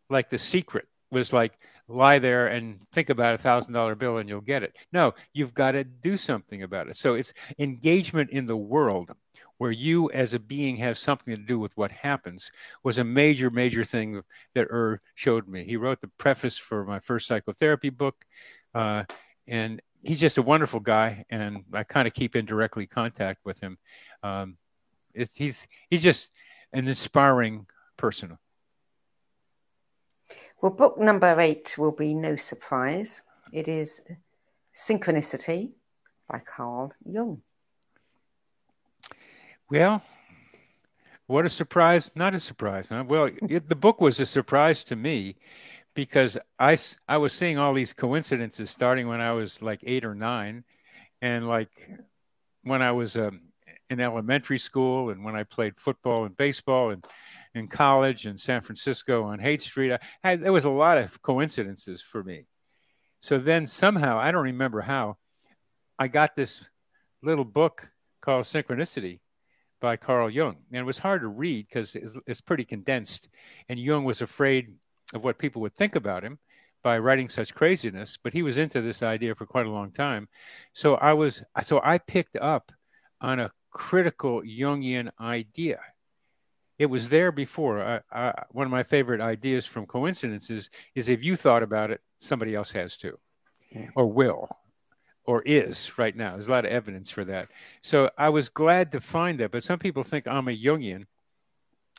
Like 0.09 0.27
the 0.27 0.37
secret 0.37 0.85
was 1.11 1.31
like, 1.31 1.53
lie 1.87 2.19
there 2.19 2.47
and 2.47 2.81
think 2.91 3.09
about 3.09 3.35
a 3.35 3.37
thousand 3.37 3.73
dollar 3.73 3.95
bill 3.95 4.17
and 4.17 4.27
you'll 4.27 4.41
get 4.41 4.63
it. 4.63 4.75
No, 4.91 5.13
you've 5.33 5.53
got 5.53 5.73
to 5.73 5.85
do 5.85 6.17
something 6.17 6.63
about 6.63 6.89
it. 6.89 6.97
So 6.97 7.15
it's 7.15 7.33
engagement 7.59 8.31
in 8.31 8.45
the 8.45 8.57
world 8.57 9.11
where 9.61 9.69
you 9.69 10.09
as 10.09 10.33
a 10.33 10.39
being 10.39 10.75
have 10.75 10.97
something 10.97 11.35
to 11.35 11.39
do 11.39 11.59
with 11.59 11.77
what 11.77 11.91
happens 11.91 12.51
was 12.83 12.97
a 12.97 13.03
major, 13.03 13.51
major 13.51 13.83
thing 13.83 14.19
that 14.55 14.65
Irv 14.71 14.97
showed 15.13 15.47
me. 15.47 15.63
He 15.63 15.77
wrote 15.77 16.01
the 16.01 16.09
preface 16.17 16.57
for 16.57 16.83
my 16.83 16.99
first 16.99 17.27
psychotherapy 17.27 17.91
book. 17.91 18.25
Uh, 18.73 19.03
and 19.47 19.79
he's 20.01 20.19
just 20.19 20.39
a 20.39 20.41
wonderful 20.41 20.79
guy. 20.79 21.25
And 21.29 21.63
I 21.73 21.83
kind 21.83 22.07
of 22.07 22.15
keep 22.15 22.35
in 22.35 22.45
directly 22.45 22.87
contact 22.87 23.41
with 23.45 23.59
him. 23.59 23.77
Um, 24.23 24.57
he's, 25.13 25.67
he's 25.87 26.01
just 26.01 26.31
an 26.73 26.87
inspiring 26.87 27.67
person. 27.97 28.39
Well, 30.59 30.71
book 30.71 30.97
number 30.97 31.39
eight 31.39 31.75
will 31.77 31.91
be 31.91 32.15
no 32.15 32.35
surprise. 32.35 33.21
It 33.53 33.67
is 33.67 34.01
Synchronicity 34.75 35.73
by 36.27 36.39
Carl 36.39 36.93
Jung. 37.05 37.43
Well, 39.71 40.03
what 41.27 41.45
a 41.45 41.49
surprise. 41.49 42.11
Not 42.13 42.35
a 42.35 42.41
surprise. 42.41 42.89
Huh? 42.89 43.05
Well, 43.07 43.29
it, 43.49 43.69
the 43.69 43.75
book 43.75 44.01
was 44.01 44.19
a 44.19 44.25
surprise 44.25 44.83
to 44.85 44.97
me 44.97 45.37
because 45.93 46.37
I, 46.59 46.77
I 47.07 47.17
was 47.17 47.31
seeing 47.31 47.57
all 47.57 47.73
these 47.73 47.93
coincidences 47.93 48.69
starting 48.69 49.07
when 49.07 49.21
I 49.21 49.31
was 49.31 49.61
like 49.61 49.79
eight 49.83 50.03
or 50.03 50.13
nine. 50.13 50.65
And 51.21 51.47
like 51.47 51.89
when 52.63 52.81
I 52.81 52.91
was 52.91 53.15
um, 53.15 53.43
in 53.89 54.01
elementary 54.01 54.57
school 54.57 55.09
and 55.09 55.23
when 55.23 55.37
I 55.37 55.43
played 55.43 55.79
football 55.79 56.25
and 56.25 56.35
baseball 56.35 56.89
and 56.89 57.05
in 57.55 57.69
college 57.69 58.25
in 58.25 58.37
San 58.37 58.59
Francisco 58.59 59.23
on 59.23 59.39
Haight 59.39 59.61
Street, 59.61 59.93
I 59.93 59.99
had, 60.21 60.41
there 60.41 60.51
was 60.51 60.65
a 60.65 60.69
lot 60.69 60.97
of 60.97 61.21
coincidences 61.21 62.01
for 62.01 62.25
me. 62.25 62.45
So 63.21 63.37
then 63.37 63.67
somehow, 63.67 64.19
I 64.19 64.33
don't 64.33 64.43
remember 64.43 64.81
how, 64.81 65.15
I 65.97 66.09
got 66.09 66.35
this 66.35 66.61
little 67.23 67.45
book 67.45 67.89
called 68.19 68.43
Synchronicity 68.43 69.21
by 69.81 69.97
Carl 69.97 70.29
Jung. 70.29 70.57
And 70.71 70.79
it 70.79 70.85
was 70.85 70.99
hard 70.99 71.21
to 71.21 71.27
read 71.27 71.67
because 71.67 71.95
it's, 71.95 72.15
it's 72.25 72.41
pretty 72.41 72.63
condensed. 72.63 73.27
And 73.67 73.79
Jung 73.79 74.05
was 74.05 74.21
afraid 74.21 74.75
of 75.13 75.25
what 75.25 75.37
people 75.37 75.61
would 75.63 75.75
think 75.75 75.95
about 75.95 76.23
him 76.23 76.39
by 76.83 76.97
writing 76.97 77.29
such 77.29 77.53
craziness, 77.53 78.17
but 78.23 78.33
he 78.33 78.43
was 78.43 78.57
into 78.57 78.81
this 78.81 79.03
idea 79.03 79.35
for 79.35 79.45
quite 79.45 79.65
a 79.65 79.71
long 79.71 79.91
time. 79.91 80.29
So 80.73 80.95
I 80.95 81.13
was, 81.13 81.43
so 81.63 81.81
I 81.83 81.97
picked 81.97 82.37
up 82.37 82.71
on 83.19 83.39
a 83.39 83.51
critical 83.71 84.41
Jungian 84.41 85.09
idea. 85.19 85.79
It 86.79 86.87
was 86.87 87.09
there 87.09 87.31
before. 87.31 87.81
I, 87.81 87.99
I, 88.11 88.43
one 88.49 88.65
of 88.65 88.71
my 88.71 88.83
favorite 88.83 89.21
ideas 89.21 89.65
from 89.65 89.85
coincidences 89.85 90.69
is 90.95 91.09
if 91.09 91.23
you 91.23 91.35
thought 91.35 91.61
about 91.61 91.91
it, 91.91 92.01
somebody 92.19 92.55
else 92.55 92.71
has 92.71 92.97
to, 92.97 93.19
or 93.95 94.07
will, 94.07 94.49
or 95.25 95.41
is 95.43 95.97
right 95.97 96.15
now. 96.15 96.31
There's 96.31 96.47
a 96.47 96.51
lot 96.51 96.65
of 96.65 96.71
evidence 96.71 97.09
for 97.09 97.23
that. 97.25 97.49
So 97.81 98.09
I 98.17 98.29
was 98.29 98.49
glad 98.49 98.91
to 98.93 99.01
find 99.01 99.39
that. 99.39 99.51
But 99.51 99.63
some 99.63 99.79
people 99.79 100.03
think 100.03 100.27
I'm 100.27 100.47
a 100.47 100.57
Jungian. 100.57 101.05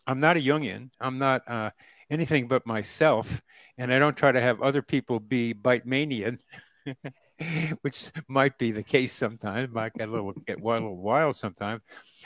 I'm 0.06 0.20
not 0.20 0.36
a 0.36 0.40
Jungian. 0.40 0.90
I'm 1.00 1.18
not 1.18 1.48
uh, 1.48 1.70
anything 2.10 2.48
but 2.48 2.66
myself, 2.66 3.42
and 3.78 3.92
I 3.92 3.98
don't 3.98 4.16
try 4.16 4.32
to 4.32 4.40
have 4.40 4.60
other 4.60 4.82
people 4.82 5.20
be 5.20 5.54
Beitmanian. 5.54 6.38
which 7.82 8.10
might 8.28 8.58
be 8.58 8.72
the 8.72 8.82
case 8.82 9.12
sometimes, 9.12 9.72
might 9.72 9.94
get 9.94 10.08
a 10.08 10.10
little 10.10 10.32
get 10.32 10.60
a 10.60 10.64
little 10.64 10.96
wild 10.96 11.36
sometimes. 11.36 11.80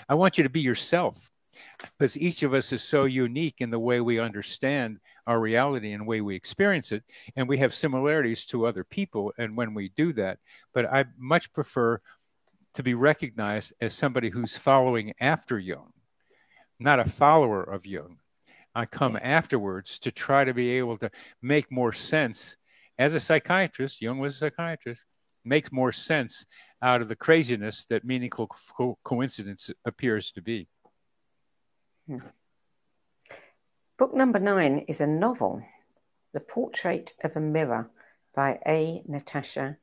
I 0.09 0.15
want 0.15 0.39
you 0.39 0.45
to 0.45 0.51
be 0.51 0.61
yourself 0.61 1.31
because 1.99 2.17
each 2.17 2.43
of 2.43 2.55
us 2.55 2.73
is 2.73 2.83
so 2.83 3.05
unique 3.05 3.57
in 3.61 3.71
the 3.71 3.79
way 3.79 4.01
we 4.01 4.19
understand 4.19 4.99
our 5.27 5.41
reality 5.41 5.93
and 5.93 6.03
the 6.03 6.07
way 6.07 6.21
we 6.21 6.35
experience 6.35 6.93
it. 6.93 7.03
And 7.35 7.49
we 7.49 7.59
have 7.59 7.75
similarities 7.75 8.45
to 8.47 8.67
other 8.67 8.85
people. 8.85 9.33
And 9.39 9.57
when 9.57 9.75
we 9.75 9.89
do 9.91 10.13
that, 10.15 10.39
but 10.73 10.87
I 10.87 11.07
much 11.19 11.53
prefer 11.53 12.01
to 12.75 12.83
be 12.83 12.95
recognized 12.95 13.73
as 13.81 13.95
somebody 13.95 14.29
who's 14.29 14.57
following 14.57 15.15
after 15.21 15.59
Jung, 15.59 15.93
not 16.79 17.01
a 17.01 17.05
follower 17.05 17.63
of 17.63 17.87
Jung. 17.87 18.19
I 18.75 18.85
come 18.85 19.19
afterwards 19.21 19.99
to 20.01 20.13
try 20.13 20.45
to 20.45 20.53
be 20.53 20.73
able 20.73 20.99
to 20.99 21.11
make 21.41 21.73
more 21.73 21.95
sense 21.95 22.57
as 22.99 23.15
a 23.15 23.21
psychiatrist. 23.21 24.03
Jung 24.03 24.19
was 24.19 24.37
a 24.37 24.39
psychiatrist, 24.39 25.07
makes 25.45 25.73
more 25.73 25.93
sense 25.93 26.45
out 26.83 27.01
of 27.01 27.09
the 27.09 27.17
craziness 27.17 27.87
that 27.87 28.05
meaningful 28.05 28.49
co- 28.49 28.99
coincidence 29.03 29.71
appears 29.87 30.31
to 30.33 30.43
be. 30.43 30.69
Hmm. 32.07 32.19
Book 33.99 34.13
number 34.13 34.39
nine 34.39 34.81
is 34.89 35.01
a 35.01 35.07
novel, 35.07 35.63
The 36.35 36.41
Portrait 36.41 37.15
of 37.25 37.35
a 37.35 37.41
Mirror 37.41 37.89
by 38.35 38.59
A. 38.67 39.03
Natasha 39.09 39.79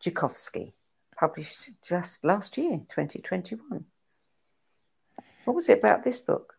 Joukovsky, 0.00 0.74
published 1.16 1.70
just 1.82 2.24
last 2.24 2.56
year, 2.56 2.82
2021. 2.88 3.84
What 5.44 5.54
was 5.54 5.68
it 5.68 5.78
about 5.78 6.04
this 6.04 6.20
book? 6.20 6.54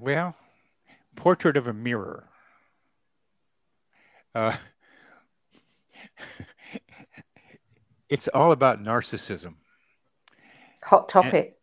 Well, 0.00 0.34
Portrait 1.14 1.58
of 1.58 1.66
a 1.66 1.74
Mirror. 1.74 2.26
Uh, 4.34 4.56
it's 8.08 8.28
all 8.28 8.52
about 8.52 8.82
narcissism. 8.82 9.56
Hot 10.84 11.10
topic. 11.10 11.58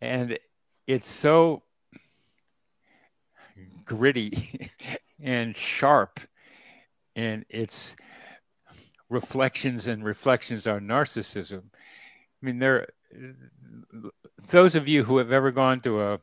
And, 0.00 0.32
and 0.32 0.38
it's 0.88 1.08
so 1.08 1.62
gritty 3.84 4.70
and 5.22 5.54
sharp 5.54 6.18
and 7.14 7.44
its 7.50 7.94
reflections 9.10 9.86
and 9.86 10.02
reflections 10.02 10.66
on 10.66 10.80
narcissism. 10.80 11.62
I 11.62 12.46
mean, 12.46 12.58
there, 12.58 12.88
those 14.50 14.74
of 14.74 14.88
you 14.88 15.04
who 15.04 15.18
have 15.18 15.30
ever 15.30 15.52
gone 15.52 15.80
to 15.80 16.02
a 16.02 16.20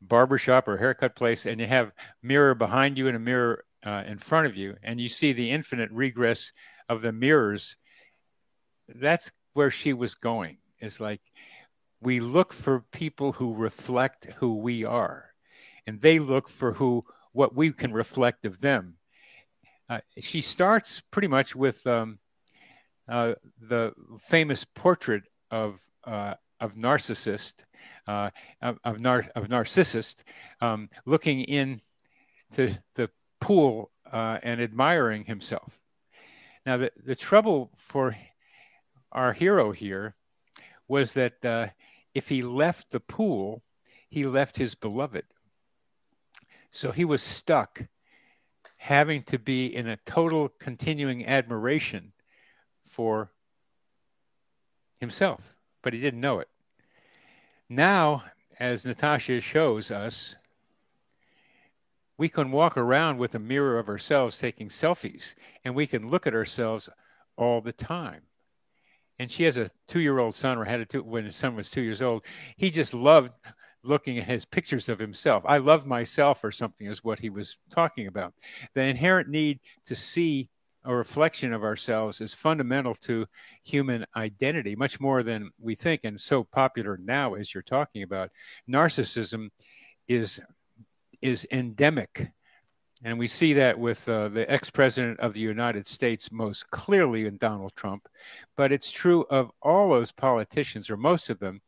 barbershop 0.00 0.66
or 0.66 0.78
haircut 0.78 1.14
place 1.14 1.46
and 1.46 1.60
you 1.60 1.66
have 1.66 1.92
mirror 2.22 2.54
behind 2.54 2.96
you 2.96 3.06
and 3.06 3.16
a 3.16 3.20
mirror 3.20 3.64
uh, 3.84 4.02
in 4.06 4.18
front 4.18 4.46
of 4.46 4.56
you 4.56 4.76
and 4.82 5.00
you 5.00 5.08
see 5.08 5.32
the 5.32 5.50
infinite 5.50 5.90
regress 5.90 6.52
of 6.88 7.00
the 7.00 7.12
mirrors 7.12 7.76
that's 8.96 9.30
where 9.54 9.70
she 9.70 9.94
was 9.94 10.14
going 10.14 10.58
it's 10.78 11.00
like 11.00 11.22
we 12.04 12.20
look 12.20 12.52
for 12.52 12.84
people 12.92 13.32
who 13.32 13.54
reflect 13.54 14.26
who 14.36 14.56
we 14.56 14.84
are 14.84 15.30
and 15.86 16.00
they 16.00 16.18
look 16.18 16.48
for 16.48 16.72
who 16.74 17.04
what 17.32 17.56
we 17.56 17.72
can 17.72 17.92
reflect 17.92 18.44
of 18.44 18.60
them. 18.60 18.96
Uh, 19.88 20.00
she 20.18 20.40
starts 20.40 21.02
pretty 21.10 21.28
much 21.28 21.56
with 21.56 21.84
um, 21.86 22.18
uh, 23.08 23.34
the 23.60 23.92
famous 24.20 24.64
portrait 24.64 25.24
of 25.50 25.80
uh, 26.04 26.34
of 26.60 26.74
narcissist 26.74 27.64
uh, 28.06 28.30
of 28.62 28.78
of, 28.84 29.00
nar- 29.00 29.30
of 29.34 29.48
narcissist 29.48 30.22
um, 30.60 30.88
looking 31.06 31.40
in 31.40 31.80
to 32.52 32.76
the 32.94 33.10
pool 33.40 33.90
uh, 34.12 34.38
and 34.42 34.60
admiring 34.60 35.24
himself. 35.24 35.80
Now 36.66 36.76
the, 36.76 36.92
the 37.04 37.16
trouble 37.16 37.70
for 37.76 38.14
our 39.12 39.32
hero 39.32 39.72
here 39.72 40.14
was 40.88 41.14
that 41.14 41.44
uh, 41.44 41.68
if 42.14 42.28
he 42.28 42.42
left 42.42 42.90
the 42.90 43.00
pool, 43.00 43.62
he 44.08 44.24
left 44.24 44.56
his 44.56 44.74
beloved. 44.74 45.24
So 46.70 46.92
he 46.92 47.04
was 47.04 47.22
stuck 47.22 47.86
having 48.76 49.22
to 49.24 49.38
be 49.38 49.66
in 49.66 49.88
a 49.88 49.96
total 49.96 50.48
continuing 50.48 51.26
admiration 51.26 52.12
for 52.86 53.32
himself, 55.00 55.56
but 55.82 55.92
he 55.92 56.00
didn't 56.00 56.20
know 56.20 56.38
it. 56.38 56.48
Now, 57.68 58.24
as 58.60 58.84
Natasha 58.84 59.40
shows 59.40 59.90
us, 59.90 60.36
we 62.16 62.28
can 62.28 62.52
walk 62.52 62.76
around 62.76 63.18
with 63.18 63.34
a 63.34 63.40
mirror 63.40 63.78
of 63.78 63.88
ourselves 63.88 64.38
taking 64.38 64.68
selfies, 64.68 65.34
and 65.64 65.74
we 65.74 65.86
can 65.86 66.10
look 66.10 66.26
at 66.26 66.34
ourselves 66.34 66.88
all 67.36 67.60
the 67.60 67.72
time 67.72 68.22
and 69.18 69.30
she 69.30 69.44
has 69.44 69.56
a 69.56 69.70
two-year-old 69.88 70.34
son 70.34 70.58
or 70.58 70.64
had 70.64 70.80
a 70.80 70.86
two 70.86 71.02
when 71.02 71.24
his 71.24 71.36
son 71.36 71.54
was 71.54 71.70
two 71.70 71.82
years 71.82 72.02
old. 72.02 72.24
He 72.56 72.70
just 72.70 72.94
loved 72.94 73.32
looking 73.82 74.18
at 74.18 74.24
his 74.24 74.44
pictures 74.44 74.88
of 74.88 74.98
himself. 74.98 75.44
I 75.46 75.58
love 75.58 75.86
myself 75.86 76.42
or 76.42 76.50
something 76.50 76.86
is 76.86 77.04
what 77.04 77.18
he 77.18 77.30
was 77.30 77.56
talking 77.70 78.06
about. 78.06 78.34
The 78.74 78.82
inherent 78.82 79.28
need 79.28 79.60
to 79.86 79.94
see 79.94 80.48
a 80.84 80.94
reflection 80.94 81.52
of 81.52 81.62
ourselves 81.62 82.20
is 82.20 82.34
fundamental 82.34 82.94
to 82.94 83.26
human 83.62 84.04
identity 84.16 84.76
much 84.76 85.00
more 85.00 85.22
than 85.22 85.50
we 85.58 85.74
think 85.74 86.02
and 86.04 86.20
so 86.20 86.44
popular 86.44 86.98
now 87.02 87.34
as 87.34 87.54
you're 87.54 87.62
talking 87.62 88.02
about. 88.02 88.30
Narcissism 88.68 89.48
is 90.08 90.40
is 91.22 91.46
endemic 91.50 92.32
and 93.04 93.18
we 93.18 93.28
see 93.28 93.52
that 93.52 93.78
with 93.78 94.08
uh, 94.08 94.28
the 94.28 94.50
ex 94.50 94.70
president 94.70 95.20
of 95.20 95.34
the 95.34 95.40
United 95.40 95.86
States 95.86 96.32
most 96.32 96.70
clearly 96.70 97.26
in 97.26 97.36
Donald 97.36 97.74
Trump. 97.76 98.08
But 98.56 98.72
it's 98.72 98.90
true 98.90 99.26
of 99.28 99.50
all 99.60 99.90
those 99.90 100.10
politicians, 100.10 100.88
or 100.88 100.96
most 100.96 101.28
of 101.28 101.38
them, 101.38 101.60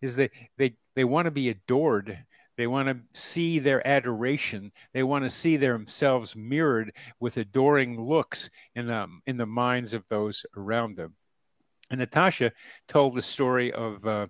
is 0.00 0.16
that 0.16 0.32
they, 0.58 0.74
they 0.96 1.04
want 1.04 1.26
to 1.26 1.30
be 1.30 1.50
adored. 1.50 2.18
They 2.56 2.66
want 2.66 2.88
to 2.88 3.18
see 3.18 3.60
their 3.60 3.86
adoration. 3.86 4.72
They 4.92 5.04
want 5.04 5.24
to 5.24 5.30
see 5.30 5.56
themselves 5.56 6.34
mirrored 6.34 6.92
with 7.20 7.36
adoring 7.36 8.04
looks 8.04 8.50
in 8.74 8.86
the, 8.86 9.06
in 9.26 9.36
the 9.36 9.46
minds 9.46 9.94
of 9.94 10.06
those 10.08 10.44
around 10.56 10.96
them. 10.96 11.14
And 11.90 12.00
Natasha 12.00 12.52
told 12.88 13.14
the 13.14 13.22
story 13.22 13.72
of, 13.72 14.04
uh, 14.04 14.26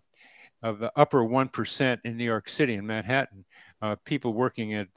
of 0.63 0.81
the 0.81 0.93
upper 0.97 1.23
1% 1.23 1.99
in 2.05 2.17
New 2.17 2.25
York 2.25 2.49
City, 2.49 2.75
in 2.75 2.87
Manhattan, 2.87 3.47
uh, 3.81 3.97
people 4.05 4.35
working 4.35 4.75
at 4.75 4.89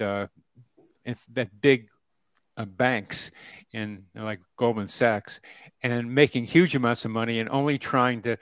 uh, 1.07 1.13
that 1.33 1.61
big 1.61 1.87
uh, 2.57 2.65
banks 2.65 3.31
in 3.73 4.05
like 4.15 4.39
Goldman 4.57 4.87
Sachs 4.87 5.41
and 5.83 6.13
making 6.13 6.45
huge 6.45 6.75
amounts 6.75 7.05
of 7.05 7.11
money 7.11 7.39
and 7.39 7.49
only 7.49 7.77
trying 7.77 8.21
to 8.23 8.37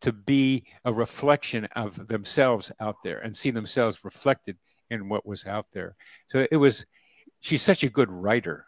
to 0.00 0.12
be 0.12 0.64
a 0.84 0.92
reflection 0.92 1.64
of 1.74 2.06
themselves 2.06 2.70
out 2.80 2.96
there 3.02 3.18
and 3.18 3.34
see 3.34 3.50
themselves 3.50 4.04
reflected 4.04 4.56
in 4.90 5.08
what 5.08 5.26
was 5.26 5.46
out 5.46 5.66
there. 5.72 5.96
So 6.28 6.46
it 6.50 6.56
was. 6.56 6.86
She's 7.40 7.62
such 7.62 7.84
a 7.84 7.88
good 7.88 8.10
writer. 8.10 8.66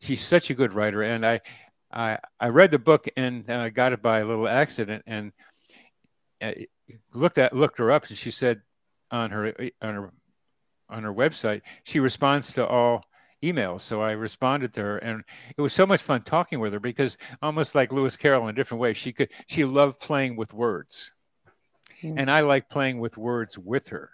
She's 0.00 0.24
such 0.24 0.50
a 0.50 0.54
good 0.54 0.72
writer, 0.72 1.02
and 1.02 1.24
I, 1.24 1.40
I, 1.92 2.18
I 2.40 2.48
read 2.48 2.72
the 2.72 2.78
book 2.78 3.06
and 3.16 3.48
uh, 3.48 3.68
got 3.68 3.92
it 3.92 4.02
by 4.02 4.20
a 4.20 4.24
little 4.24 4.48
accident, 4.48 5.04
and 5.06 5.32
uh, 6.42 6.52
looked 7.12 7.38
at 7.38 7.54
looked 7.54 7.78
her 7.78 7.92
up, 7.92 8.06
and 8.06 8.18
she 8.18 8.30
said 8.30 8.62
on 9.10 9.30
her 9.30 9.54
on 9.82 9.94
her 9.94 10.12
on 10.90 11.02
her 11.02 11.14
website 11.14 11.62
she 11.84 12.00
responds 12.00 12.52
to 12.54 12.66
all 12.66 13.02
emails. 13.42 13.80
So 13.80 14.02
I 14.02 14.12
responded 14.12 14.72
to 14.74 14.82
her, 14.82 14.98
and 14.98 15.22
it 15.56 15.60
was 15.60 15.72
so 15.72 15.86
much 15.86 16.02
fun 16.02 16.22
talking 16.22 16.60
with 16.60 16.72
her 16.72 16.80
because 16.80 17.16
almost 17.42 17.74
like 17.74 17.92
Lewis 17.92 18.16
Carroll 18.16 18.44
in 18.44 18.50
a 18.50 18.56
different 18.56 18.80
way, 18.80 18.92
she 18.92 19.12
could 19.12 19.30
she 19.46 19.64
loved 19.64 20.00
playing 20.00 20.36
with 20.36 20.52
words, 20.52 21.12
mm. 22.02 22.14
and 22.16 22.30
I 22.30 22.40
like 22.40 22.68
playing 22.68 23.00
with 23.00 23.16
words 23.16 23.58
with 23.58 23.88
her. 23.88 24.10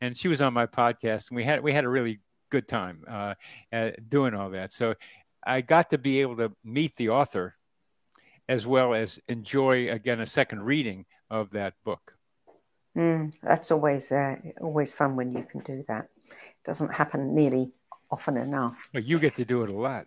And 0.00 0.16
she 0.16 0.28
was 0.28 0.42
on 0.42 0.52
my 0.52 0.66
podcast, 0.66 1.30
and 1.30 1.36
we 1.36 1.44
had 1.44 1.62
we 1.62 1.72
had 1.72 1.84
a 1.84 1.88
really 1.88 2.20
good 2.50 2.68
time 2.68 3.04
uh, 3.08 3.34
doing 4.08 4.34
all 4.34 4.50
that. 4.50 4.72
So 4.72 4.94
I 5.44 5.60
got 5.60 5.90
to 5.90 5.98
be 5.98 6.20
able 6.20 6.36
to 6.36 6.52
meet 6.64 6.96
the 6.96 7.10
author 7.10 7.56
as 8.48 8.66
well 8.66 8.94
as 8.94 9.18
enjoy 9.28 9.90
again 9.90 10.20
a 10.20 10.26
second 10.26 10.62
reading 10.62 11.06
of 11.30 11.50
that 11.50 11.74
book. 11.84 12.15
Mm, 12.96 13.32
that's 13.42 13.70
always 13.70 14.10
uh, 14.10 14.36
always 14.60 14.94
fun 14.94 15.16
when 15.16 15.32
you 15.32 15.44
can 15.44 15.60
do 15.60 15.84
that. 15.88 16.08
It 16.24 16.64
doesn't 16.64 16.94
happen 16.94 17.34
nearly 17.34 17.72
often 18.10 18.36
enough. 18.38 18.88
Well, 18.94 19.02
you 19.02 19.18
get 19.18 19.36
to 19.36 19.44
do 19.44 19.62
it 19.62 19.70
a 19.70 19.74
lot. 19.74 20.06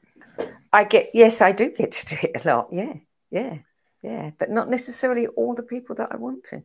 I 0.74 0.86
get 0.86 1.10
yes, 1.14 1.42
I 1.42 1.52
do 1.52 1.70
get 1.70 1.92
to 1.92 2.16
do 2.16 2.18
it 2.24 2.44
a 2.44 2.48
lot. 2.48 2.70
Yeah, 2.72 2.94
yeah, 3.30 3.58
yeah, 4.02 4.32
but 4.40 4.50
not 4.50 4.70
necessarily 4.70 5.28
all 5.28 5.54
the 5.54 5.64
people 5.64 5.96
that 5.96 6.10
I 6.12 6.16
want 6.16 6.46
to. 6.46 6.64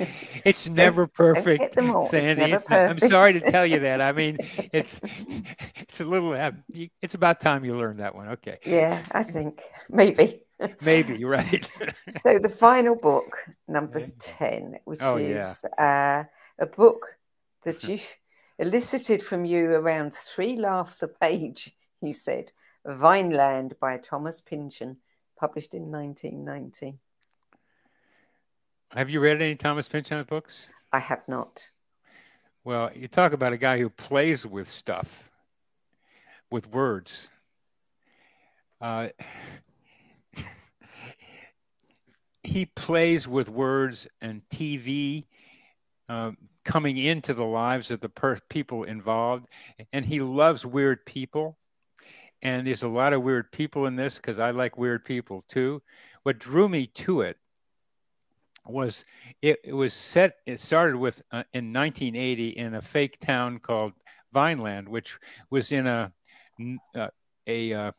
it's 0.44 0.68
never 0.68 1.06
perfect. 1.06 1.60
Get 1.60 1.72
them 1.72 1.94
all. 1.94 2.06
Sandy. 2.06 2.52
It's 2.52 2.62
it's 2.62 2.70
not, 2.70 2.86
I'm 2.86 2.98
sorry 2.98 3.32
to 3.34 3.40
tell 3.40 3.66
you 3.66 3.80
that. 3.86 4.00
I 4.00 4.12
mean, 4.12 4.38
it's 4.72 5.00
it's 5.76 6.00
a 6.00 6.04
little. 6.04 6.32
Uh, 6.32 6.52
it's 7.02 7.14
about 7.14 7.40
time 7.40 7.64
you 7.64 7.76
learned 7.76 8.00
that 8.00 8.14
one. 8.14 8.28
Okay. 8.28 8.58
Yeah, 8.64 9.02
I 9.10 9.22
think 9.22 9.60
maybe. 9.88 10.42
Maybe 10.84 11.24
right. 11.24 11.68
so 12.22 12.38
the 12.38 12.48
final 12.48 12.94
book, 12.94 13.36
number 13.68 14.00
ten, 14.18 14.78
which 14.84 15.00
oh, 15.02 15.16
is 15.16 15.64
yeah. 15.78 16.24
uh, 16.58 16.64
a 16.64 16.66
book 16.66 17.18
that 17.64 17.84
you 17.84 17.98
elicited 18.58 19.22
from 19.22 19.44
you 19.44 19.70
around 19.70 20.14
three 20.14 20.56
laughs 20.56 21.02
a 21.02 21.08
page, 21.08 21.76
you 22.00 22.12
said. 22.12 22.52
Vineland 22.86 23.74
by 23.80 23.98
Thomas 23.98 24.40
Pynchon, 24.40 24.96
published 25.38 25.74
in 25.74 25.90
1990. 25.90 26.98
Have 28.92 29.10
you 29.10 29.20
read 29.20 29.40
any 29.40 29.54
Thomas 29.54 29.86
Pynchon 29.86 30.24
books? 30.24 30.72
I 30.92 30.98
have 30.98 31.22
not. 31.28 31.62
Well, 32.64 32.90
you 32.94 33.08
talk 33.08 33.32
about 33.32 33.52
a 33.52 33.56
guy 33.56 33.78
who 33.78 33.88
plays 33.88 34.46
with 34.46 34.68
stuff, 34.68 35.30
with 36.50 36.66
words. 36.66 37.28
Uh, 38.80 39.08
he 42.42 42.66
plays 42.66 43.28
with 43.28 43.48
words 43.48 44.06
and 44.20 44.42
TV. 44.50 45.26
Um, 46.08 46.36
coming 46.64 46.98
into 46.98 47.34
the 47.34 47.44
lives 47.44 47.90
of 47.90 48.00
the 48.00 48.08
per- 48.08 48.38
people 48.48 48.84
involved. 48.84 49.46
And 49.92 50.04
he 50.04 50.20
loves 50.20 50.64
weird 50.64 51.04
people. 51.06 51.56
And 52.42 52.66
there's 52.66 52.82
a 52.82 52.88
lot 52.88 53.12
of 53.12 53.22
weird 53.22 53.52
people 53.52 53.86
in 53.86 53.96
this 53.96 54.16
because 54.16 54.38
I 54.38 54.50
like 54.50 54.78
weird 54.78 55.04
people 55.04 55.42
too. 55.42 55.82
What 56.22 56.38
drew 56.38 56.68
me 56.68 56.86
to 56.86 57.22
it 57.22 57.36
was 58.66 59.04
it, 59.42 59.58
it 59.64 59.72
was 59.72 59.92
set, 59.92 60.36
it 60.46 60.60
started 60.60 60.96
with 60.96 61.22
uh, 61.32 61.44
in 61.52 61.72
1980 61.72 62.50
in 62.50 62.74
a 62.74 62.82
fake 62.82 63.18
town 63.20 63.58
called 63.58 63.92
Vineland, 64.32 64.88
which 64.88 65.18
was 65.50 65.72
in 65.72 65.86
a, 65.86 66.12
uh, 66.94 67.08
a, 67.46 67.72
uh, 67.74 67.92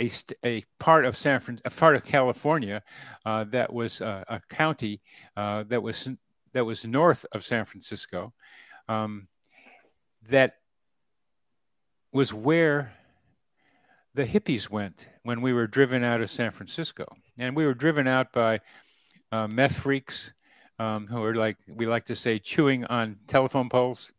a, 0.00 0.10
a 0.44 0.64
part 0.78 1.04
of 1.04 1.16
San 1.16 1.40
Fran, 1.40 1.60
a 1.64 1.70
part 1.70 1.96
of 1.96 2.04
California 2.04 2.82
uh, 3.24 3.44
that 3.44 3.72
was 3.72 4.00
uh, 4.00 4.24
a 4.28 4.40
county 4.48 5.00
uh, 5.36 5.64
that 5.68 5.82
was 5.82 6.08
that 6.52 6.64
was 6.64 6.84
north 6.84 7.26
of 7.32 7.44
San 7.44 7.64
Francisco, 7.64 8.32
um, 8.88 9.28
that 10.28 10.54
was 12.12 12.32
where 12.32 12.92
the 14.14 14.24
hippies 14.24 14.70
went 14.70 15.08
when 15.24 15.42
we 15.42 15.52
were 15.52 15.66
driven 15.66 16.02
out 16.02 16.22
of 16.22 16.30
San 16.30 16.50
Francisco. 16.50 17.04
And 17.38 17.54
we 17.54 17.66
were 17.66 17.74
driven 17.74 18.06
out 18.06 18.32
by 18.32 18.60
uh, 19.30 19.46
meth 19.46 19.76
freaks 19.76 20.32
um, 20.78 21.06
who 21.06 21.22
are 21.22 21.34
like, 21.34 21.58
we 21.68 21.84
like 21.84 22.06
to 22.06 22.16
say, 22.16 22.38
chewing 22.38 22.86
on 22.86 23.18
telephone 23.26 23.68
poles, 23.68 24.12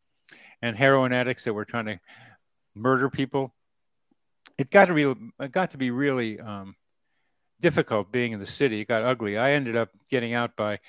and 0.62 0.76
heroin 0.76 1.14
addicts 1.14 1.44
that 1.46 1.54
were 1.54 1.66
trying 1.66 1.86
to 1.86 2.00
murder 2.76 3.10
people. 3.10 3.54
It 4.58 4.72
got 4.72 4.86
to 4.86 4.94
be, 4.94 5.04
it 5.40 5.52
got 5.52 5.72
to 5.72 5.78
be 5.78 5.92
really 5.92 6.40
um, 6.40 6.76
difficult 7.60 8.12
being 8.12 8.32
in 8.32 8.40
the 8.40 8.46
city. 8.46 8.82
It 8.82 8.88
got 8.88 9.04
ugly. 9.04 9.38
I 9.38 9.52
ended 9.52 9.76
up 9.76 9.90
getting 10.10 10.34
out 10.34 10.56
by 10.56 10.80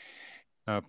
uh, 0.67 0.81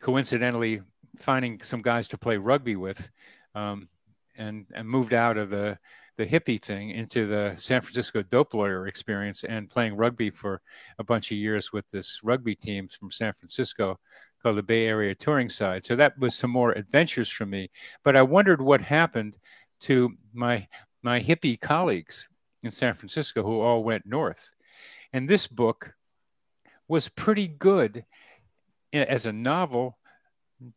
coincidentally 0.00 0.80
finding 1.18 1.60
some 1.60 1.82
guys 1.82 2.08
to 2.08 2.18
play 2.18 2.36
rugby 2.36 2.76
with, 2.76 3.10
um, 3.54 3.88
and 4.36 4.66
and 4.74 4.88
moved 4.88 5.12
out 5.12 5.36
of 5.36 5.50
the 5.50 5.78
the 6.18 6.26
hippie 6.26 6.62
thing 6.62 6.90
into 6.90 7.26
the 7.26 7.54
San 7.56 7.80
Francisco 7.80 8.22
dope 8.22 8.52
lawyer 8.52 8.86
experience 8.86 9.44
and 9.44 9.70
playing 9.70 9.96
rugby 9.96 10.30
for 10.30 10.60
a 10.98 11.04
bunch 11.04 11.30
of 11.30 11.38
years 11.38 11.72
with 11.72 11.88
this 11.90 12.20
rugby 12.22 12.54
teams 12.54 12.94
from 12.94 13.10
San 13.10 13.32
Francisco 13.32 13.98
called 14.42 14.56
the 14.56 14.62
Bay 14.62 14.86
Area 14.86 15.14
Touring 15.14 15.48
Side. 15.48 15.84
So 15.84 15.96
that 15.96 16.18
was 16.18 16.34
some 16.34 16.50
more 16.50 16.72
adventures 16.72 17.30
for 17.30 17.46
me. 17.46 17.70
But 18.04 18.16
I 18.16 18.22
wondered 18.22 18.60
what 18.60 18.82
happened 18.82 19.38
to 19.80 20.10
my 20.34 20.66
my 21.02 21.20
hippie 21.20 21.60
colleagues 21.60 22.28
in 22.62 22.70
San 22.70 22.94
Francisco 22.94 23.42
who 23.42 23.60
all 23.60 23.82
went 23.82 24.06
north. 24.06 24.52
And 25.12 25.28
this 25.28 25.46
book 25.46 25.94
was 26.88 27.08
pretty 27.08 27.48
good 27.48 28.04
as 28.92 29.26
a 29.26 29.32
novel 29.32 29.98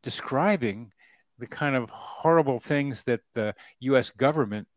describing 0.01 0.91
the 1.37 1.47
kind 1.47 1.75
of 1.75 1.89
horrible 1.89 2.59
things 2.59 3.03
that 3.03 3.21
the 3.33 3.53
US 3.81 4.09
government 4.09 4.67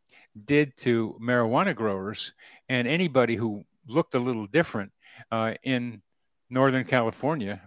did 0.45 0.77
to 0.79 1.17
marijuana 1.21 1.75
growers 1.75 2.33
and 2.69 2.87
anybody 2.87 3.37
who 3.37 3.65
looked 3.87 4.15
a 4.15 4.19
little 4.19 4.47
different 4.47 4.93
uh, 5.31 5.55
in 5.63 6.03
Northern 6.51 6.85
California. 6.85 7.61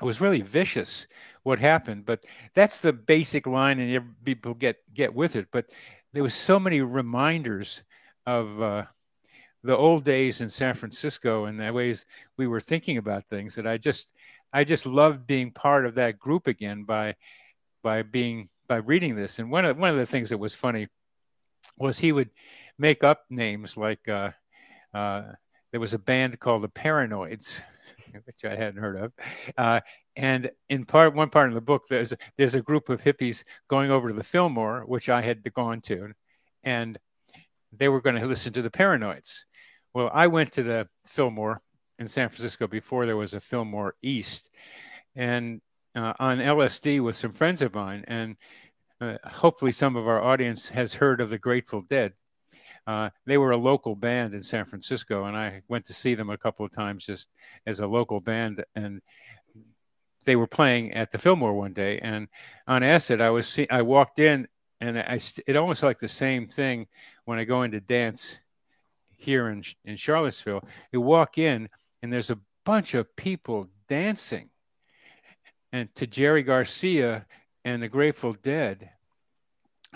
It 0.00 0.04
was 0.04 0.20
really 0.20 0.42
vicious 0.42 1.06
what 1.42 1.58
happened, 1.58 2.06
but 2.06 2.24
that's 2.54 2.80
the 2.80 2.92
basic 2.92 3.46
line, 3.46 3.80
and 3.80 4.14
people 4.24 4.54
get 4.54 4.76
get 4.94 5.12
with 5.12 5.34
it. 5.34 5.48
But 5.50 5.66
there 6.12 6.22
was 6.22 6.34
so 6.34 6.58
many 6.58 6.80
reminders 6.80 7.82
of 8.26 8.60
uh, 8.62 8.84
the 9.62 9.76
old 9.76 10.04
days 10.04 10.40
in 10.40 10.50
San 10.50 10.74
Francisco 10.74 11.46
and 11.46 11.60
the 11.60 11.72
ways 11.72 12.06
we 12.36 12.46
were 12.46 12.60
thinking 12.60 12.96
about 12.96 13.24
things 13.26 13.54
that 13.54 13.66
I 13.66 13.78
just 13.78 14.12
I 14.52 14.64
just 14.64 14.86
loved 14.86 15.26
being 15.26 15.50
part 15.50 15.84
of 15.84 15.96
that 15.96 16.18
group 16.18 16.46
again 16.46 16.84
by 16.84 17.16
by 17.82 18.02
being 18.02 18.48
by 18.66 18.76
reading 18.76 19.16
this. 19.16 19.38
And 19.38 19.50
one 19.50 19.64
of 19.64 19.76
one 19.76 19.90
of 19.90 19.96
the 19.96 20.06
things 20.06 20.30
that 20.30 20.38
was 20.38 20.54
funny 20.54 20.88
was 21.76 21.98
he 21.98 22.12
would 22.12 22.30
make 22.78 23.04
up 23.04 23.24
names 23.30 23.76
like 23.76 24.08
uh, 24.08 24.30
uh, 24.94 25.22
there 25.70 25.80
was 25.80 25.94
a 25.94 25.98
band 25.98 26.38
called 26.40 26.62
the 26.62 26.68
Paranoids, 26.68 27.62
which 28.24 28.44
I 28.44 28.54
hadn't 28.54 28.80
heard 28.80 28.96
of. 28.96 29.12
Uh, 29.56 29.80
and 30.16 30.50
in 30.68 30.84
part 30.84 31.14
one 31.14 31.30
part 31.30 31.48
of 31.48 31.54
the 31.54 31.60
book, 31.60 31.84
there's 31.88 32.14
there's 32.36 32.54
a 32.54 32.62
group 32.62 32.88
of 32.88 33.02
hippies 33.02 33.44
going 33.68 33.90
over 33.90 34.08
to 34.08 34.14
the 34.14 34.24
Fillmore, 34.24 34.84
which 34.86 35.08
I 35.08 35.22
had 35.22 35.42
gone 35.54 35.80
to, 35.82 36.12
and 36.62 36.98
they 37.72 37.88
were 37.88 38.00
going 38.00 38.16
to 38.16 38.26
listen 38.26 38.52
to 38.54 38.62
the 38.62 38.70
Paranoids. 38.70 39.44
Well, 39.94 40.10
I 40.12 40.26
went 40.26 40.52
to 40.52 40.62
the 40.62 40.88
Fillmore 41.04 41.62
in 41.98 42.08
San 42.08 42.28
Francisco 42.28 42.66
before 42.66 43.06
there 43.06 43.16
was 43.16 43.34
a 43.34 43.40
Fillmore 43.40 43.94
East, 44.02 44.50
and 45.14 45.60
uh, 45.94 46.14
on 46.18 46.38
LSD 46.38 47.00
with 47.00 47.16
some 47.16 47.32
friends 47.32 47.62
of 47.62 47.74
mine. 47.74 48.04
And 48.06 48.36
uh, 49.00 49.16
hopefully, 49.24 49.72
some 49.72 49.96
of 49.96 50.08
our 50.08 50.22
audience 50.22 50.68
has 50.70 50.94
heard 50.94 51.20
of 51.20 51.30
the 51.30 51.38
Grateful 51.38 51.82
Dead. 51.82 52.12
Uh, 52.88 53.10
they 53.26 53.36
were 53.36 53.50
a 53.50 53.56
local 53.56 53.94
band 53.94 54.32
in 54.32 54.42
San 54.42 54.64
Francisco, 54.64 55.26
and 55.26 55.36
I 55.36 55.60
went 55.68 55.84
to 55.84 55.92
see 55.92 56.14
them 56.14 56.30
a 56.30 56.38
couple 56.38 56.64
of 56.64 56.72
times 56.72 57.04
just 57.04 57.28
as 57.66 57.80
a 57.80 57.86
local 57.86 58.18
band. 58.18 58.64
And 58.74 59.02
they 60.24 60.36
were 60.36 60.46
playing 60.46 60.94
at 60.94 61.10
the 61.10 61.18
Fillmore 61.18 61.52
one 61.52 61.74
day, 61.74 61.98
and 61.98 62.28
on 62.66 62.82
acid, 62.82 63.20
I 63.20 63.28
was 63.28 63.46
see- 63.46 63.68
I 63.68 63.82
walked 63.82 64.20
in, 64.20 64.48
and 64.80 64.98
I 64.98 65.20
it 65.46 65.54
almost 65.54 65.82
like 65.82 65.98
the 65.98 66.08
same 66.08 66.48
thing 66.48 66.86
when 67.26 67.38
I 67.38 67.44
go 67.44 67.62
into 67.62 67.80
dance 67.80 68.40
here 69.10 69.50
in 69.50 69.62
in 69.84 69.96
Charlottesville. 69.96 70.66
You 70.90 71.02
walk 71.02 71.36
in, 71.36 71.68
and 72.02 72.10
there's 72.10 72.30
a 72.30 72.40
bunch 72.64 72.94
of 72.94 73.14
people 73.16 73.68
dancing 73.88 74.48
and 75.72 75.94
to 75.96 76.06
Jerry 76.06 76.42
Garcia 76.42 77.26
and 77.66 77.82
the 77.82 77.88
Grateful 77.88 78.32
Dead. 78.32 78.90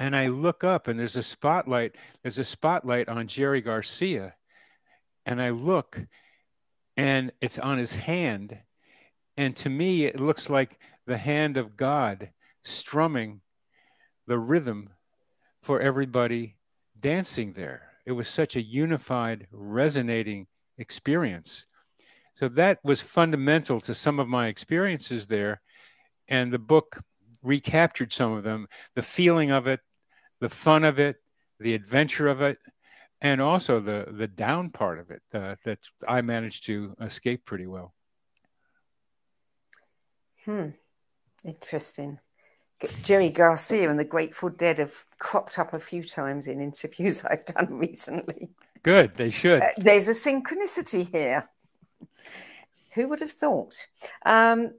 And 0.02 0.16
I 0.16 0.26
look 0.26 0.64
up 0.64 0.88
and 0.88 0.98
there's 0.98 1.14
a 1.14 1.22
spotlight, 1.22 1.94
there's 2.22 2.40
a 2.40 2.44
spotlight 2.44 3.08
on 3.08 3.28
Jerry 3.28 3.60
Garcia. 3.60 4.34
And 5.26 5.40
I 5.40 5.50
look 5.50 6.04
and 6.96 7.30
it's 7.40 7.60
on 7.60 7.78
his 7.78 7.94
hand. 7.94 8.58
And 9.36 9.54
to 9.58 9.70
me, 9.70 10.06
it 10.06 10.18
looks 10.18 10.50
like 10.50 10.80
the 11.06 11.16
hand 11.16 11.56
of 11.56 11.76
God 11.76 12.30
strumming 12.64 13.42
the 14.26 14.40
rhythm 14.40 14.90
for 15.62 15.80
everybody 15.80 16.56
dancing 16.98 17.52
there. 17.52 17.82
It 18.04 18.10
was 18.10 18.26
such 18.26 18.56
a 18.56 18.62
unified, 18.62 19.46
resonating 19.52 20.48
experience. 20.78 21.64
So 22.34 22.48
that 22.48 22.80
was 22.82 23.00
fundamental 23.00 23.80
to 23.82 23.94
some 23.94 24.18
of 24.18 24.26
my 24.26 24.48
experiences 24.48 25.28
there. 25.28 25.62
And 26.26 26.52
the 26.52 26.58
book 26.58 27.00
recaptured 27.40 28.12
some 28.12 28.32
of 28.32 28.42
them 28.42 28.66
the 28.96 29.02
feeling 29.02 29.52
of 29.52 29.68
it, 29.68 29.78
the 30.42 30.48
fun 30.48 30.82
of 30.82 30.98
it, 30.98 31.22
the 31.60 31.72
adventure 31.72 32.26
of 32.26 32.42
it, 32.42 32.58
and 33.20 33.40
also 33.40 33.78
the, 33.78 34.08
the 34.10 34.26
down 34.26 34.70
part 34.70 34.98
of 34.98 35.12
it 35.12 35.22
uh, 35.32 35.54
that 35.64 35.78
I 36.06 36.20
managed 36.20 36.66
to 36.66 36.96
escape 37.00 37.44
pretty 37.44 37.68
well. 37.68 37.94
Hmm. 40.44 40.70
Interesting. 41.44 42.18
Jerry 43.04 43.30
Garcia 43.30 43.88
and 43.88 44.00
the 44.00 44.04
Grateful 44.04 44.48
Dead 44.48 44.80
have 44.80 44.92
cropped 45.20 45.60
up 45.60 45.74
a 45.74 45.78
few 45.78 46.02
times 46.02 46.48
in 46.48 46.60
interviews 46.60 47.24
I've 47.30 47.44
done 47.44 47.78
recently. 47.78 48.50
Good, 48.82 49.14
they 49.14 49.30
should. 49.30 49.62
Uh, 49.62 49.68
there's 49.76 50.08
a 50.08 50.10
synchronicity 50.10 51.08
here. 51.08 51.48
Who 52.94 53.06
would 53.06 53.20
have 53.20 53.30
thought? 53.30 53.76
Um, 54.26 54.72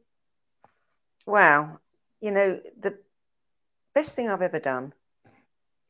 wow, 1.26 1.80
you 2.20 2.32
know, 2.32 2.60
the 2.78 2.98
best 3.96 4.14
thing 4.14 4.28
I've 4.28 4.42
ever 4.42 4.60
done 4.60 4.92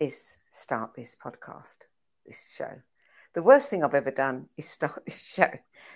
is 0.03 0.35
start 0.51 0.91
this 0.95 1.15
podcast, 1.15 1.77
this 2.25 2.53
show. 2.55 2.81
The 3.33 3.41
worst 3.41 3.69
thing 3.69 3.83
I've 3.83 3.93
ever 3.93 4.11
done 4.11 4.47
is 4.57 4.69
start 4.69 5.01
this 5.07 5.21
show 5.21 5.49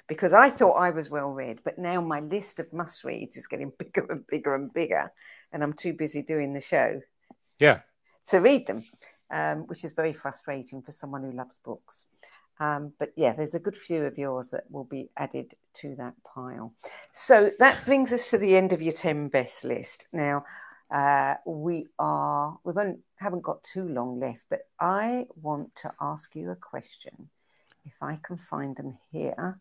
because 0.07 0.31
I 0.31 0.49
thought 0.49 0.73
I 0.75 0.91
was 0.91 1.09
well 1.09 1.29
read, 1.29 1.59
but 1.65 1.77
now 1.77 1.99
my 1.99 2.21
list 2.21 2.59
of 2.59 2.71
must 2.71 3.03
reads 3.03 3.35
is 3.35 3.47
getting 3.47 3.73
bigger 3.79 4.07
and 4.09 4.25
bigger 4.27 4.55
and 4.55 4.73
bigger, 4.73 5.11
and 5.51 5.61
I'm 5.61 5.73
too 5.73 5.93
busy 5.93 6.21
doing 6.21 6.53
the 6.53 6.61
show. 6.61 7.01
Yeah. 7.59 7.81
To, 8.27 8.39
read 8.39 8.67
them, 8.67 8.85
um, 9.29 9.67
which 9.67 9.83
is 9.83 9.93
very 9.93 10.13
frustrating 10.13 10.81
for 10.81 10.91
someone 10.91 11.23
who 11.23 11.31
loves 11.31 11.59
books. 11.59 12.05
Um, 12.59 12.93
but 12.99 13.11
yeah, 13.15 13.33
there's 13.33 13.55
a 13.55 13.59
good 13.59 13.77
few 13.77 14.05
of 14.05 14.17
yours 14.17 14.49
that 14.49 14.63
will 14.69 14.83
be 14.83 15.09
added 15.17 15.53
to 15.75 15.95
that 15.95 16.13
pile. 16.23 16.73
So 17.13 17.51
that 17.59 17.85
brings 17.85 18.11
us 18.11 18.31
to 18.31 18.37
the 18.37 18.55
end 18.55 18.73
of 18.73 18.81
your 18.81 18.93
10 18.93 19.27
best 19.29 19.63
list. 19.63 20.07
Now, 20.11 20.43
uh, 20.89 21.35
we 21.45 21.87
are, 21.99 22.57
we 22.63 22.73
haven't 23.17 23.43
got 23.43 23.63
too 23.63 23.87
long 23.87 24.19
left, 24.19 24.43
but 24.49 24.61
I 24.79 25.27
want 25.41 25.75
to 25.77 25.91
ask 25.99 26.35
you 26.35 26.51
a 26.51 26.55
question. 26.55 27.29
If 27.85 27.93
I 28.01 28.19
can 28.21 28.37
find 28.37 28.75
them 28.75 28.97
here, 29.11 29.59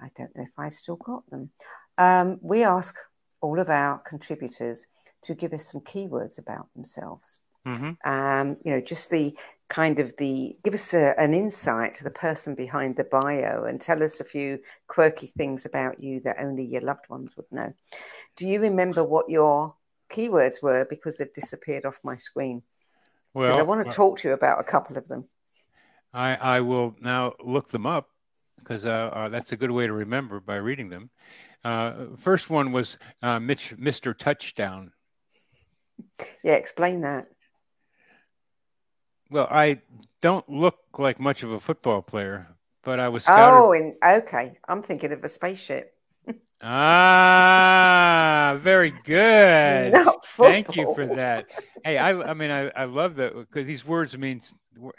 I 0.00 0.10
don't 0.16 0.34
know 0.36 0.42
if 0.42 0.58
I've 0.58 0.74
still 0.74 0.96
got 0.96 1.28
them. 1.30 1.50
Um, 1.98 2.38
we 2.42 2.64
ask 2.64 2.96
all 3.40 3.58
of 3.58 3.70
our 3.70 3.98
contributors 3.98 4.86
to 5.22 5.34
give 5.34 5.52
us 5.52 5.70
some 5.70 5.80
keywords 5.80 6.38
about 6.38 6.68
themselves. 6.74 7.38
Mm-hmm. 7.66 8.08
Um, 8.08 8.56
you 8.64 8.72
know, 8.72 8.80
just 8.80 9.10
the 9.10 9.36
kind 9.68 9.98
of 9.98 10.16
the 10.18 10.56
give 10.62 10.74
us 10.74 10.94
a, 10.94 11.18
an 11.18 11.34
insight 11.34 11.96
to 11.96 12.04
the 12.04 12.10
person 12.10 12.54
behind 12.54 12.94
the 12.94 13.04
bio 13.04 13.64
and 13.64 13.80
tell 13.80 14.02
us 14.02 14.20
a 14.20 14.24
few 14.24 14.60
quirky 14.86 15.26
things 15.26 15.66
about 15.66 16.00
you 16.00 16.20
that 16.20 16.36
only 16.38 16.64
your 16.64 16.82
loved 16.82 17.08
ones 17.08 17.36
would 17.36 17.50
know. 17.50 17.72
Do 18.36 18.46
you 18.46 18.60
remember 18.60 19.02
what 19.02 19.28
your 19.28 19.74
keywords 20.10 20.62
were 20.62 20.86
because 20.88 21.16
they've 21.16 21.32
disappeared 21.32 21.84
off 21.84 21.98
my 22.02 22.16
screen? 22.16 22.62
Well, 23.34 23.58
I 23.58 23.62
want 23.62 23.84
to 23.84 23.92
talk 23.92 24.18
to 24.20 24.28
you 24.28 24.34
about 24.34 24.60
a 24.60 24.64
couple 24.64 24.96
of 24.96 25.08
them. 25.08 25.26
I, 26.12 26.36
I 26.36 26.60
will 26.62 26.96
now 27.00 27.34
look 27.44 27.68
them 27.68 27.86
up 27.86 28.08
because 28.58 28.84
uh, 28.84 29.10
uh, 29.12 29.28
that's 29.28 29.52
a 29.52 29.56
good 29.56 29.70
way 29.70 29.86
to 29.86 29.92
remember 29.92 30.40
by 30.40 30.56
reading 30.56 30.88
them. 30.88 31.10
Uh, 31.62 32.06
first 32.16 32.48
one 32.48 32.72
was 32.72 32.98
uh, 33.22 33.38
Mitch, 33.38 33.76
Mr. 33.76 34.16
Touchdown. 34.16 34.92
Yeah, 36.42 36.54
explain 36.54 37.02
that. 37.02 37.26
Well, 39.30 39.48
I 39.50 39.82
don't 40.22 40.48
look 40.48 40.78
like 40.98 41.18
much 41.18 41.42
of 41.42 41.50
a 41.50 41.60
football 41.60 42.00
player, 42.02 42.46
but 42.82 43.00
I 43.00 43.08
was 43.08 43.24
scouted. 43.24 43.60
Oh, 43.60 43.72
in, 43.72 43.96
okay. 44.04 44.58
I'm 44.68 44.82
thinking 44.82 45.12
of 45.12 45.22
a 45.24 45.28
spaceship. 45.28 45.95
Ah, 46.62 48.58
very 48.60 48.92
good. 49.04 49.94
Thank 50.36 50.76
you 50.76 50.94
for 50.94 51.06
that. 51.06 51.46
Hey, 51.84 51.98
I, 51.98 52.10
I 52.30 52.34
mean, 52.34 52.50
I, 52.50 52.68
I 52.70 52.84
love 52.84 53.16
that 53.16 53.34
because 53.34 53.66
these 53.66 53.86
words 53.86 54.16
mean 54.16 54.40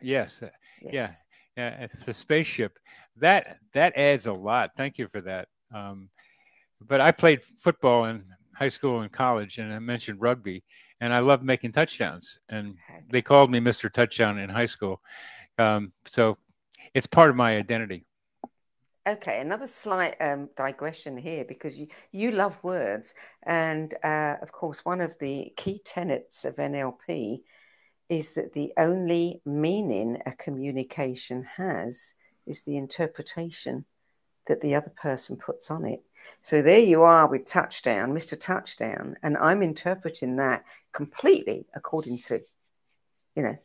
yes, 0.02 0.42
uh, 0.42 0.50
yes, 0.82 0.92
yeah, 0.94 1.10
yeah. 1.58 1.84
It's 1.84 2.08
a 2.08 2.14
spaceship. 2.14 2.78
That 3.18 3.58
that 3.74 3.98
adds 3.98 4.28
a 4.28 4.34
lot. 4.34 4.72
Thank 4.78 4.98
you 4.98 5.08
for 5.08 5.22
that. 5.22 5.48
Um, 5.74 6.10
but 6.82 7.02
I 7.02 7.12
played 7.12 7.44
football 7.44 8.06
in 8.06 8.24
high 8.56 8.70
school 8.70 9.02
and 9.02 9.12
college, 9.12 9.60
and 9.60 9.72
I 9.72 9.80
mentioned 9.80 10.20
rugby, 10.20 10.64
and 11.00 11.14
I 11.14 11.20
love 11.20 11.44
making 11.44 11.74
touchdowns. 11.74 12.40
And 12.50 12.76
they 13.12 13.22
called 13.22 13.52
me 13.52 13.60
Mr. 13.60 13.92
Touchdown 13.92 14.40
in 14.40 14.50
high 14.50 14.66
school. 14.66 15.02
Um, 15.60 15.94
so 16.06 16.38
it's 16.94 17.08
part 17.08 17.30
of 17.30 17.36
my 17.36 17.58
identity. 17.58 18.07
Okay, 19.08 19.40
another 19.40 19.68
slight 19.68 20.18
um, 20.20 20.50
digression 20.58 21.16
here 21.16 21.46
because 21.46 21.80
you, 21.80 21.88
you 22.12 22.32
love 22.32 22.62
words. 22.62 23.14
And 23.44 23.94
uh, 24.04 24.36
of 24.42 24.52
course, 24.52 24.84
one 24.84 25.00
of 25.00 25.18
the 25.20 25.54
key 25.56 25.80
tenets 25.86 26.44
of 26.44 26.58
NLP 26.58 27.40
is 28.10 28.32
that 28.32 28.52
the 28.52 28.74
only 28.78 29.42
meaning 29.46 30.22
a 30.26 30.34
communication 30.34 31.48
has 31.56 32.16
is 32.46 32.64
the 32.64 32.76
interpretation 32.76 33.86
that 34.48 34.60
the 34.60 34.76
other 34.76 34.92
person 35.02 35.38
puts 35.38 35.72
on 35.72 35.86
it. 35.86 36.02
So 36.42 36.62
there 36.62 36.80
you 36.80 37.04
are 37.04 37.30
with 37.30 37.48
touchdown, 37.48 38.12
Mr. 38.12 38.38
Touchdown, 38.38 39.16
and 39.24 39.38
I'm 39.38 39.64
interpreting 39.64 40.36
that 40.36 40.66
completely 40.92 41.66
according 41.74 42.18
to, 42.20 42.42
you 43.38 43.44
know, 43.44 43.58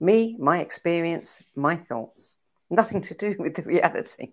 me, 0.00 0.34
my 0.38 0.60
experience, 0.60 1.42
my 1.54 1.76
thoughts, 1.76 2.36
nothing 2.70 3.02
to 3.02 3.14
do 3.14 3.36
with 3.38 3.54
the 3.54 3.62
reality. 3.62 4.32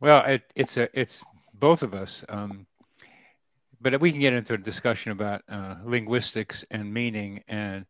Well, 0.00 0.24
it, 0.24 0.42
it's 0.56 0.76
a 0.76 0.88
it's 0.98 1.22
both 1.54 1.82
of 1.82 1.94
us, 1.94 2.24
um, 2.28 2.66
but 3.80 4.00
we 4.00 4.10
can 4.10 4.20
get 4.20 4.32
into 4.32 4.54
a 4.54 4.58
discussion 4.58 5.12
about 5.12 5.42
uh, 5.48 5.76
linguistics 5.84 6.64
and 6.70 6.92
meaning, 6.92 7.42
and 7.48 7.86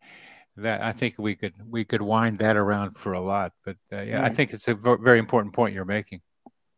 that 0.56 0.82
I 0.82 0.92
think 0.92 1.14
we 1.18 1.34
could 1.34 1.54
we 1.68 1.84
could 1.84 2.02
wind 2.02 2.38
that 2.40 2.56
around 2.56 2.98
for 2.98 3.14
a 3.14 3.20
lot. 3.20 3.52
But 3.64 3.76
uh, 3.92 4.02
yeah, 4.02 4.24
I 4.24 4.30
think 4.30 4.52
it's 4.52 4.68
a 4.68 4.74
very 4.74 5.18
important 5.18 5.54
point 5.54 5.74
you're 5.74 5.84
making. 5.84 6.20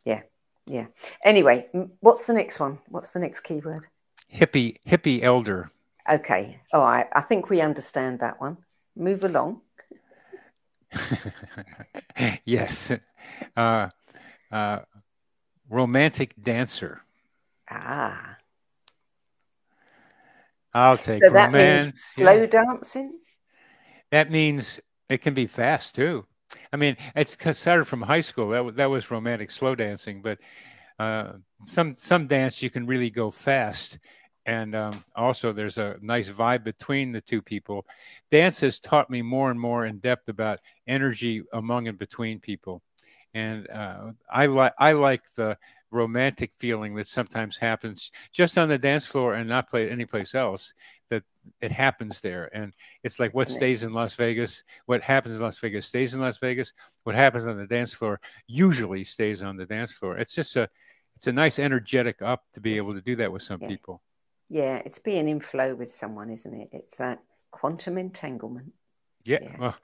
Yeah, 0.04 0.22
yeah. 0.66 0.86
Anyway, 1.24 1.68
what's 2.00 2.26
the 2.26 2.34
next 2.34 2.60
one? 2.60 2.78
What's 2.88 3.10
the 3.10 3.20
next 3.20 3.40
keyword? 3.40 3.86
Hippie, 4.32 4.78
hippie 4.86 5.22
elder. 5.22 5.70
Okay. 6.10 6.60
All 6.72 6.82
right. 6.82 7.06
I 7.12 7.20
think 7.22 7.48
we 7.48 7.60
understand 7.60 8.20
that 8.20 8.40
one. 8.40 8.58
Move 8.96 9.24
along. 9.24 9.60
yes. 12.44 12.92
Uh, 13.56 13.88
uh, 14.52 14.78
romantic 15.68 16.34
dancer. 16.40 17.02
Ah. 17.70 18.36
I'll 20.72 20.98
take 20.98 21.22
so 21.22 21.30
that 21.30 21.46
romance. 21.46 21.84
Means 21.84 22.04
slow 22.04 22.32
yeah. 22.32 22.46
dancing. 22.46 23.18
That 24.10 24.30
means 24.30 24.80
it 25.08 25.18
can 25.18 25.34
be 25.34 25.46
fast 25.46 25.94
too. 25.94 26.26
I 26.72 26.76
mean, 26.76 26.96
it's 27.14 27.36
started 27.58 27.84
from 27.84 28.02
high 28.02 28.20
school. 28.20 28.48
That 28.50 28.76
that 28.76 28.90
was 28.90 29.10
romantic 29.10 29.50
slow 29.50 29.74
dancing, 29.74 30.22
but 30.22 30.38
uh, 30.98 31.32
some 31.66 31.94
some 31.96 32.26
dance 32.26 32.62
you 32.62 32.70
can 32.70 32.86
really 32.86 33.10
go 33.10 33.30
fast, 33.30 33.98
and 34.46 34.74
um, 34.74 35.04
also 35.16 35.52
there's 35.52 35.78
a 35.78 35.96
nice 36.00 36.28
vibe 36.30 36.64
between 36.64 37.12
the 37.12 37.20
two 37.20 37.42
people. 37.42 37.86
Dance 38.30 38.60
has 38.60 38.80
taught 38.80 39.10
me 39.10 39.22
more 39.22 39.50
and 39.50 39.58
more 39.60 39.86
in 39.86 39.98
depth 39.98 40.28
about 40.28 40.60
energy 40.86 41.42
among 41.52 41.88
and 41.88 41.98
between 41.98 42.40
people, 42.40 42.82
and 43.34 43.68
uh, 43.68 44.12
I 44.30 44.46
like 44.46 44.72
I 44.78 44.92
like 44.92 45.22
the 45.34 45.58
romantic 45.90 46.52
feeling 46.58 46.94
that 46.96 47.06
sometimes 47.06 47.56
happens 47.56 48.10
just 48.32 48.58
on 48.58 48.68
the 48.68 48.78
dance 48.78 49.06
floor 49.06 49.34
and 49.34 49.48
not 49.48 49.70
play 49.70 49.88
anyplace 49.88 50.34
else 50.34 50.74
that 51.08 51.22
it 51.60 51.70
happens 51.70 52.20
there. 52.20 52.50
And 52.52 52.72
it's 53.04 53.20
like 53.20 53.32
what 53.32 53.48
stays 53.48 53.84
in 53.84 53.92
las 53.92 54.14
vegas 54.14 54.64
what 54.86 55.02
happens 55.02 55.36
in 55.36 55.42
las 55.42 55.58
vegas 55.58 55.86
stays 55.86 56.14
in 56.14 56.20
las 56.20 56.38
vegas. 56.38 56.72
What 57.04 57.14
happens 57.14 57.46
on 57.46 57.56
the 57.56 57.66
dance 57.66 57.92
floor 57.92 58.20
usually 58.46 59.04
stays 59.04 59.42
on 59.42 59.56
the 59.56 59.66
dance 59.66 59.92
floor. 59.92 60.16
It's 60.16 60.34
just 60.34 60.56
a 60.56 60.68
it's 61.16 61.26
a 61.26 61.32
nice 61.32 61.58
energetic 61.58 62.22
up 62.22 62.44
to 62.54 62.60
be 62.60 62.76
able 62.76 62.94
to 62.94 63.00
do 63.00 63.16
that 63.16 63.32
with 63.32 63.42
some 63.42 63.60
yeah. 63.62 63.68
people. 63.68 64.02
Yeah 64.48 64.82
it's 64.84 64.98
being 64.98 65.28
in 65.28 65.40
flow 65.40 65.74
with 65.74 65.94
someone 65.94 66.30
isn't 66.30 66.54
it? 66.54 66.68
It's 66.72 66.96
that 66.96 67.20
quantum 67.50 67.98
entanglement. 67.98 68.72
Yeah, 69.24 69.38
yeah. 69.42 69.56
Well, 69.58 69.76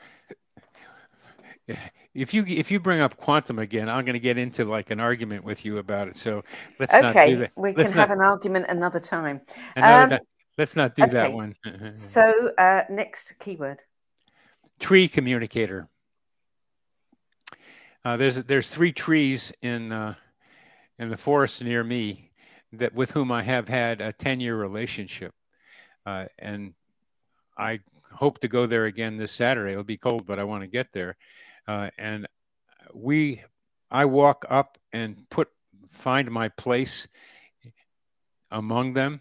if 2.14 2.34
you 2.34 2.44
if 2.46 2.70
you 2.70 2.80
bring 2.80 3.00
up 3.00 3.16
quantum 3.16 3.58
again, 3.58 3.88
I'm 3.88 4.04
going 4.04 4.14
to 4.14 4.20
get 4.20 4.38
into 4.38 4.64
like 4.64 4.90
an 4.90 5.00
argument 5.00 5.44
with 5.44 5.64
you 5.64 5.78
about 5.78 6.08
it. 6.08 6.16
So 6.16 6.44
let's 6.78 6.92
okay, 6.92 7.02
not 7.02 7.26
do 7.26 7.36
that. 7.36 7.52
we 7.56 7.72
let's 7.72 7.90
can 7.90 7.98
not, 7.98 8.08
have 8.08 8.18
an 8.18 8.22
argument 8.22 8.66
another 8.68 9.00
time. 9.00 9.40
Another 9.76 10.16
um, 10.16 10.20
let's 10.58 10.76
not 10.76 10.94
do 10.94 11.04
okay. 11.04 11.12
that 11.12 11.32
one. 11.32 11.54
so 11.94 12.52
uh, 12.58 12.82
next 12.90 13.34
keyword: 13.38 13.82
tree 14.78 15.08
communicator. 15.08 15.88
Uh, 18.04 18.16
there's 18.16 18.36
there's 18.44 18.68
three 18.68 18.92
trees 18.92 19.52
in 19.62 19.92
uh, 19.92 20.14
in 20.98 21.08
the 21.08 21.16
forest 21.16 21.62
near 21.62 21.82
me 21.82 22.30
that 22.72 22.94
with 22.94 23.10
whom 23.10 23.32
I 23.32 23.42
have 23.42 23.68
had 23.68 24.00
a 24.00 24.12
10 24.12 24.40
year 24.40 24.56
relationship. 24.56 25.34
Uh, 26.06 26.26
and 26.38 26.74
I 27.58 27.80
hope 28.12 28.38
to 28.40 28.48
go 28.48 28.66
there 28.66 28.84
again 28.84 29.16
this 29.16 29.32
Saturday. 29.32 29.72
It'll 29.72 29.84
be 29.84 29.96
cold, 29.96 30.26
but 30.26 30.38
I 30.38 30.44
want 30.44 30.62
to 30.62 30.68
get 30.68 30.92
there. 30.92 31.16
Uh, 31.70 31.88
and 31.98 32.26
we, 32.92 33.40
I 33.92 34.04
walk 34.04 34.44
up 34.50 34.76
and 34.92 35.24
put, 35.30 35.48
find 35.92 36.28
my 36.28 36.48
place 36.48 37.06
among 38.50 38.94
them, 38.94 39.20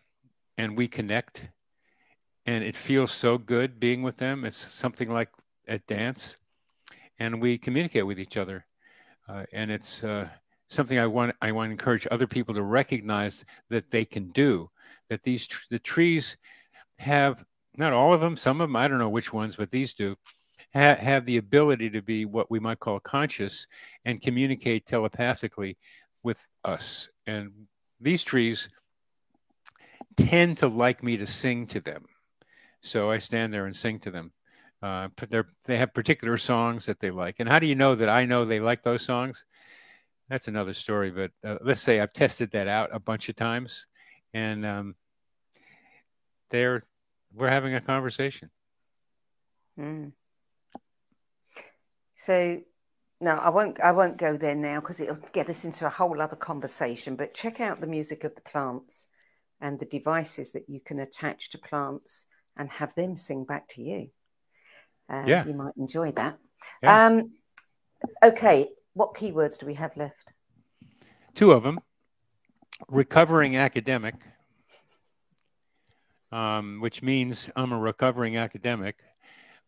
and 0.57 0.75
we 0.75 0.87
connect. 0.87 1.47
And 2.47 2.63
it 2.63 2.75
feels 2.75 3.11
so 3.11 3.37
good 3.37 3.79
being 3.79 4.01
with 4.01 4.17
them. 4.17 4.45
It's 4.45 4.57
something 4.57 5.11
like 5.11 5.29
at 5.67 5.85
dance, 5.85 6.37
and 7.19 7.39
we 7.39 7.59
communicate 7.59 8.07
with 8.07 8.19
each 8.19 8.35
other. 8.35 8.65
Uh, 9.27 9.43
and 9.53 9.69
it's 9.69 10.03
uh, 10.03 10.27
something 10.69 10.97
I 10.97 11.05
want 11.05 11.35
I 11.43 11.51
want 11.51 11.67
to 11.67 11.71
encourage 11.71 12.07
other 12.09 12.25
people 12.25 12.55
to 12.55 12.63
recognize 12.63 13.45
that 13.69 13.91
they 13.91 14.05
can 14.05 14.29
do. 14.31 14.71
That 15.11 15.21
these 15.21 15.47
the 15.69 15.77
trees 15.77 16.37
have 16.97 17.45
not 17.77 17.93
all 17.93 18.11
of 18.11 18.21
them, 18.21 18.35
some 18.35 18.59
of 18.59 18.69
them 18.69 18.75
I 18.75 18.87
don't 18.87 18.97
know 18.97 19.09
which 19.09 19.31
ones, 19.31 19.55
but 19.55 19.69
these 19.69 19.93
do 19.93 20.15
ha- 20.73 20.95
have 20.95 21.25
the 21.25 21.37
ability 21.37 21.89
to 21.91 22.01
be 22.01 22.25
what 22.25 22.49
we 22.51 22.59
might 22.59 22.79
call 22.79 22.99
conscious 22.99 23.67
and 24.05 24.21
communicate 24.21 24.85
telepathically 24.85 25.77
with 26.23 26.45
us. 26.63 27.09
And 27.27 27.51
these 27.99 28.23
trees 28.23 28.69
tend 30.17 30.57
to 30.59 30.67
like 30.67 31.03
me 31.03 31.17
to 31.17 31.27
sing 31.27 31.65
to 31.67 31.79
them, 31.79 32.05
so 32.81 33.09
I 33.09 33.17
stand 33.17 33.53
there 33.53 33.65
and 33.65 33.75
sing 33.75 33.99
to 33.99 34.11
them. 34.11 34.31
Uh, 34.81 35.09
they 35.65 35.77
have 35.77 35.93
particular 35.93 36.37
songs 36.37 36.85
that 36.85 36.99
they 36.99 37.11
like. 37.11 37.35
And 37.39 37.49
how 37.49 37.59
do 37.59 37.67
you 37.67 37.75
know 37.75 37.95
that 37.95 38.07
I 38.07 38.25
know 38.25 38.45
they 38.45 38.61
like 38.61 38.81
those 38.81 39.01
songs? 39.01 39.43
That's 40.29 40.47
another 40.47 40.73
story. 40.73 41.11
But 41.11 41.31
uh, 41.43 41.57
let's 41.61 41.81
say 41.81 41.99
I've 41.99 42.13
tested 42.13 42.51
that 42.51 42.67
out 42.67 42.89
a 42.93 42.99
bunch 42.99 43.27
of 43.27 43.35
times, 43.35 43.87
and 44.33 44.65
um, 44.65 44.95
they're 46.49 46.83
we're 47.33 47.49
having 47.49 47.73
a 47.73 47.81
conversation. 47.81 48.49
Mm. 49.77 50.13
So 52.19 52.59
no, 53.21 53.37
I 53.37 53.47
won't. 53.47 53.79
I 53.79 53.93
won't 53.93 54.17
go 54.17 54.35
there 54.35 54.53
now 54.53 54.81
because 54.81 54.99
it'll 54.99 55.19
get 55.31 55.49
us 55.49 55.63
into 55.63 55.85
a 55.85 55.89
whole 55.89 56.21
other 56.21 56.35
conversation. 56.35 57.15
But 57.15 57.33
check 57.33 57.61
out 57.61 57.79
the 57.79 57.87
music 57.87 58.25
of 58.25 58.35
the 58.35 58.41
plants 58.41 59.07
and 59.61 59.79
the 59.79 59.85
devices 59.85 60.51
that 60.51 60.65
you 60.67 60.81
can 60.81 60.99
attach 60.99 61.49
to 61.51 61.57
plants 61.57 62.25
and 62.57 62.69
have 62.71 62.93
them 62.95 63.15
sing 63.15 63.45
back 63.45 63.69
to 63.69 63.81
you. 63.81 64.09
Uh, 65.09 65.23
yeah. 65.25 65.45
You 65.45 65.53
might 65.53 65.77
enjoy 65.77 66.11
that. 66.11 66.37
Yeah. 66.83 67.05
Um, 67.05 67.31
okay. 68.21 68.67
What 68.95 69.15
keywords 69.15 69.57
do 69.57 69.65
we 69.65 69.75
have 69.75 69.95
left? 69.95 70.33
Two 71.35 71.53
of 71.53 71.63
them 71.63 71.79
recovering 72.89 73.55
academic, 73.55 74.15
um, 76.33 76.81
which 76.81 77.01
means 77.01 77.49
I'm 77.55 77.71
a 77.71 77.79
recovering 77.79 78.35
academic, 78.35 79.03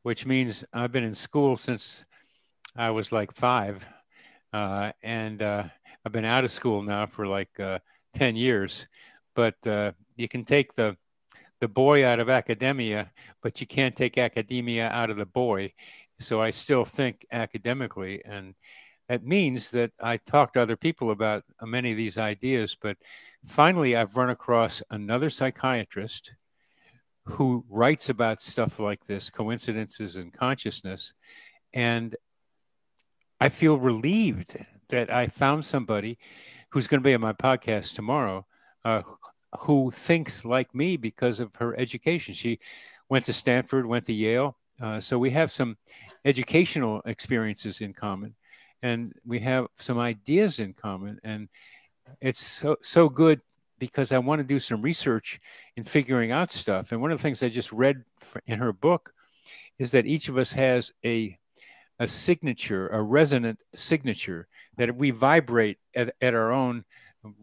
which 0.03 0.25
means 0.25 0.65
I've 0.73 0.91
been 0.91 1.05
in 1.05 1.15
school 1.15 1.55
since 1.55 2.05
I 2.75 2.91
was 2.91 3.11
like 3.11 3.33
five. 3.33 3.85
Uh, 4.53 4.91
and 5.01 5.41
uh, 5.41 5.63
I've 6.05 6.11
been 6.11 6.25
out 6.25 6.43
of 6.43 6.51
school 6.51 6.81
now 6.81 7.05
for 7.05 7.27
like 7.27 7.59
uh, 7.59 7.79
10 8.13 8.35
years. 8.35 8.87
But 9.35 9.55
uh, 9.65 9.93
you 10.17 10.27
can 10.27 10.45
take 10.45 10.73
the 10.73 10.97
the 11.61 11.67
boy 11.67 12.03
out 12.05 12.19
of 12.19 12.27
academia, 12.27 13.11
but 13.43 13.61
you 13.61 13.67
can't 13.67 13.95
take 13.95 14.17
academia 14.17 14.89
out 14.89 15.11
of 15.11 15.17
the 15.17 15.27
boy. 15.27 15.71
So 16.19 16.41
I 16.41 16.49
still 16.49 16.83
think 16.83 17.23
academically. 17.31 18.25
And 18.25 18.55
that 19.07 19.23
means 19.23 19.69
that 19.71 19.91
I 20.01 20.17
talk 20.17 20.53
to 20.53 20.61
other 20.61 20.75
people 20.75 21.11
about 21.11 21.43
many 21.61 21.91
of 21.91 21.97
these 21.97 22.17
ideas. 22.17 22.75
But 22.81 22.97
finally, 23.45 23.95
I've 23.95 24.17
run 24.17 24.31
across 24.31 24.81
another 24.89 25.29
psychiatrist 25.29 26.33
who 27.25 27.63
writes 27.69 28.09
about 28.09 28.41
stuff 28.41 28.79
like 28.79 29.05
this 29.05 29.29
coincidences 29.29 30.15
and 30.15 30.33
consciousness. 30.33 31.13
And 31.73 32.15
I 33.41 33.49
feel 33.49 33.79
relieved 33.79 34.55
that 34.89 35.11
I 35.11 35.25
found 35.25 35.65
somebody 35.65 36.19
who's 36.69 36.85
going 36.85 37.01
to 37.01 37.03
be 37.03 37.15
on 37.15 37.21
my 37.21 37.33
podcast 37.33 37.95
tomorrow 37.95 38.45
uh, 38.85 39.01
who 39.61 39.89
thinks 39.89 40.45
like 40.45 40.75
me 40.75 40.95
because 40.95 41.39
of 41.39 41.49
her 41.55 41.75
education. 41.79 42.35
She 42.35 42.59
went 43.09 43.25
to 43.25 43.33
Stanford, 43.33 43.87
went 43.87 44.05
to 44.05 44.13
Yale. 44.13 44.57
Uh, 44.79 44.99
so 44.99 45.17
we 45.17 45.31
have 45.31 45.51
some 45.51 45.75
educational 46.23 47.01
experiences 47.07 47.81
in 47.81 47.93
common 47.93 48.35
and 48.83 49.11
we 49.25 49.39
have 49.39 49.65
some 49.75 49.97
ideas 49.97 50.59
in 50.59 50.75
common. 50.75 51.19
And 51.23 51.49
it's 52.21 52.45
so, 52.45 52.77
so 52.83 53.09
good 53.09 53.41
because 53.79 54.11
I 54.11 54.19
want 54.19 54.37
to 54.37 54.43
do 54.43 54.59
some 54.59 54.83
research 54.83 55.41
in 55.77 55.83
figuring 55.83 56.31
out 56.31 56.51
stuff. 56.51 56.91
And 56.91 57.01
one 57.01 57.11
of 57.11 57.17
the 57.17 57.23
things 57.23 57.41
I 57.41 57.49
just 57.49 57.71
read 57.71 58.03
in 58.45 58.59
her 58.59 58.71
book 58.71 59.11
is 59.79 59.89
that 59.91 60.05
each 60.05 60.29
of 60.29 60.37
us 60.37 60.51
has 60.51 60.91
a 61.03 61.39
a 62.01 62.07
signature, 62.07 62.87
a 62.87 62.99
resonant 62.99 63.59
signature 63.75 64.47
that 64.75 64.95
we 64.95 65.11
vibrate 65.11 65.77
at, 65.95 66.11
at 66.19 66.33
our 66.33 66.51
own 66.51 66.83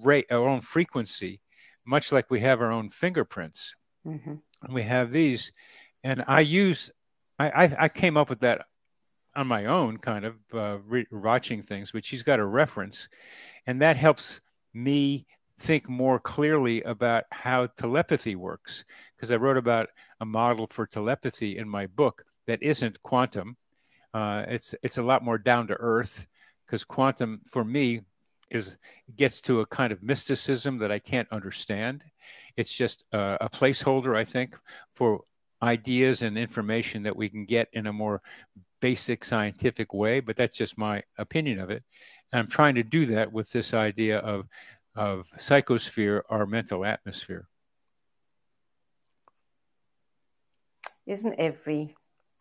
rate, 0.03 0.27
our 0.33 0.49
own 0.49 0.61
frequency, 0.61 1.41
much 1.87 2.11
like 2.11 2.29
we 2.29 2.41
have 2.41 2.61
our 2.61 2.73
own 2.73 2.89
fingerprints. 2.89 3.77
Mm-hmm. 4.05 4.35
And 4.65 4.75
we 4.75 4.83
have 4.83 5.13
these, 5.13 5.53
and 6.03 6.25
I 6.27 6.41
use, 6.41 6.91
I, 7.39 7.51
I, 7.51 7.77
I 7.85 7.89
came 7.89 8.17
up 8.17 8.29
with 8.29 8.41
that 8.41 8.67
on 9.37 9.47
my 9.47 9.67
own, 9.67 9.99
kind 9.99 10.25
of 10.25 10.35
uh, 10.53 10.79
re- 10.85 11.07
watching 11.13 11.63
things, 11.63 11.93
but 11.93 12.05
she's 12.05 12.25
got 12.25 12.41
a 12.41 12.45
reference, 12.45 13.09
and 13.69 13.81
that 13.81 13.97
helps 13.97 14.41
me 14.75 15.25
think 15.61 15.89
more 15.89 16.19
clearly 16.19 16.83
about 16.83 17.25
how 17.31 17.67
telepathy 17.67 18.35
works. 18.35 18.85
Because 19.15 19.31
I 19.31 19.37
wrote 19.37 19.57
about 19.57 19.91
a 20.19 20.25
model 20.25 20.67
for 20.67 20.85
telepathy 20.85 21.59
in 21.59 21.69
my 21.69 21.87
book 21.87 22.25
that 22.49 22.61
isn't 22.61 23.01
quantum. 23.05 23.57
Uh, 24.15 24.45
it's 24.49 24.75
it's 24.83 24.99
a 24.99 25.03
lot 25.03 25.25
more 25.25 25.39
down 25.39 25.67
to 25.69 25.75
earth 25.75 26.27
because 26.67 26.85
quantum 26.85 27.41
for 27.47 27.65
me 27.65 28.03
is 28.51 28.79
gets 29.17 29.41
to 29.43 29.61
a 29.61 29.67
kind 29.67 29.93
of 29.93 30.03
mysticism 30.03 30.79
that 30.79 30.91
I 30.91 30.99
can't 30.99 31.31
understand. 31.31 32.05
It's 32.57 32.73
just 32.73 33.05
a, 33.13 33.39
a 33.43 33.49
placeholder, 33.49 34.17
I 34.17 34.25
think, 34.25 34.57
for 34.95 35.21
ideas 35.63 36.23
and 36.23 36.39
information 36.39 37.03
that 37.03 37.17
we 37.17 37.29
can 37.29 37.45
get 37.45 37.69
in 37.73 37.87
a 37.87 37.93
more 37.93 38.23
basic 38.81 39.25
scientific 39.25 39.93
way. 39.93 40.21
But 40.21 40.37
that's 40.37 40.57
just 40.57 40.79
my 40.79 41.03
opinion 41.19 41.61
of 41.61 41.71
it. 41.71 41.83
And 42.33 42.41
I'm 42.41 42.49
trying 42.49 42.77
to 42.77 42.83
do 42.83 43.07
that 43.07 43.33
with 43.33 43.51
this 43.51 43.75
idea 43.75 44.19
of 44.19 44.47
of 44.95 45.31
psychosphere, 45.37 46.23
our 46.29 46.47
mental 46.47 46.85
atmosphere. 46.85 47.47
Isn't 51.07 51.37
every 51.39 51.95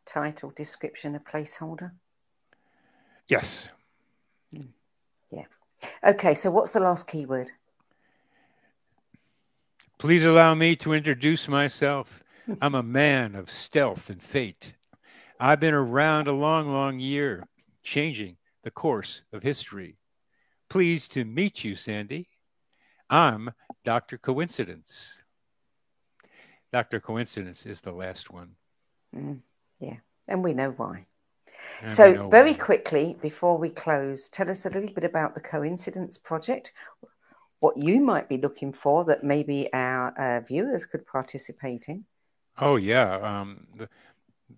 title 0.07 0.51
description 0.55 1.15
a 1.15 1.19
placeholder? 1.19 1.91
Yes. 3.27 3.69
Mm. 4.55 4.69
Yeah. 5.31 5.45
Okay, 6.03 6.34
so 6.34 6.49
what's 6.49 6.71
the 6.71 6.79
last 6.79 7.07
keyword? 7.07 7.51
Please 9.97 10.23
allow 10.23 10.53
me 10.53 10.75
to 10.77 10.93
introduce 10.93 11.47
myself. 11.47 12.23
I'm 12.61 12.75
a 12.75 12.84
man 12.84 13.35
of 13.35 13.49
stealth 13.51 14.09
and 14.09 14.21
fate. 14.21 14.73
I've 15.39 15.59
been 15.59 15.73
around 15.73 16.27
a 16.27 16.34
long, 16.34 16.71
long 16.71 16.99
year, 16.99 17.43
changing 17.84 18.38
the 18.63 18.71
course 18.71 19.23
of 19.34 19.43
history. 19.43 19.97
Pleased 20.69 21.11
to 21.13 21.25
meet 21.25 21.63
you, 21.63 21.75
Sandie. 21.75 22.29
I'm 23.09 23.51
Dr. 23.84 24.17
Coincidence. 24.17 25.23
Dr. 26.71 26.99
Coincidence 26.99 27.65
is 27.65 27.81
the 27.81 27.91
last 27.91 28.29
one. 28.29 28.51
Mm, 29.15 29.39
yeah, 29.79 29.97
and 30.27 30.43
we 30.43 30.53
know 30.53 30.71
why. 30.71 31.05
So, 31.87 32.27
very 32.29 32.55
quickly, 32.55 33.17
before 33.21 33.57
we 33.57 33.69
close, 33.69 34.29
tell 34.29 34.49
us 34.49 34.65
a 34.65 34.69
little 34.69 34.89
bit 34.89 35.03
about 35.03 35.35
the 35.35 35.41
Coincidence 35.41 36.17
Project, 36.17 36.71
what 37.59 37.77
you 37.77 38.01
might 38.01 38.27
be 38.27 38.37
looking 38.37 38.73
for 38.73 39.05
that 39.05 39.23
maybe 39.23 39.71
our 39.73 40.09
uh, 40.19 40.39
viewers 40.41 40.87
could 40.87 41.05
participate 41.05 41.85
in. 41.87 42.05
Oh, 42.57 42.77
yeah. 42.77 43.17
Um, 43.17 43.67
the, 43.75 43.87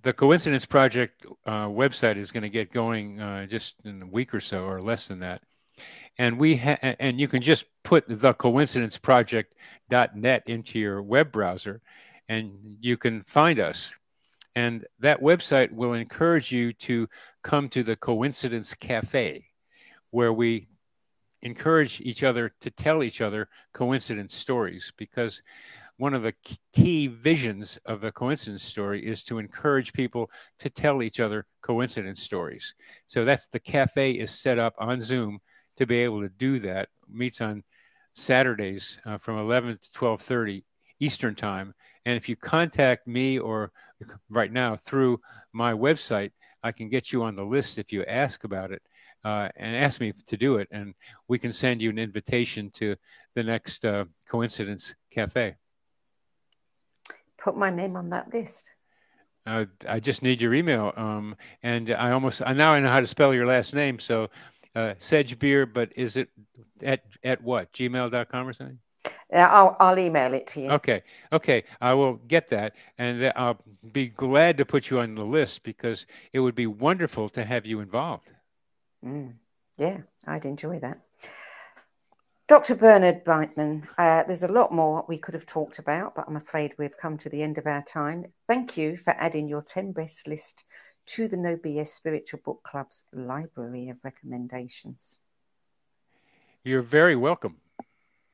the 0.04 0.14
Coincidence 0.14 0.66
Project 0.66 1.26
uh, 1.46 1.68
website 1.68 2.16
is 2.16 2.32
going 2.32 2.44
to 2.44 2.50
get 2.50 2.72
going 2.72 3.20
uh, 3.20 3.48
just 3.48 3.76
in 3.84 4.02
a 4.02 4.08
week 4.08 4.34
or 4.34 4.40
so, 4.40 4.64
or 4.64 4.82
less 4.82 5.10
than 5.10 5.20
that. 5.20 5.42
And 6.18 6.40
we 6.40 6.56
ha- 6.58 6.80
and 6.82 7.20
you 7.20 7.28
can 7.28 7.42
just 7.42 7.66
put 7.84 8.08
the 8.08 8.34
coincidenceproject.net 8.34 10.44
into 10.48 10.80
your 10.80 11.02
web 11.02 11.32
browser, 11.32 11.82
and 12.28 12.78
you 12.82 12.98
can 12.98 13.24
find 13.24 13.60
us 13.60 13.98
and 14.60 14.86
that 15.00 15.22
website 15.22 15.72
will 15.72 15.94
encourage 15.94 16.52
you 16.52 16.74
to 16.74 17.08
come 17.44 17.70
to 17.70 17.82
the 17.82 17.96
Coincidence 17.96 18.74
Cafe, 18.74 19.46
where 20.12 20.34
we 20.34 20.68
encourage 21.44 22.02
each 22.02 22.24
other 22.24 22.52
to 22.60 22.70
tell 22.70 23.02
each 23.02 23.22
other 23.22 23.48
coincidence 23.74 24.36
stories 24.36 24.92
because 24.98 25.42
one 25.96 26.14
of 26.14 26.24
the 26.24 26.34
key 26.74 27.08
visions 27.08 27.80
of 27.86 28.04
a 28.04 28.12
coincidence 28.12 28.64
story 28.64 29.00
is 29.06 29.24
to 29.24 29.38
encourage 29.38 29.94
people 29.94 30.30
to 30.58 30.70
tell 30.70 31.02
each 31.04 31.22
other 31.22 31.46
coincidence 31.62 32.22
stories. 32.22 32.76
So 33.06 33.24
that's 33.24 33.48
the 33.48 33.62
cafe 33.62 34.12
is 34.12 34.32
set 34.32 34.60
up 34.60 34.74
on 34.78 35.00
Zoom 35.00 35.40
to 35.78 35.86
be 35.86 36.00
able 36.00 36.22
to 36.22 36.30
do 36.38 36.60
that. 36.60 36.90
Meets 37.10 37.40
on 37.40 37.64
Saturdays 38.12 39.00
uh, 39.06 39.20
from 39.20 39.38
11 39.38 39.80
to 39.82 39.92
12:30 39.92 40.66
Eastern 41.00 41.34
Time. 41.34 41.74
And 42.06 42.18
if 42.18 42.28
you 42.28 42.36
contact 42.36 43.08
me 43.08 43.40
or 43.40 43.72
right 44.30 44.52
now 44.52 44.76
through 44.76 45.20
my 45.54 45.74
website, 45.74 46.32
I 46.64 46.72
can 46.72 46.90
get 46.90 47.12
you 47.12 47.24
on 47.24 47.36
the 47.36 47.44
list 47.44 47.78
if 47.78 47.92
you 47.92 48.04
ask 48.04 48.44
about 48.44 48.72
it 48.72 48.82
uh, 49.24 49.50
and 49.56 49.76
ask 49.76 50.00
me 50.00 50.14
to 50.28 50.38
do 50.38 50.58
it, 50.58 50.68
and 50.72 50.94
we 51.28 51.40
can 51.40 51.52
send 51.52 51.82
you 51.82 51.90
an 51.90 52.00
invitation 52.00 52.70
to 52.72 52.96
the 53.36 53.44
next 53.44 53.86
uh, 53.86 54.06
Coincidence 54.28 54.96
Cafe. 55.12 55.56
Put 57.38 57.58
my 57.58 57.70
name 57.70 57.96
on 57.96 58.10
that 58.10 58.34
list. 58.34 58.72
Uh, 59.46 59.66
I 59.88 60.00
just 60.00 60.22
need 60.22 60.42
your 60.42 60.54
email. 60.54 60.94
Um, 60.96 61.36
and 61.64 61.92
I 61.92 62.12
almost 62.12 62.42
I 62.46 62.54
now 62.54 62.74
I 62.74 62.80
know 62.80 62.90
how 62.90 63.00
to 63.00 63.08
spell 63.08 63.34
your 63.34 63.48
last 63.48 63.74
name. 63.74 64.00
So 64.00 64.30
uh, 64.76 64.94
Sedgbeer, 65.00 65.72
but 65.72 65.92
is 65.96 66.18
it 66.18 66.30
at 66.84 67.04
at 67.24 67.42
what 67.42 67.72
gmail.com 67.74 68.48
or 68.48 68.54
something? 68.54 68.80
Yeah, 69.32 69.48
I'll, 69.50 69.78
I'll 69.80 70.00
email 70.00 70.34
it 70.34 70.48
to 70.48 70.62
you. 70.62 70.72
Okay. 70.72 71.04
Okay. 71.32 71.64
I 71.80 71.94
will 71.94 72.16
get 72.16 72.48
that. 72.50 72.76
And 72.98 73.32
I'll 73.36 73.60
be 73.92 74.08
glad 74.08 74.58
to 74.58 74.66
put 74.66 74.90
you 74.90 75.00
on 75.00 75.16
the 75.16 75.26
list 75.26 75.64
because 75.64 76.06
it 76.34 76.40
would 76.40 76.56
be 76.56 76.68
wonderful 76.68 77.30
to 77.30 77.44
have 77.44 77.66
you 77.66 77.80
involved. 77.80 78.32
Mm, 79.06 79.34
yeah, 79.78 79.98
I'd 80.26 80.46
enjoy 80.46 80.80
that. 80.80 81.00
Dr. 82.48 82.74
Bernard 82.74 83.24
Beitman, 83.24 83.88
uh, 84.00 84.24
there's 84.24 84.42
a 84.42 84.48
lot 84.48 84.72
more 84.72 85.06
we 85.08 85.20
could 85.20 85.36
have 85.36 85.46
talked 85.46 85.78
about, 85.78 86.16
but 86.16 86.26
I'm 86.28 86.36
afraid 86.36 86.74
we've 86.80 86.98
come 86.98 87.16
to 87.20 87.30
the 87.30 87.44
end 87.44 87.60
of 87.60 87.68
our 87.68 87.84
time. 87.84 88.26
Thank 88.48 88.76
you 88.76 88.98
for 88.98 89.12
adding 89.20 89.48
your 89.48 89.62
10 89.62 89.92
best 89.92 90.28
list 90.28 90.64
to 91.06 91.28
the 91.28 91.38
No 91.38 91.56
BS 91.56 91.90
Spiritual 91.90 92.40
Book 92.44 92.62
Club's 92.64 93.04
library 93.14 93.90
of 93.90 93.98
recommendations. 94.04 95.20
You're 96.64 96.82
very 96.82 97.16
welcome. 97.16 97.58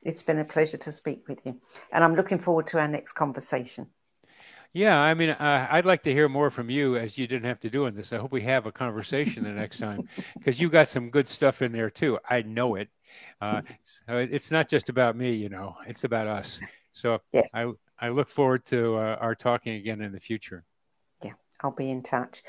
It's 0.06 0.22
been 0.22 0.38
a 0.38 0.44
pleasure 0.44 0.76
to 0.76 0.92
speak 0.92 1.26
with 1.26 1.44
you, 1.44 1.58
and 1.90 2.04
I'm 2.04 2.14
looking 2.14 2.38
forward 2.38 2.68
to 2.68 2.78
our 2.78 2.86
next 2.86 3.14
conversation. 3.14 3.88
Yeah, 4.72 4.96
I 5.00 5.14
mean, 5.14 5.30
uh, 5.30 5.66
I'd 5.68 5.84
like 5.84 6.04
to 6.04 6.12
hear 6.12 6.28
more 6.28 6.48
from 6.48 6.70
you 6.70 6.96
as 6.96 7.18
you 7.18 7.26
didn't 7.26 7.46
have 7.46 7.58
to 7.60 7.70
do 7.70 7.86
in 7.86 7.96
this. 7.96 8.12
I 8.12 8.18
hope 8.18 8.30
we 8.30 8.42
have 8.42 8.66
a 8.66 8.72
conversation 8.72 9.42
the 9.42 9.50
next 9.50 9.78
time 9.78 10.08
because 10.38 10.60
you 10.60 10.70
got 10.70 10.86
some 10.86 11.10
good 11.10 11.26
stuff 11.26 11.60
in 11.60 11.72
there 11.72 11.90
too. 11.90 12.20
I 12.30 12.42
know 12.42 12.76
it. 12.76 12.88
Uh, 13.40 13.62
so 13.82 14.18
it's 14.18 14.52
not 14.52 14.68
just 14.68 14.88
about 14.88 15.16
me, 15.16 15.34
you 15.34 15.48
know, 15.48 15.74
it's 15.88 16.04
about 16.04 16.28
us. 16.28 16.60
So 16.92 17.20
yeah. 17.32 17.42
I, 17.52 17.72
I 17.98 18.10
look 18.10 18.28
forward 18.28 18.64
to 18.66 18.94
uh, 18.94 19.16
our 19.20 19.34
talking 19.34 19.74
again 19.74 20.02
in 20.02 20.12
the 20.12 20.20
future. 20.20 20.64
Yeah, 21.24 21.32
I'll 21.62 21.72
be 21.72 21.90
in 21.90 22.04
touch. 22.04 22.44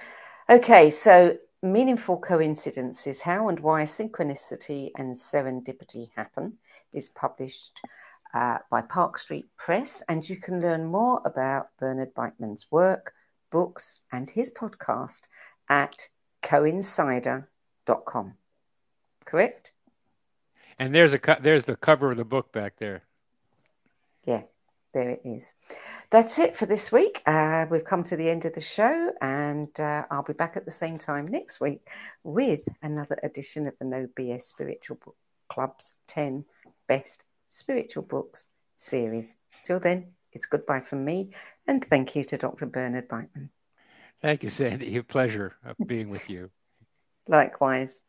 Okay, 0.47 0.91
so 0.91 1.37
Meaningful 1.63 2.19
Coincidences 2.19 3.21
How 3.21 3.49
and 3.49 3.59
Why 3.59 3.81
Synchronicity 3.81 4.91
and 4.95 5.15
Serendipity 5.15 6.09
Happen 6.15 6.53
is 6.93 7.09
published 7.09 7.79
uh, 8.33 8.57
by 8.69 8.81
Park 8.81 9.17
Street 9.17 9.47
Press, 9.57 10.03
and 10.07 10.27
you 10.27 10.37
can 10.37 10.61
learn 10.61 10.85
more 10.85 11.21
about 11.25 11.69
Bernard 11.79 12.13
Beitman's 12.13 12.67
work, 12.69 13.13
books, 13.51 14.01
and 14.11 14.29
his 14.29 14.51
podcast 14.51 15.21
at 15.69 16.09
coincider.com. 16.43 18.33
Correct? 19.25 19.71
And 20.79 20.93
there's 20.93 21.13
a 21.13 21.19
co- 21.19 21.37
there's 21.41 21.65
the 21.65 21.75
cover 21.75 22.11
of 22.11 22.17
the 22.17 22.25
book 22.25 22.51
back 22.51 22.77
there. 22.77 23.03
Yeah, 24.25 24.43
there 24.93 25.09
it 25.09 25.21
is. 25.25 25.53
That's 26.09 26.37
it 26.37 26.55
for 26.55 26.65
this 26.65 26.91
week. 26.91 27.21
Uh, 27.25 27.65
we've 27.69 27.83
come 27.83 28.03
to 28.05 28.15
the 28.15 28.29
end 28.29 28.45
of 28.45 28.53
the 28.53 28.61
show, 28.61 29.11
and 29.21 29.67
uh, 29.79 30.03
I'll 30.11 30.23
be 30.23 30.33
back 30.33 30.55
at 30.55 30.65
the 30.65 30.71
same 30.71 30.97
time 30.97 31.27
next 31.27 31.59
week 31.59 31.87
with 32.23 32.61
another 32.81 33.17
edition 33.23 33.67
of 33.67 33.77
the 33.79 33.85
No 33.85 34.07
BS 34.17 34.43
Spiritual 34.43 34.97
Book 35.03 35.15
Club's 35.49 35.93
10 36.07 36.45
Best 36.87 37.23
Spiritual 37.49 38.03
Books 38.03 38.47
series. 38.77 39.35
Till 39.63 39.79
then, 39.79 40.13
it's 40.31 40.45
goodbye 40.45 40.79
from 40.81 41.03
me, 41.05 41.31
and 41.67 41.83
thank 41.85 42.15
you 42.15 42.23
to 42.25 42.37
Dr. 42.37 42.65
Bernard 42.65 43.07
Beitman. 43.07 43.49
Thank 44.21 44.43
you, 44.43 44.49
Sandie. 44.49 44.97
A 44.97 45.03
pleasure 45.03 45.55
of 45.63 45.77
being 45.85 46.09
with 46.09 46.29
you. 46.29 46.49
Likewise. 47.27 48.01